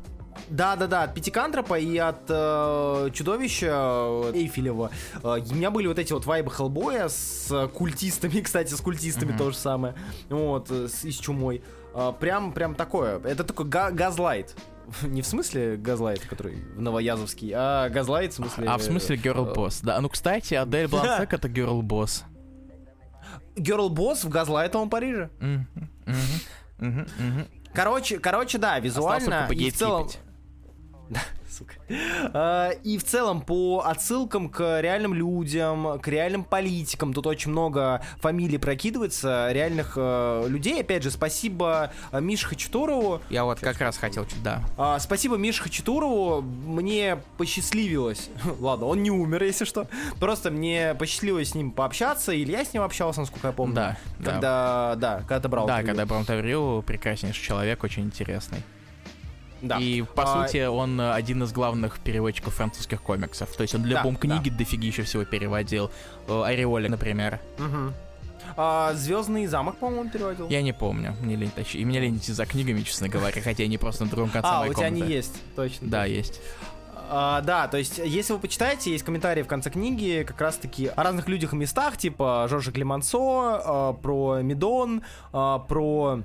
Да, 0.49 0.75
да, 0.75 0.87
да, 0.87 1.03
от 1.03 1.13
Пятикантропа 1.13 1.79
и 1.79 1.97
от 1.97 2.23
э, 2.29 3.09
чудовища 3.13 3.67
э, 3.67 4.31
Эйфелева. 4.33 4.91
Э, 5.23 5.39
у 5.39 5.55
меня 5.55 5.71
были 5.71 5.87
вот 5.87 5.99
эти 5.99 6.13
вот 6.13 6.25
вайбы 6.25 6.51
Хеллбоя 6.51 7.07
с 7.09 7.67
культистами, 7.73 8.39
кстати, 8.41 8.73
с 8.73 8.81
культистами 8.81 9.31
mm-hmm. 9.31 9.37
то 9.37 9.51
же 9.51 9.57
самое. 9.57 9.95
Вот, 10.29 10.69
э, 10.71 10.87
с, 10.87 11.03
и 11.03 11.11
с 11.11 11.17
чумой. 11.17 11.63
Э, 11.93 12.13
прям, 12.19 12.53
прям 12.53 12.75
такое. 12.75 13.19
Это 13.19 13.43
такой 13.43 13.65
га- 13.65 13.91
газлайт. 13.91 14.55
Не 15.03 15.21
в 15.21 15.27
смысле 15.27 15.77
газлайт, 15.77 16.21
который 16.21 16.63
в 16.75 16.81
Новоязовский, 16.81 17.51
а 17.55 17.89
газлайт 17.89 18.33
в 18.33 18.35
смысле... 18.35 18.67
А 18.67 18.77
в 18.77 18.83
смысле 18.83 19.17
Girl 19.17 19.53
Boss, 19.55 19.79
да. 19.83 19.99
Ну, 20.01 20.09
кстати, 20.09 20.53
Адель 20.53 20.87
Блансек 20.89 21.33
это 21.33 21.47
Girl 21.47 21.81
Boss. 21.81 22.23
Girl 23.55 23.89
Boss 23.89 24.25
в 24.25 24.29
газлайтовом 24.29 24.89
Париже. 24.89 25.29
Короче, 27.73 28.19
короче, 28.19 28.57
да, 28.57 28.79
визуально 28.79 29.47
и 29.51 29.69
в 29.69 29.75
целом... 29.75 30.09
сука. 31.55 31.73
А, 32.33 32.71
и 32.83 32.97
в 32.97 33.03
целом 33.03 33.41
по 33.41 33.83
отсылкам 33.85 34.49
к 34.49 34.81
реальным 34.81 35.13
людям, 35.13 35.99
к 35.99 36.07
реальным 36.07 36.43
политикам, 36.43 37.13
тут 37.13 37.27
очень 37.27 37.51
много 37.51 38.01
фамилий 38.19 38.57
прокидывается, 38.57 39.51
реальных 39.51 39.93
э, 39.95 40.45
людей. 40.47 40.81
Опять 40.81 41.03
же, 41.03 41.11
спасибо 41.11 41.91
э, 42.11 42.21
Мише 42.21 42.47
Хачатурову. 42.47 43.21
Я 43.29 43.45
вот 43.45 43.59
как 43.59 43.79
раз 43.79 43.97
хотел, 43.97 44.25
да. 44.43 44.63
А, 44.77 44.99
спасибо 44.99 45.37
Мише 45.37 45.63
Хачатурову. 45.63 46.41
Мне 46.41 47.19
посчастливилось. 47.37 48.29
Ладно, 48.59 48.87
он 48.87 49.03
не 49.03 49.11
умер, 49.11 49.43
если 49.43 49.65
что. 49.65 49.87
Просто 50.19 50.51
мне 50.51 50.95
посчастливилось 50.95 51.51
с 51.51 51.55
ним 51.55 51.71
пообщаться, 51.71 52.31
или 52.31 52.51
я 52.51 52.65
с 52.65 52.73
ним 52.73 52.83
общался, 52.83 53.21
насколько 53.21 53.47
я 53.47 53.53
помню. 53.53 53.75
Да. 53.75 53.97
Когда, 54.17 54.95
да, 54.95 54.95
да 54.95 55.17
когда 55.19 55.39
ты 55.39 55.47
брал. 55.47 55.67
Да, 55.67 55.83
когда 55.83 56.05
брал 56.05 56.21
интервью, 56.21 56.81
прекраснейший 56.81 57.43
человек, 57.43 57.83
очень 57.83 58.03
интересный. 58.03 58.63
Да. 59.61 59.77
И, 59.79 60.01
по 60.01 60.23
а... 60.23 60.47
сути, 60.47 60.65
он 60.65 60.99
один 60.99 61.43
из 61.43 61.51
главных 61.51 61.99
переводчиков 61.99 62.53
французских 62.53 63.01
комиксов. 63.01 63.55
То 63.55 63.61
есть 63.61 63.75
он 63.75 63.83
для 63.83 63.97
да, 63.97 64.03
бум-книги 64.03 64.49
да. 64.49 64.57
дофигища 64.57 65.03
всего 65.03 65.25
переводил. 65.25 65.91
Э, 66.27 66.43
Ореоли, 66.43 66.87
например. 66.87 67.39
Угу. 67.57 67.93
А, 68.57 68.93
Звездный 68.93 69.47
замок, 69.47 69.77
по-моему, 69.77 70.09
переводил. 70.09 70.49
Я 70.49 70.61
не 70.61 70.73
помню. 70.73 71.15
Мне 71.21 71.35
лень 71.35 71.51
тащить. 71.51 71.81
И 71.81 71.83
меня 71.83 71.99
лень 71.99 72.17
идти 72.17 72.31
за 72.31 72.45
книгами, 72.45 72.81
честно 72.81 73.09
говоря, 73.09 73.41
хотя 73.41 73.63
они 73.63 73.77
просто 73.77 74.05
на 74.05 74.09
другом 74.09 74.29
конце 74.29 74.47
А, 74.49 74.65
у 74.67 74.73
тебя 74.73 74.87
они 74.87 75.01
есть, 75.01 75.41
точно. 75.55 75.87
Да, 75.87 76.05
есть. 76.05 76.41
А, 77.09 77.41
да, 77.41 77.67
то 77.67 77.77
есть, 77.77 77.99
если 77.99 78.33
вы 78.33 78.39
почитаете, 78.39 78.91
есть 78.91 79.03
комментарии 79.03 79.43
в 79.43 79.47
конце 79.47 79.69
книги 79.69 80.23
как 80.27 80.39
раз-таки 80.41 80.87
о 80.87 81.03
разных 81.03 81.27
людях 81.27 81.53
и 81.53 81.55
местах, 81.55 81.97
типа 81.97 82.47
Жоржа 82.49 82.71
Климансо, 82.71 83.17
а, 83.19 83.93
про 83.93 84.41
Медон, 84.41 85.03
а, 85.31 85.59
про 85.59 86.21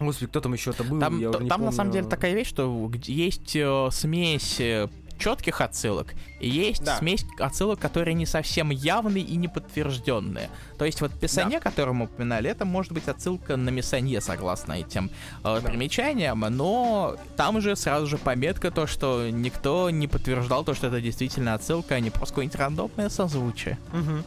Господи, 0.00 0.26
кто 0.26 0.40
там 0.40 0.52
еще 0.52 0.70
это 0.70 0.84
был? 0.84 0.98
Там, 0.98 1.48
там 1.48 1.64
на 1.64 1.72
самом 1.72 1.92
деле 1.92 2.06
такая 2.08 2.34
вещь, 2.34 2.48
что 2.48 2.90
есть 3.06 3.54
э, 3.54 3.88
смесь 3.92 4.60
э, 4.60 4.88
четких 5.18 5.60
отсылок, 5.60 6.14
и 6.40 6.48
есть 6.48 6.84
да. 6.84 6.98
смесь 6.98 7.24
отсылок, 7.38 7.78
которые 7.78 8.14
не 8.14 8.26
совсем 8.26 8.70
явные 8.70 9.24
и 9.24 9.36
не 9.36 9.48
подтвержденные. 9.48 10.50
То 10.78 10.84
есть 10.84 11.00
вот 11.00 11.12
Писанье, 11.12 11.58
да. 11.58 11.70
которое 11.70 11.92
мы 11.92 12.06
упоминали, 12.06 12.50
это 12.50 12.64
может 12.64 12.92
быть 12.92 13.08
отсылка 13.08 13.56
на 13.56 13.70
Мисанье, 13.70 14.20
согласно 14.20 14.72
этим 14.72 15.10
э, 15.42 15.42
да. 15.42 15.60
примечаниям, 15.60 16.40
но 16.40 17.16
там 17.36 17.60
же 17.60 17.76
сразу 17.76 18.06
же 18.06 18.18
пометка 18.18 18.70
то, 18.70 18.86
что 18.86 19.28
никто 19.30 19.90
не 19.90 20.08
подтверждал 20.08 20.64
то, 20.64 20.74
что 20.74 20.88
это 20.88 21.00
действительно 21.00 21.54
отсылка, 21.54 21.94
а 21.94 22.00
не 22.00 22.10
просто 22.10 22.34
какое-нибудь 22.34 22.58
рандомное 22.58 23.08
созвучие. 23.08 23.78
Угу. 23.92 24.24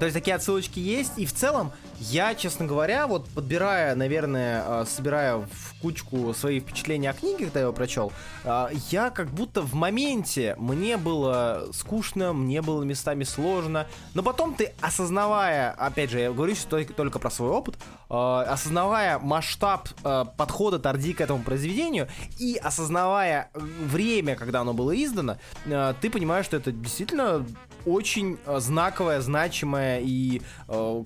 То 0.00 0.06
есть 0.06 0.14
такие 0.14 0.34
отсылочки 0.34 0.80
есть, 0.80 1.12
и 1.18 1.26
в 1.26 1.34
целом 1.34 1.72
я, 1.98 2.34
честно 2.34 2.64
говоря, 2.64 3.06
вот 3.06 3.28
подбирая, 3.28 3.94
наверное, 3.94 4.62
а, 4.66 4.86
собирая 4.86 5.36
в 5.36 5.74
кучку 5.82 6.32
свои 6.32 6.60
впечатления 6.60 7.10
о 7.10 7.12
книге, 7.12 7.44
когда 7.44 7.60
я 7.60 7.64
его 7.64 7.74
прочел, 7.74 8.10
а, 8.42 8.70
я 8.90 9.10
как 9.10 9.28
будто 9.28 9.60
в 9.60 9.74
моменте 9.74 10.56
мне 10.58 10.96
было 10.96 11.68
скучно, 11.74 12.32
мне 12.32 12.62
было 12.62 12.82
местами 12.82 13.24
сложно, 13.24 13.86
но 14.14 14.22
потом 14.22 14.54
ты, 14.54 14.72
осознавая, 14.80 15.72
опять 15.72 16.08
же, 16.08 16.18
я 16.18 16.32
говорю 16.32 16.54
только, 16.70 16.94
только 16.94 17.18
про 17.18 17.30
свой 17.30 17.50
опыт, 17.50 17.76
а, 18.08 18.44
осознавая 18.44 19.18
масштаб 19.18 19.90
подхода 20.02 20.78
Торди 20.78 21.12
к 21.12 21.20
этому 21.20 21.42
произведению 21.42 22.08
и 22.38 22.56
осознавая 22.56 23.50
время, 23.52 24.34
когда 24.34 24.62
оно 24.62 24.72
было 24.72 24.96
издано, 24.96 25.36
ты 25.66 26.10
понимаешь, 26.10 26.46
что 26.46 26.56
это 26.56 26.72
действительно 26.72 27.44
очень 27.86 28.38
знаковое, 28.58 29.20
значимое 29.20 30.00
и 30.02 30.42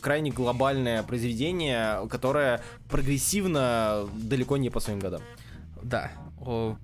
крайне 0.01 0.31
глобальное 0.31 1.03
произведение, 1.03 2.07
которое 2.09 2.61
прогрессивно 2.89 4.09
далеко 4.15 4.57
не 4.57 4.71
по 4.71 4.81
своим 4.81 4.99
годам. 4.99 5.21
Да. 5.83 6.11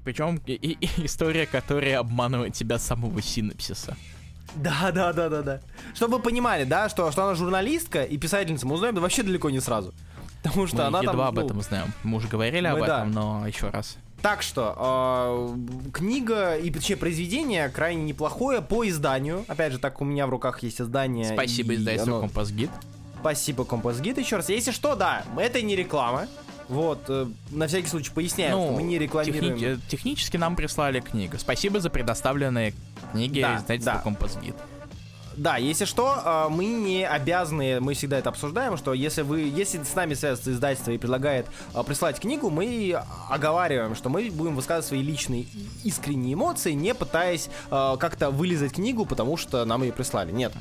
Причем 0.05 0.41
и, 0.47 0.55
и, 0.55 1.05
история, 1.05 1.47
которая 1.47 1.99
обманывает 1.99 2.55
тебя 2.55 2.79
самого 2.79 3.21
синапсиса. 3.21 3.97
Да, 4.57 4.91
да, 4.93 5.13
да, 5.13 5.29
да, 5.29 5.43
да. 5.43 5.61
Чтобы 5.95 6.17
вы 6.17 6.23
понимали, 6.23 6.65
да, 6.65 6.89
что, 6.89 7.11
что 7.13 7.25
она 7.25 7.35
журналистка 7.35 8.03
и 8.03 8.17
писательница, 8.19 8.67
мы 8.67 8.75
узнаем 8.75 8.95
да 8.95 9.01
вообще 9.01 9.23
далеко 9.23 9.49
не 9.51 9.61
сразу. 9.61 9.95
Потому 10.43 10.67
что 10.67 10.77
мы 10.79 10.85
она 10.85 11.01
едва 11.01 11.13
там, 11.13 11.21
об 11.21 11.39
этом 11.39 11.61
знаем. 11.61 11.93
Мы 12.03 12.17
уже 12.17 12.27
говорили 12.27 12.67
мы, 12.67 12.79
об 12.79 12.87
да. 12.87 12.99
этом, 13.01 13.13
но 13.13 13.47
еще 13.47 13.69
раз. 13.69 13.99
Так 14.23 14.43
что 14.43 15.57
э, 15.87 15.91
книга 15.93 16.57
и 16.57 16.71
точнее 16.71 16.97
произведение 16.97 17.69
крайне 17.69 18.03
неплохое 18.03 18.61
по 18.61 18.87
изданию. 18.89 19.45
Опять 19.49 19.73
же, 19.73 19.79
так 19.79 20.01
у 20.01 20.05
меня 20.05 20.27
в 20.27 20.31
руках 20.31 20.63
есть 20.63 20.81
издание. 20.81 21.25
Спасибо 21.25 21.75
издательству 21.75 22.17
оно... 22.17 22.21
Компас 22.23 22.51
Гид. 22.51 22.71
Спасибо, 23.21 23.65
Компостгид, 23.65 24.19
еще 24.19 24.37
раз. 24.37 24.49
Если 24.49 24.71
что, 24.71 24.95
да, 24.95 25.25
это 25.37 25.61
не 25.61 25.77
реклама. 25.77 26.27
Вот, 26.69 27.01
э, 27.09 27.27
на 27.51 27.67
всякий 27.67 27.89
случай 27.89 28.13
поясняем, 28.13 28.57
ну, 28.57 28.65
что 28.67 28.73
мы 28.75 28.83
не 28.83 28.97
рекламируем. 28.97 29.59
Техни- 29.59 29.81
технически 29.89 30.37
нам 30.37 30.55
прислали 30.55 31.01
книгу. 31.01 31.37
Спасибо 31.37 31.81
за 31.81 31.91
предоставленные 31.91 32.75
книги 33.13 33.41
да, 33.43 33.57
издательства 33.57 33.95
да. 33.95 34.01
Компостгид. 34.01 34.55
Да, 35.41 35.57
если 35.57 35.87
что, 35.87 36.21
а, 36.23 36.49
мы 36.51 36.67
не 36.67 37.03
обязаны, 37.03 37.81
мы 37.81 37.95
всегда 37.95 38.19
это 38.19 38.29
обсуждаем, 38.29 38.77
что 38.77 38.93
если 38.93 39.23
вы, 39.23 39.41
если 39.41 39.83
с 39.83 39.95
нами 39.95 40.13
связывается 40.13 40.53
издательство 40.53 40.91
и 40.91 40.99
предлагает 40.99 41.47
а, 41.73 41.83
прислать 41.83 42.21
книгу, 42.21 42.51
мы 42.51 43.01
оговариваем, 43.31 43.95
что 43.95 44.11
мы 44.11 44.31
будем 44.31 44.55
высказывать 44.55 44.89
свои 44.89 45.03
личные 45.03 45.47
искренние 45.83 46.35
эмоции, 46.35 46.73
не 46.73 46.93
пытаясь 46.93 47.49
а, 47.71 47.97
как-то 47.97 48.31
вылезать 48.31 48.75
книгу, 48.75 49.07
потому 49.07 49.39
что 49.39 49.65
нам 49.65 49.83
ее 49.83 49.95
прислали. 49.95 50.31
Нет, 50.31 50.53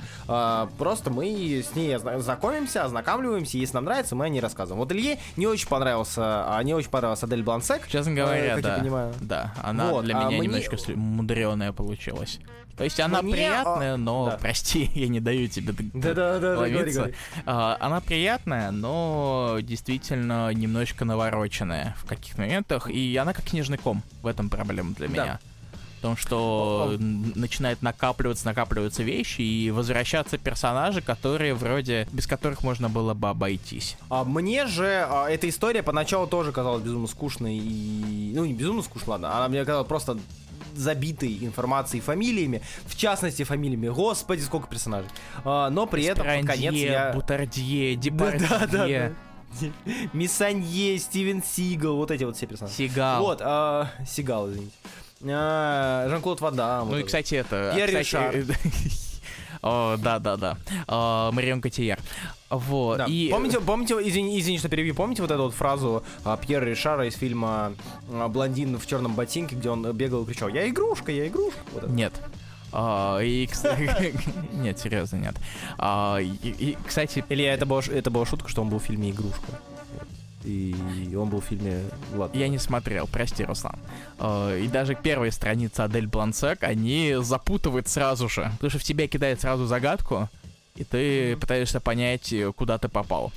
просто 0.77 1.09
мы 1.09 1.25
с 1.61 1.75
ней 1.75 1.97
знакомимся, 1.97 2.85
ознакомливаемся, 2.85 3.57
если 3.57 3.75
нам 3.75 3.83
нравится, 3.83 4.15
мы 4.15 4.27
о 4.27 4.29
ней 4.29 4.39
рассказываем. 4.39 4.79
Вот 4.79 4.93
Илье 4.93 5.19
не 5.35 5.45
очень 5.45 5.67
понравился, 5.67 6.57
не 6.63 6.73
очень 6.73 6.89
понравился 6.89 7.25
Адель 7.25 7.43
Блансек. 7.43 7.85
Честно 7.89 8.13
говоря, 8.13 8.57
э, 8.57 8.61
да. 8.61 8.75
Я 8.75 8.79
понимаю. 8.81 9.13
Да, 9.19 9.53
она 9.61 9.91
вот, 9.91 10.05
для 10.05 10.13
меня 10.13 10.27
а 10.27 10.31
немножечко 10.31 10.77
мне... 10.87 10.95
мудреная 10.95 11.73
получилась. 11.73 12.39
То 12.79 12.85
есть 12.85 12.99
она 13.01 13.21
Мне, 13.21 13.33
приятная, 13.33 13.93
а, 13.95 13.97
но, 13.97 14.25
да. 14.31 14.37
прости, 14.37 14.89
я 14.95 15.07
не 15.09 15.19
даю 15.19 15.47
тебе 15.49 15.73
д- 15.73 15.91
Да-да-да, 15.93 16.55
говори, 16.55 16.75
ловиться. 16.77 16.99
говори. 17.01 17.15
А, 17.45 17.77
она 17.79 17.99
приятная, 17.99 18.71
но 18.71 19.57
действительно 19.61 20.51
немножечко 20.53 21.03
навороченная 21.05 21.95
в 22.01 22.05
каких-то 22.07 22.39
моментах, 22.41 22.89
и 22.89 23.15
она 23.17 23.33
как 23.33 23.47
снежный 23.49 23.77
ком. 23.77 24.01
В 24.21 24.27
этом 24.27 24.49
проблема 24.49 24.95
для 24.95 25.07
Да. 25.09 25.13
меня. 25.13 25.39
В 25.97 26.01
том, 26.01 26.15
что 26.15 26.95
начинает 26.97 27.81
накапливаться, 27.81 28.45
накапливаться 28.45 29.03
вещи, 29.03 29.41
и 29.41 29.69
возвращаться 29.69 30.37
персонажи, 30.37 31.01
которые 31.01 31.53
вроде, 31.53 32.07
без 32.13 32.25
которых 32.25 32.63
можно 32.63 32.87
было 32.87 33.13
бы 33.13 33.27
обойтись. 33.27 33.97
А 34.09 34.23
мне 34.23 34.65
же 34.67 35.05
а, 35.09 35.27
эта 35.29 35.49
история 35.49 35.83
поначалу 35.83 36.25
тоже 36.27 36.53
казалась 36.53 36.81
безумно 36.81 37.07
скучной 37.07 37.57
и... 37.57 38.31
Ну, 38.33 38.45
не 38.45 38.53
безумно 38.53 38.81
скучной, 38.83 39.09
ладно. 39.09 39.35
Она 39.35 39.49
мне 39.49 39.65
казалась 39.65 39.89
просто 39.89 40.17
забитой 40.79 41.37
информацией 41.41 42.01
и 42.01 42.03
фамилиями, 42.03 42.61
в 42.85 42.95
частности 42.95 43.43
фамилиями. 43.43 43.89
Господи, 43.89 44.41
сколько 44.41 44.67
персонажей. 44.67 45.09
А, 45.43 45.69
но 45.69 45.85
при 45.85 46.03
этом 46.03 46.25
под 46.25 46.45
конец 46.45 46.73
Спирандье, 46.73 46.91
я... 46.91 47.11
Бутардье. 47.13 47.95
Депардье, 47.99 49.15
Миссанье, 50.13 50.97
Стивен 50.99 51.43
Сигал, 51.43 51.95
вот 51.95 52.11
эти 52.11 52.23
вот 52.23 52.37
все 52.37 52.45
персонажи. 52.45 52.75
Сигал. 52.75 53.23
Вот, 53.23 53.39
а, 53.41 53.91
Сигал, 54.07 54.49
извините. 54.51 54.73
А, 55.27 56.07
Жан-Клод 56.09 56.39
Ван 56.41 56.55
Дам, 56.55 56.85
вот 56.85 56.93
Ну 56.93 56.99
и, 56.99 57.03
кстати, 57.03 57.35
это... 57.35 57.73
Пьер 57.75 57.87
кстати, 58.03 58.45
О, 59.61 59.97
да-да-да. 59.97 60.57
А, 60.87 61.31
Марион 61.31 61.61
Котияр. 61.61 61.99
Вот. 62.49 62.97
Да. 62.97 63.05
И... 63.05 63.29
Помните, 63.29 63.59
помните, 63.59 63.95
извини, 64.01 64.39
извини, 64.39 64.57
что 64.57 64.69
перебью, 64.69 64.95
помните 64.95 65.21
вот 65.21 65.31
эту 65.31 65.43
вот 65.43 65.53
фразу 65.53 66.03
а, 66.23 66.35
Пьера 66.37 66.65
Ришара 66.65 67.07
из 67.07 67.15
фильма 67.15 67.73
а, 68.11 68.27
«Блондин 68.27 68.77
в 68.79 68.87
черном 68.87 69.13
ботинке», 69.13 69.55
где 69.55 69.69
он 69.69 69.91
бегал 69.93 70.23
и 70.23 70.25
кричал 70.25 70.49
«Я 70.49 70.67
игрушка, 70.67 71.11
я 71.11 71.27
игрушка». 71.27 71.59
Вот 71.73 71.83
это. 71.83 71.91
Нет. 71.91 72.13
А, 72.71 73.19
и, 73.19 73.47
кстати... 73.47 74.13
Нет, 74.53 74.77
серьезно, 74.79 75.17
нет. 75.17 75.35
А, 75.77 76.17
и, 76.19 76.27
и, 76.43 76.77
кстати, 76.85 77.23
Или 77.29 77.43
это 77.43 77.65
была, 77.65 77.81
это 77.81 78.11
была 78.11 78.25
шутка, 78.25 78.47
что 78.49 78.61
он 78.61 78.69
был 78.69 78.79
в 78.79 78.83
фильме 78.83 79.11
«Игрушка». 79.11 79.59
И 80.45 81.15
он 81.19 81.29
был 81.29 81.41
в 81.41 81.45
фильме... 81.45 81.83
Ладно. 82.15 82.37
я 82.37 82.47
не 82.47 82.57
смотрел, 82.57 83.07
прости, 83.07 83.43
Руслан. 83.43 83.77
А, 84.17 84.55
и 84.55 84.67
даже 84.67 84.95
первые 84.95 85.31
страницы 85.31 85.81
Адель 85.81 86.07
Блансек, 86.07 86.63
они 86.63 87.15
запутывают 87.19 87.87
сразу 87.87 88.29
же. 88.29 88.49
Потому 88.53 88.69
что 88.69 88.79
в 88.79 88.83
тебя 88.83 89.07
кидает 89.07 89.41
сразу 89.41 89.65
загадку, 89.65 90.29
и 90.79 90.83
ты 90.85 91.35
пытаешься 91.37 91.79
понять, 91.79 92.31
э, 92.33 92.51
куда 92.53 92.77
ты 92.79 92.87
попал. 92.89 93.31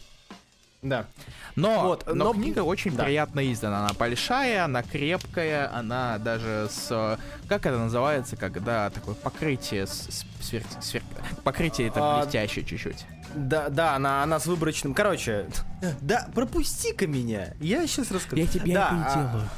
Да. 0.81 1.07
Но, 1.55 1.83
Вот, 1.89 2.07
но, 2.07 2.15
но- 2.15 2.33
книга 2.33 2.61
очень 2.61 2.97
да. 2.97 3.05
приятно 3.05 3.53
издана. 3.53 3.81
Она 3.85 3.93
большая, 3.95 4.65
она 4.65 4.83
крепкая, 4.83 5.73
она 5.73 6.19
даже 6.19 6.69
с... 6.71 6.89
э, 6.91 7.19
Как 7.49 7.67
это 7.67 7.79
называется, 7.79 8.37
когда 8.37 8.91
такое 8.91 9.15
покрытие... 9.15 9.87
с- 9.87 10.25
свер- 10.41 10.65
свер- 10.81 11.03
Покрытие 11.45 11.89
это 11.89 12.01
А, 12.01 12.23
блестящее 12.23 12.65
чуть-чуть. 12.65 13.05
Да, 13.35 13.69
да, 13.69 13.95
она, 13.95 14.23
она 14.23 14.41
с 14.41 14.47
выборочным... 14.47 14.93
Короче, 14.95 15.47
да, 16.01 16.29
пропусти-ка 16.35 17.07
меня. 17.07 17.55
Я 17.61 17.87
сейчас 17.87 18.11
расскажу. 18.11 18.43
Да, 18.67 18.89
а, 18.91 19.49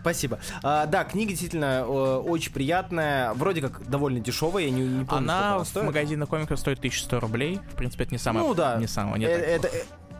Спасибо. 0.00 0.38
А, 0.62 0.86
да, 0.86 1.04
книга 1.04 1.30
действительно 1.30 1.82
э, 1.84 2.16
очень 2.24 2.52
приятная, 2.52 3.32
вроде 3.34 3.60
как 3.62 3.86
довольно 3.88 4.20
дешевая, 4.20 4.64
я 4.64 4.70
не, 4.70 4.82
не 4.82 5.04
помню, 5.04 5.24
Она 5.24 5.54
она 5.54 5.64
в 5.64 5.66
стоит. 5.68 5.86
магазинах 5.86 6.28
комиксов 6.28 6.58
стоит 6.60 6.78
1100 6.78 7.20
рублей. 7.20 7.60
В 7.72 7.76
принципе, 7.76 8.04
это 8.04 8.14
не 8.14 8.18
самое... 8.18 8.46
Ну 8.46 8.54
да. 8.54 8.76
Не 8.76 8.86
самое, 8.86 9.18
не 9.18 9.26
Э, 9.26 9.28
это, 9.30 9.68
плохо. 9.68 9.76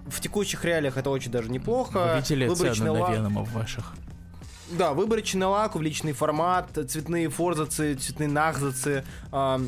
э, 0.07 0.11
в 0.11 0.20
текущих 0.20 0.64
реалиях 0.64 0.97
это 0.97 1.11
очень 1.11 1.31
даже 1.31 1.51
неплохо. 1.51 2.12
Вы 2.14 2.20
видели 2.20 2.49
Выборочный 2.49 2.87
цены 2.87 2.93
на 2.99 3.01
лак- 3.05 3.12
Веномов 3.14 3.53
ваших? 3.53 3.93
Да, 4.72 4.93
выборочный 4.93 5.47
лак, 5.47 5.76
увеличенный 5.76 6.12
формат, 6.12 6.70
цветные 6.89 7.31
форзацы, 7.31 7.95
цветные 7.95 8.29
нахзацы, 8.29 9.05
ам, 9.33 9.64
э, 9.64 9.66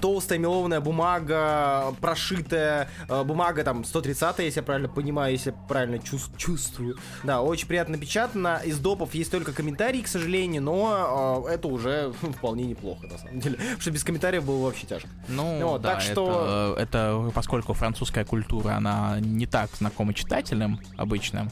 толстая 0.00 0.38
мелованная 0.38 0.80
бумага, 0.80 1.94
прошитая 2.00 2.88
э, 3.08 3.22
бумага 3.24 3.64
там 3.64 3.84
130 3.84 4.38
если 4.40 4.60
я 4.60 4.62
правильно 4.62 4.88
понимаю, 4.88 5.32
если 5.32 5.50
я 5.50 5.56
правильно 5.68 5.96
чувс- 5.96 6.30
чувствую. 6.36 6.96
Да, 7.24 7.40
очень 7.42 7.66
приятно 7.66 7.96
напечатано. 7.96 8.60
Из 8.64 8.78
допов 8.78 9.14
есть 9.14 9.30
только 9.30 9.52
комментарии, 9.52 10.02
к 10.02 10.08
сожалению, 10.08 10.62
но 10.62 11.44
э, 11.48 11.54
это 11.54 11.68
уже 11.68 12.12
вполне 12.38 12.64
неплохо, 12.64 13.06
на 13.06 13.18
самом 13.18 13.40
деле. 13.40 13.56
Потому 13.56 13.80
что 13.80 13.90
без 13.90 14.04
комментариев 14.04 14.44
было 14.44 14.64
вообще 14.64 14.86
тяжко. 14.86 15.08
Ну, 15.28 15.66
Вот, 15.66 15.82
да, 15.82 15.92
так 15.94 16.00
что- 16.02 16.74
это, 16.78 16.82
это 16.82 17.30
поскольку 17.34 17.72
французская 17.74 18.24
культура, 18.24 18.72
она 18.76 19.18
не 19.20 19.46
так 19.46 19.70
знакома 19.76 20.14
читателям 20.14 20.80
обычным. 20.96 21.50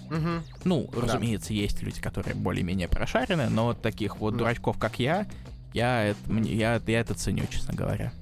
Ну, 0.64 0.90
разумеется, 0.94 1.52
есть 1.52 1.82
люди, 1.82 2.00
которые 2.00 2.34
более-менее 2.34 2.88
прошарены, 2.88 3.48
но 3.48 3.72
таких 3.74 4.18
вот 4.18 4.30
Мгм. 4.32 4.38
дурачков, 4.38 4.78
как 4.78 4.98
я, 4.98 5.26
я, 5.72 6.04
это, 6.04 6.18
мне, 6.26 6.54
я, 6.54 6.80
я 6.86 7.00
это 7.00 7.14
ценю, 7.14 7.44
честно 7.50 7.74
говоря. 7.74 8.12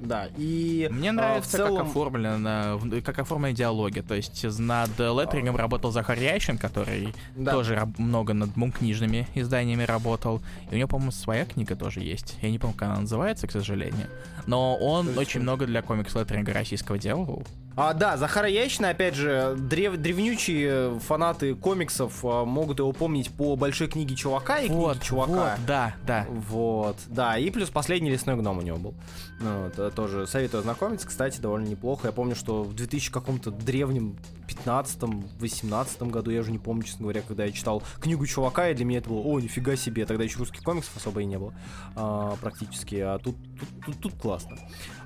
Да, 0.00 0.28
и 0.36 0.88
Мне 0.90 1.08
э, 1.08 1.12
нравится, 1.12 1.48
в 1.48 1.52
целом... 1.52 1.76
как 1.78 1.86
оформлена, 1.86 2.78
как 3.04 3.18
оформлены 3.18 3.54
диалоги. 3.54 4.00
То 4.00 4.14
есть 4.14 4.44
над 4.58 4.90
леттерингом 4.98 5.56
работал 5.56 5.90
Захар 5.92 6.18
Ящин, 6.18 6.58
который 6.58 7.14
Да. 7.36 7.52
тоже 7.52 7.88
много 7.98 8.34
над 8.34 8.50
книжными 8.74 9.26
изданиями 9.34 9.84
работал. 9.84 10.42
И 10.70 10.74
у 10.74 10.78
него, 10.78 10.88
по-моему, 10.88 11.12
своя 11.12 11.44
книга 11.44 11.76
тоже 11.76 12.00
есть. 12.00 12.36
Я 12.42 12.50
не 12.50 12.58
помню, 12.58 12.76
как 12.76 12.90
она 12.90 13.00
называется, 13.00 13.46
к 13.46 13.52
сожалению. 13.52 14.08
Но 14.46 14.76
он 14.76 15.06
есть 15.06 15.18
очень 15.18 15.40
много 15.40 15.66
для 15.66 15.80
комикс-леттеринга 15.80 16.52
российского 16.52 16.98
делал. 16.98 17.46
А, 17.76 17.92
да, 17.92 18.16
Захара 18.16 18.48
Ящина, 18.48 18.90
опять 18.90 19.16
же, 19.16 19.56
древ- 19.58 19.96
древнючие 19.96 20.98
фанаты 21.00 21.56
комиксов 21.56 22.24
а, 22.24 22.44
могут 22.44 22.78
его 22.78 22.92
помнить 22.92 23.30
по 23.32 23.56
большой 23.56 23.88
книге 23.88 24.14
Чувака 24.14 24.58
и 24.60 24.68
Вот, 24.68 24.92
книге 24.92 25.04
Чувака. 25.06 25.32
вот, 25.32 25.66
да, 25.66 25.94
да. 26.06 26.26
Вот, 26.30 26.96
да, 27.08 27.36
и 27.36 27.50
плюс 27.50 27.70
последний 27.70 28.10
лесной 28.10 28.36
гном 28.36 28.58
у 28.58 28.62
него 28.62 28.76
был. 28.76 28.94
Ну, 29.40 29.64
вот, 29.64 29.78
э, 29.78 29.90
тоже 29.90 30.28
советую 30.28 30.60
ознакомиться, 30.60 31.08
кстати, 31.08 31.40
довольно 31.40 31.66
неплохо. 31.66 32.06
Я 32.06 32.12
помню, 32.12 32.36
что 32.36 32.62
в 32.62 32.74
2000 32.74 33.10
каком-то 33.10 33.50
древнем 33.50 34.16
15-18 34.46 36.10
году, 36.10 36.30
я 36.30 36.40
уже 36.40 36.52
не 36.52 36.58
помню, 36.58 36.84
честно 36.84 37.02
говоря, 37.02 37.22
когда 37.22 37.44
я 37.44 37.50
читал 37.52 37.82
книгу 38.00 38.24
Чувака, 38.26 38.68
и 38.70 38.74
для 38.74 38.84
меня 38.84 38.98
это 38.98 39.08
было, 39.10 39.18
о, 39.20 39.40
нифига 39.40 39.74
себе, 39.74 40.06
тогда 40.06 40.22
еще 40.22 40.38
русских 40.38 40.62
комиксов 40.62 40.96
особо 40.96 41.22
и 41.22 41.24
не 41.24 41.38
было 41.38 41.52
а, 41.96 42.36
практически, 42.40 42.96
а 42.96 43.18
тут, 43.18 43.36
тут, 43.58 43.68
тут, 43.86 44.00
тут 44.00 44.14
классно. 44.14 44.56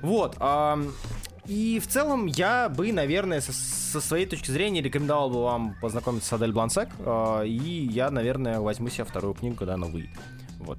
Вот, 0.01 0.35
ам, 0.39 0.91
и 1.49 1.79
в 1.79 1.87
целом 1.87 2.27
я 2.27 2.69
бы, 2.69 2.91
наверное, 2.93 3.41
со, 3.41 3.51
со 3.51 3.99
своей 3.99 4.27
точки 4.27 4.51
зрения 4.51 4.83
рекомендовал 4.83 5.31
бы 5.31 5.41
вам 5.41 5.75
познакомиться 5.81 6.29
с 6.29 6.33
Адель 6.33 6.51
Блансек, 6.51 6.89
а, 6.99 7.41
и 7.41 7.87
я, 7.87 8.11
наверное, 8.11 8.59
возьму 8.59 8.89
себе 8.89 9.03
вторую 9.03 9.33
книгу, 9.33 9.55
когда 9.55 9.73
она 9.73 9.87
выйдет. 9.87 10.15
Вот. 10.59 10.77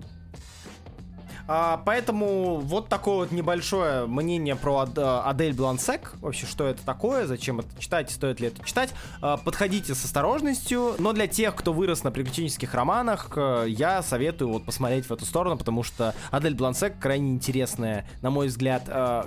А, 1.53 1.83
поэтому 1.85 2.59
вот 2.61 2.89
такое 2.89 3.17
вот 3.17 3.33
небольшое 3.33 4.07
мнение 4.07 4.55
про 4.55 4.79
Ад- 4.83 4.97
э, 4.97 5.03
Адель 5.25 5.53
Блансек. 5.53 6.13
Вообще, 6.21 6.47
что 6.47 6.65
это 6.69 6.81
такое, 6.85 7.27
зачем 7.27 7.59
это 7.59 7.69
читать, 7.81 8.09
стоит 8.13 8.39
ли 8.39 8.47
это 8.47 8.65
читать. 8.65 8.95
А, 9.21 9.37
подходите 9.37 9.97
с 9.97 10.05
осторожностью. 10.05 10.95
Но 11.01 11.13
для 11.13 11.27
тех, 11.27 11.57
кто 11.57 11.73
вырос 11.73 12.05
на 12.05 12.13
приключенческих 12.13 12.73
романах, 12.73 13.33
э, 13.35 13.65
я 13.67 14.01
советую 14.03 14.53
вот 14.53 14.65
посмотреть 14.65 15.07
в 15.07 15.13
эту 15.13 15.25
сторону, 15.27 15.59
потому 15.59 15.83
что 15.83 16.15
Адель 16.31 16.55
Блансек 16.55 16.97
крайне 17.01 17.33
интересная, 17.33 18.09
на 18.23 18.31
мой 18.31 18.47
взгляд, 18.47 18.85
э, 18.87 19.25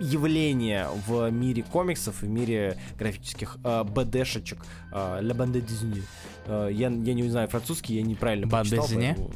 явление 0.00 0.86
в 1.06 1.28
мире 1.30 1.62
комиксов 1.62 2.22
и 2.22 2.26
в 2.26 2.30
мире 2.30 2.78
графических 2.98 3.58
э, 3.64 3.84
БДшечек. 3.84 4.64
Э, 4.92 5.20
La 5.20 5.34
Bande 5.36 5.60
Dessinée. 5.62 6.02
Э, 6.46 6.70
я, 6.72 6.88
я 6.88 7.14
не 7.14 7.28
знаю 7.28 7.48
французский, 7.48 7.96
я 7.96 8.02
неправильно 8.02 8.46
Bande 8.46 8.50
прочитал, 8.70 8.86
поэтому- 9.18 9.30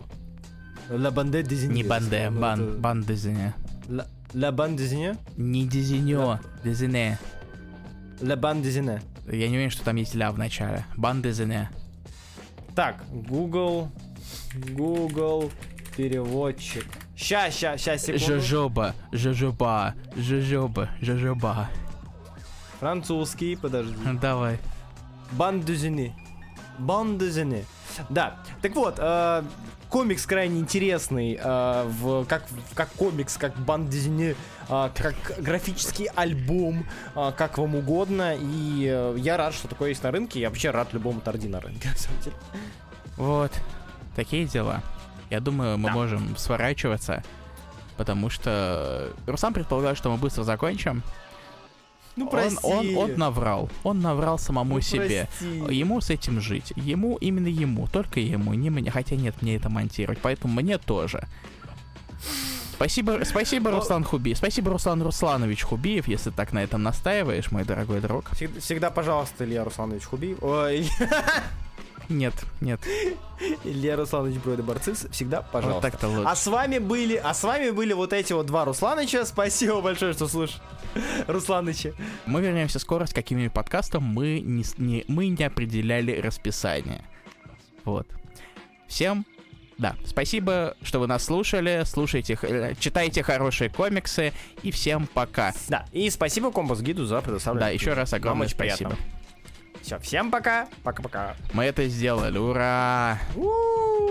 La 0.90 1.10
Bande 1.10 1.42
Dessinée. 1.42 1.74
Не 1.74 1.82
банде, 1.84 2.28
Ну, 2.30 2.40
бан, 2.40 2.80
бан 2.80 3.02
дезине. 3.02 3.54
La, 4.34 4.50
Bande 4.50 4.76
Dessinée? 4.76 5.16
Не 5.36 5.66
дезинё, 5.66 6.38
дезине. 6.64 7.18
La 8.20 8.36
Bande 8.36 8.62
Dessinée. 8.62 9.00
Я 9.30 9.48
не 9.48 9.56
уверен, 9.56 9.70
что 9.70 9.84
там 9.84 9.96
есть 9.96 10.14
ля 10.14 10.30
в 10.32 10.38
начале. 10.38 10.84
Бан 10.96 11.22
дезине. 11.22 11.70
Так, 12.74 13.04
Google, 13.10 13.88
Google 14.70 15.50
переводчик. 15.96 16.86
Ща, 17.16 17.50
ща, 17.50 17.76
ща, 17.78 17.98
секунду. 17.98 18.24
Жожоба, 18.26 18.94
жожоба, 19.12 19.94
жожоба, 20.16 20.88
жожоба. 21.00 21.68
Французский, 22.80 23.56
подожди. 23.56 23.94
Давай. 24.20 24.58
Бандузины. 25.32 26.14
Бандузины. 26.78 27.64
Да. 28.10 28.36
Так 28.60 28.74
вот, 28.74 28.96
э, 28.98 29.42
комикс 29.92 30.24
крайне 30.24 30.58
интересный, 30.58 31.38
э, 31.38 31.84
в, 31.86 32.24
как, 32.24 32.44
как 32.74 32.88
комикс, 32.92 33.36
как 33.36 33.54
бандузины, 33.58 34.34
э, 34.68 34.90
как 34.96 35.14
графический 35.38 36.06
альбом, 36.16 36.86
э, 37.14 37.30
как 37.36 37.58
вам 37.58 37.74
угодно. 37.76 38.34
И 38.40 38.86
э, 38.90 39.14
я 39.18 39.36
рад, 39.36 39.52
что 39.52 39.68
такое 39.68 39.90
есть 39.90 40.02
на 40.02 40.10
рынке. 40.10 40.40
Я 40.40 40.48
вообще 40.48 40.70
рад 40.70 40.94
любому 40.94 41.20
торди 41.20 41.46
на 41.46 41.60
рынке, 41.60 41.88
на 41.92 41.96
самом 41.96 42.20
деле. 42.22 42.36
Вот. 43.18 43.52
Такие 44.16 44.46
дела. 44.46 44.82
Я 45.28 45.40
думаю, 45.40 45.76
мы 45.76 45.90
Да. 45.90 45.94
можем 45.94 46.36
сворачиваться, 46.38 47.22
потому 47.98 48.30
что 48.30 49.10
Руслан 49.26 49.52
предполагал, 49.52 49.94
что 49.94 50.10
мы 50.10 50.16
быстро 50.16 50.42
закончим. 50.42 51.02
Ну, 52.16 52.24
Он, 52.26 52.30
прости. 52.30 52.58
он, 52.62 52.96
он 52.96 53.14
наврал. 53.16 53.70
Он 53.84 54.00
наврал 54.00 54.38
самому 54.38 54.74
Ну, 54.74 54.80
себе. 54.82 55.28
прости. 55.38 55.74
Ему 55.74 56.00
с 56.00 56.10
этим 56.10 56.40
жить. 56.40 56.72
Ему, 56.76 57.16
именно 57.16 57.48
ему, 57.48 57.86
только 57.86 58.20
ему, 58.20 58.52
не 58.54 58.68
мне. 58.70 58.90
Хотя 58.90 59.16
нет, 59.16 59.34
мне 59.40 59.56
это 59.56 59.68
монтировать, 59.70 60.18
поэтому 60.20 60.52
мне 60.60 60.76
тоже. 60.78 61.26
Спасибо, 62.74 63.20
спасибо, 63.24 63.70
Руслан 63.70 64.02
Хуби. 64.04 64.34
Спасибо, 64.34 64.70
Руслан 64.72 65.02
Русланович 65.02 65.62
Хубиев, 65.62 66.08
если 66.08 66.30
так 66.30 66.52
на 66.52 66.62
этом 66.64 66.82
настаиваешь, 66.82 67.50
мой 67.52 67.64
дорогой 67.64 68.00
друг. 68.00 68.30
Всегда, 68.34 68.60
всегда 68.60 68.90
пожалуйста, 68.90 69.44
Илья 69.44 69.62
Русланович 69.64 70.04
Хубиев. 70.04 70.38
Ой, 70.42 70.88
Нет, 72.08 72.34
нет. 72.60 72.80
Илья 73.64 73.96
Русланович 73.96 74.36
Бройда 74.40 74.62
Барцис, 74.62 75.06
всегда 75.10 75.40
Вот 75.40 75.50
пожалуйста. 75.50 75.90
так-то 75.90 76.08
лучше. 76.08 76.28
А 76.28 76.36
с 76.36 76.46
вами 76.46 76.78
были, 76.78 77.16
а 77.16 77.34
с 77.34 77.42
вами 77.42 77.70
были 77.70 77.92
вот 77.92 78.12
эти 78.12 78.32
вот 78.32 78.46
два 78.46 78.64
Русланыча. 78.64 79.24
Спасибо 79.24 79.80
большое, 79.80 80.12
что 80.12 80.28
слушаешь. 80.28 80.60
Русланыча. 81.26 81.92
Мы 82.26 82.40
вернемся 82.40 82.78
скоро 82.78 83.06
с 83.06 83.12
каким-нибудь 83.12 83.52
подкастом. 83.52 84.04
Мы 84.04 84.40
не, 84.40 84.64
не- 84.78 85.04
мы 85.08 85.28
не 85.28 85.42
определяли 85.44 86.20
расписание. 86.20 87.04
Вот. 87.84 88.06
Всем, 88.86 89.24
да, 89.78 89.96
спасибо, 90.04 90.76
что 90.82 91.00
вы 91.00 91.06
нас 91.06 91.24
слушали. 91.24 91.82
Слушайте, 91.86 92.38
э, 92.42 92.74
читайте 92.78 93.22
хорошие 93.22 93.70
комиксы. 93.70 94.32
И 94.62 94.70
всем 94.70 95.06
пока. 95.06 95.52
Да, 95.68 95.86
и 95.92 96.08
спасибо 96.10 96.52
Компас 96.52 96.80
Гиду 96.82 97.06
за 97.06 97.20
предоставленное. 97.22 97.68
Да, 97.68 97.72
еще 97.72 97.94
раз 97.94 98.12
огромное 98.12 98.46
очень 98.46 98.54
спасибо. 98.56 98.90
приятно. 98.90 99.21
Все, 99.82 99.98
всем 99.98 100.30
пока. 100.30 100.68
Пока-пока. 100.84 101.34
Мы 101.52 101.64
это 101.64 101.86
сделали. 101.88 102.38
Ура! 102.38 103.18
У-у-у. 103.36 104.02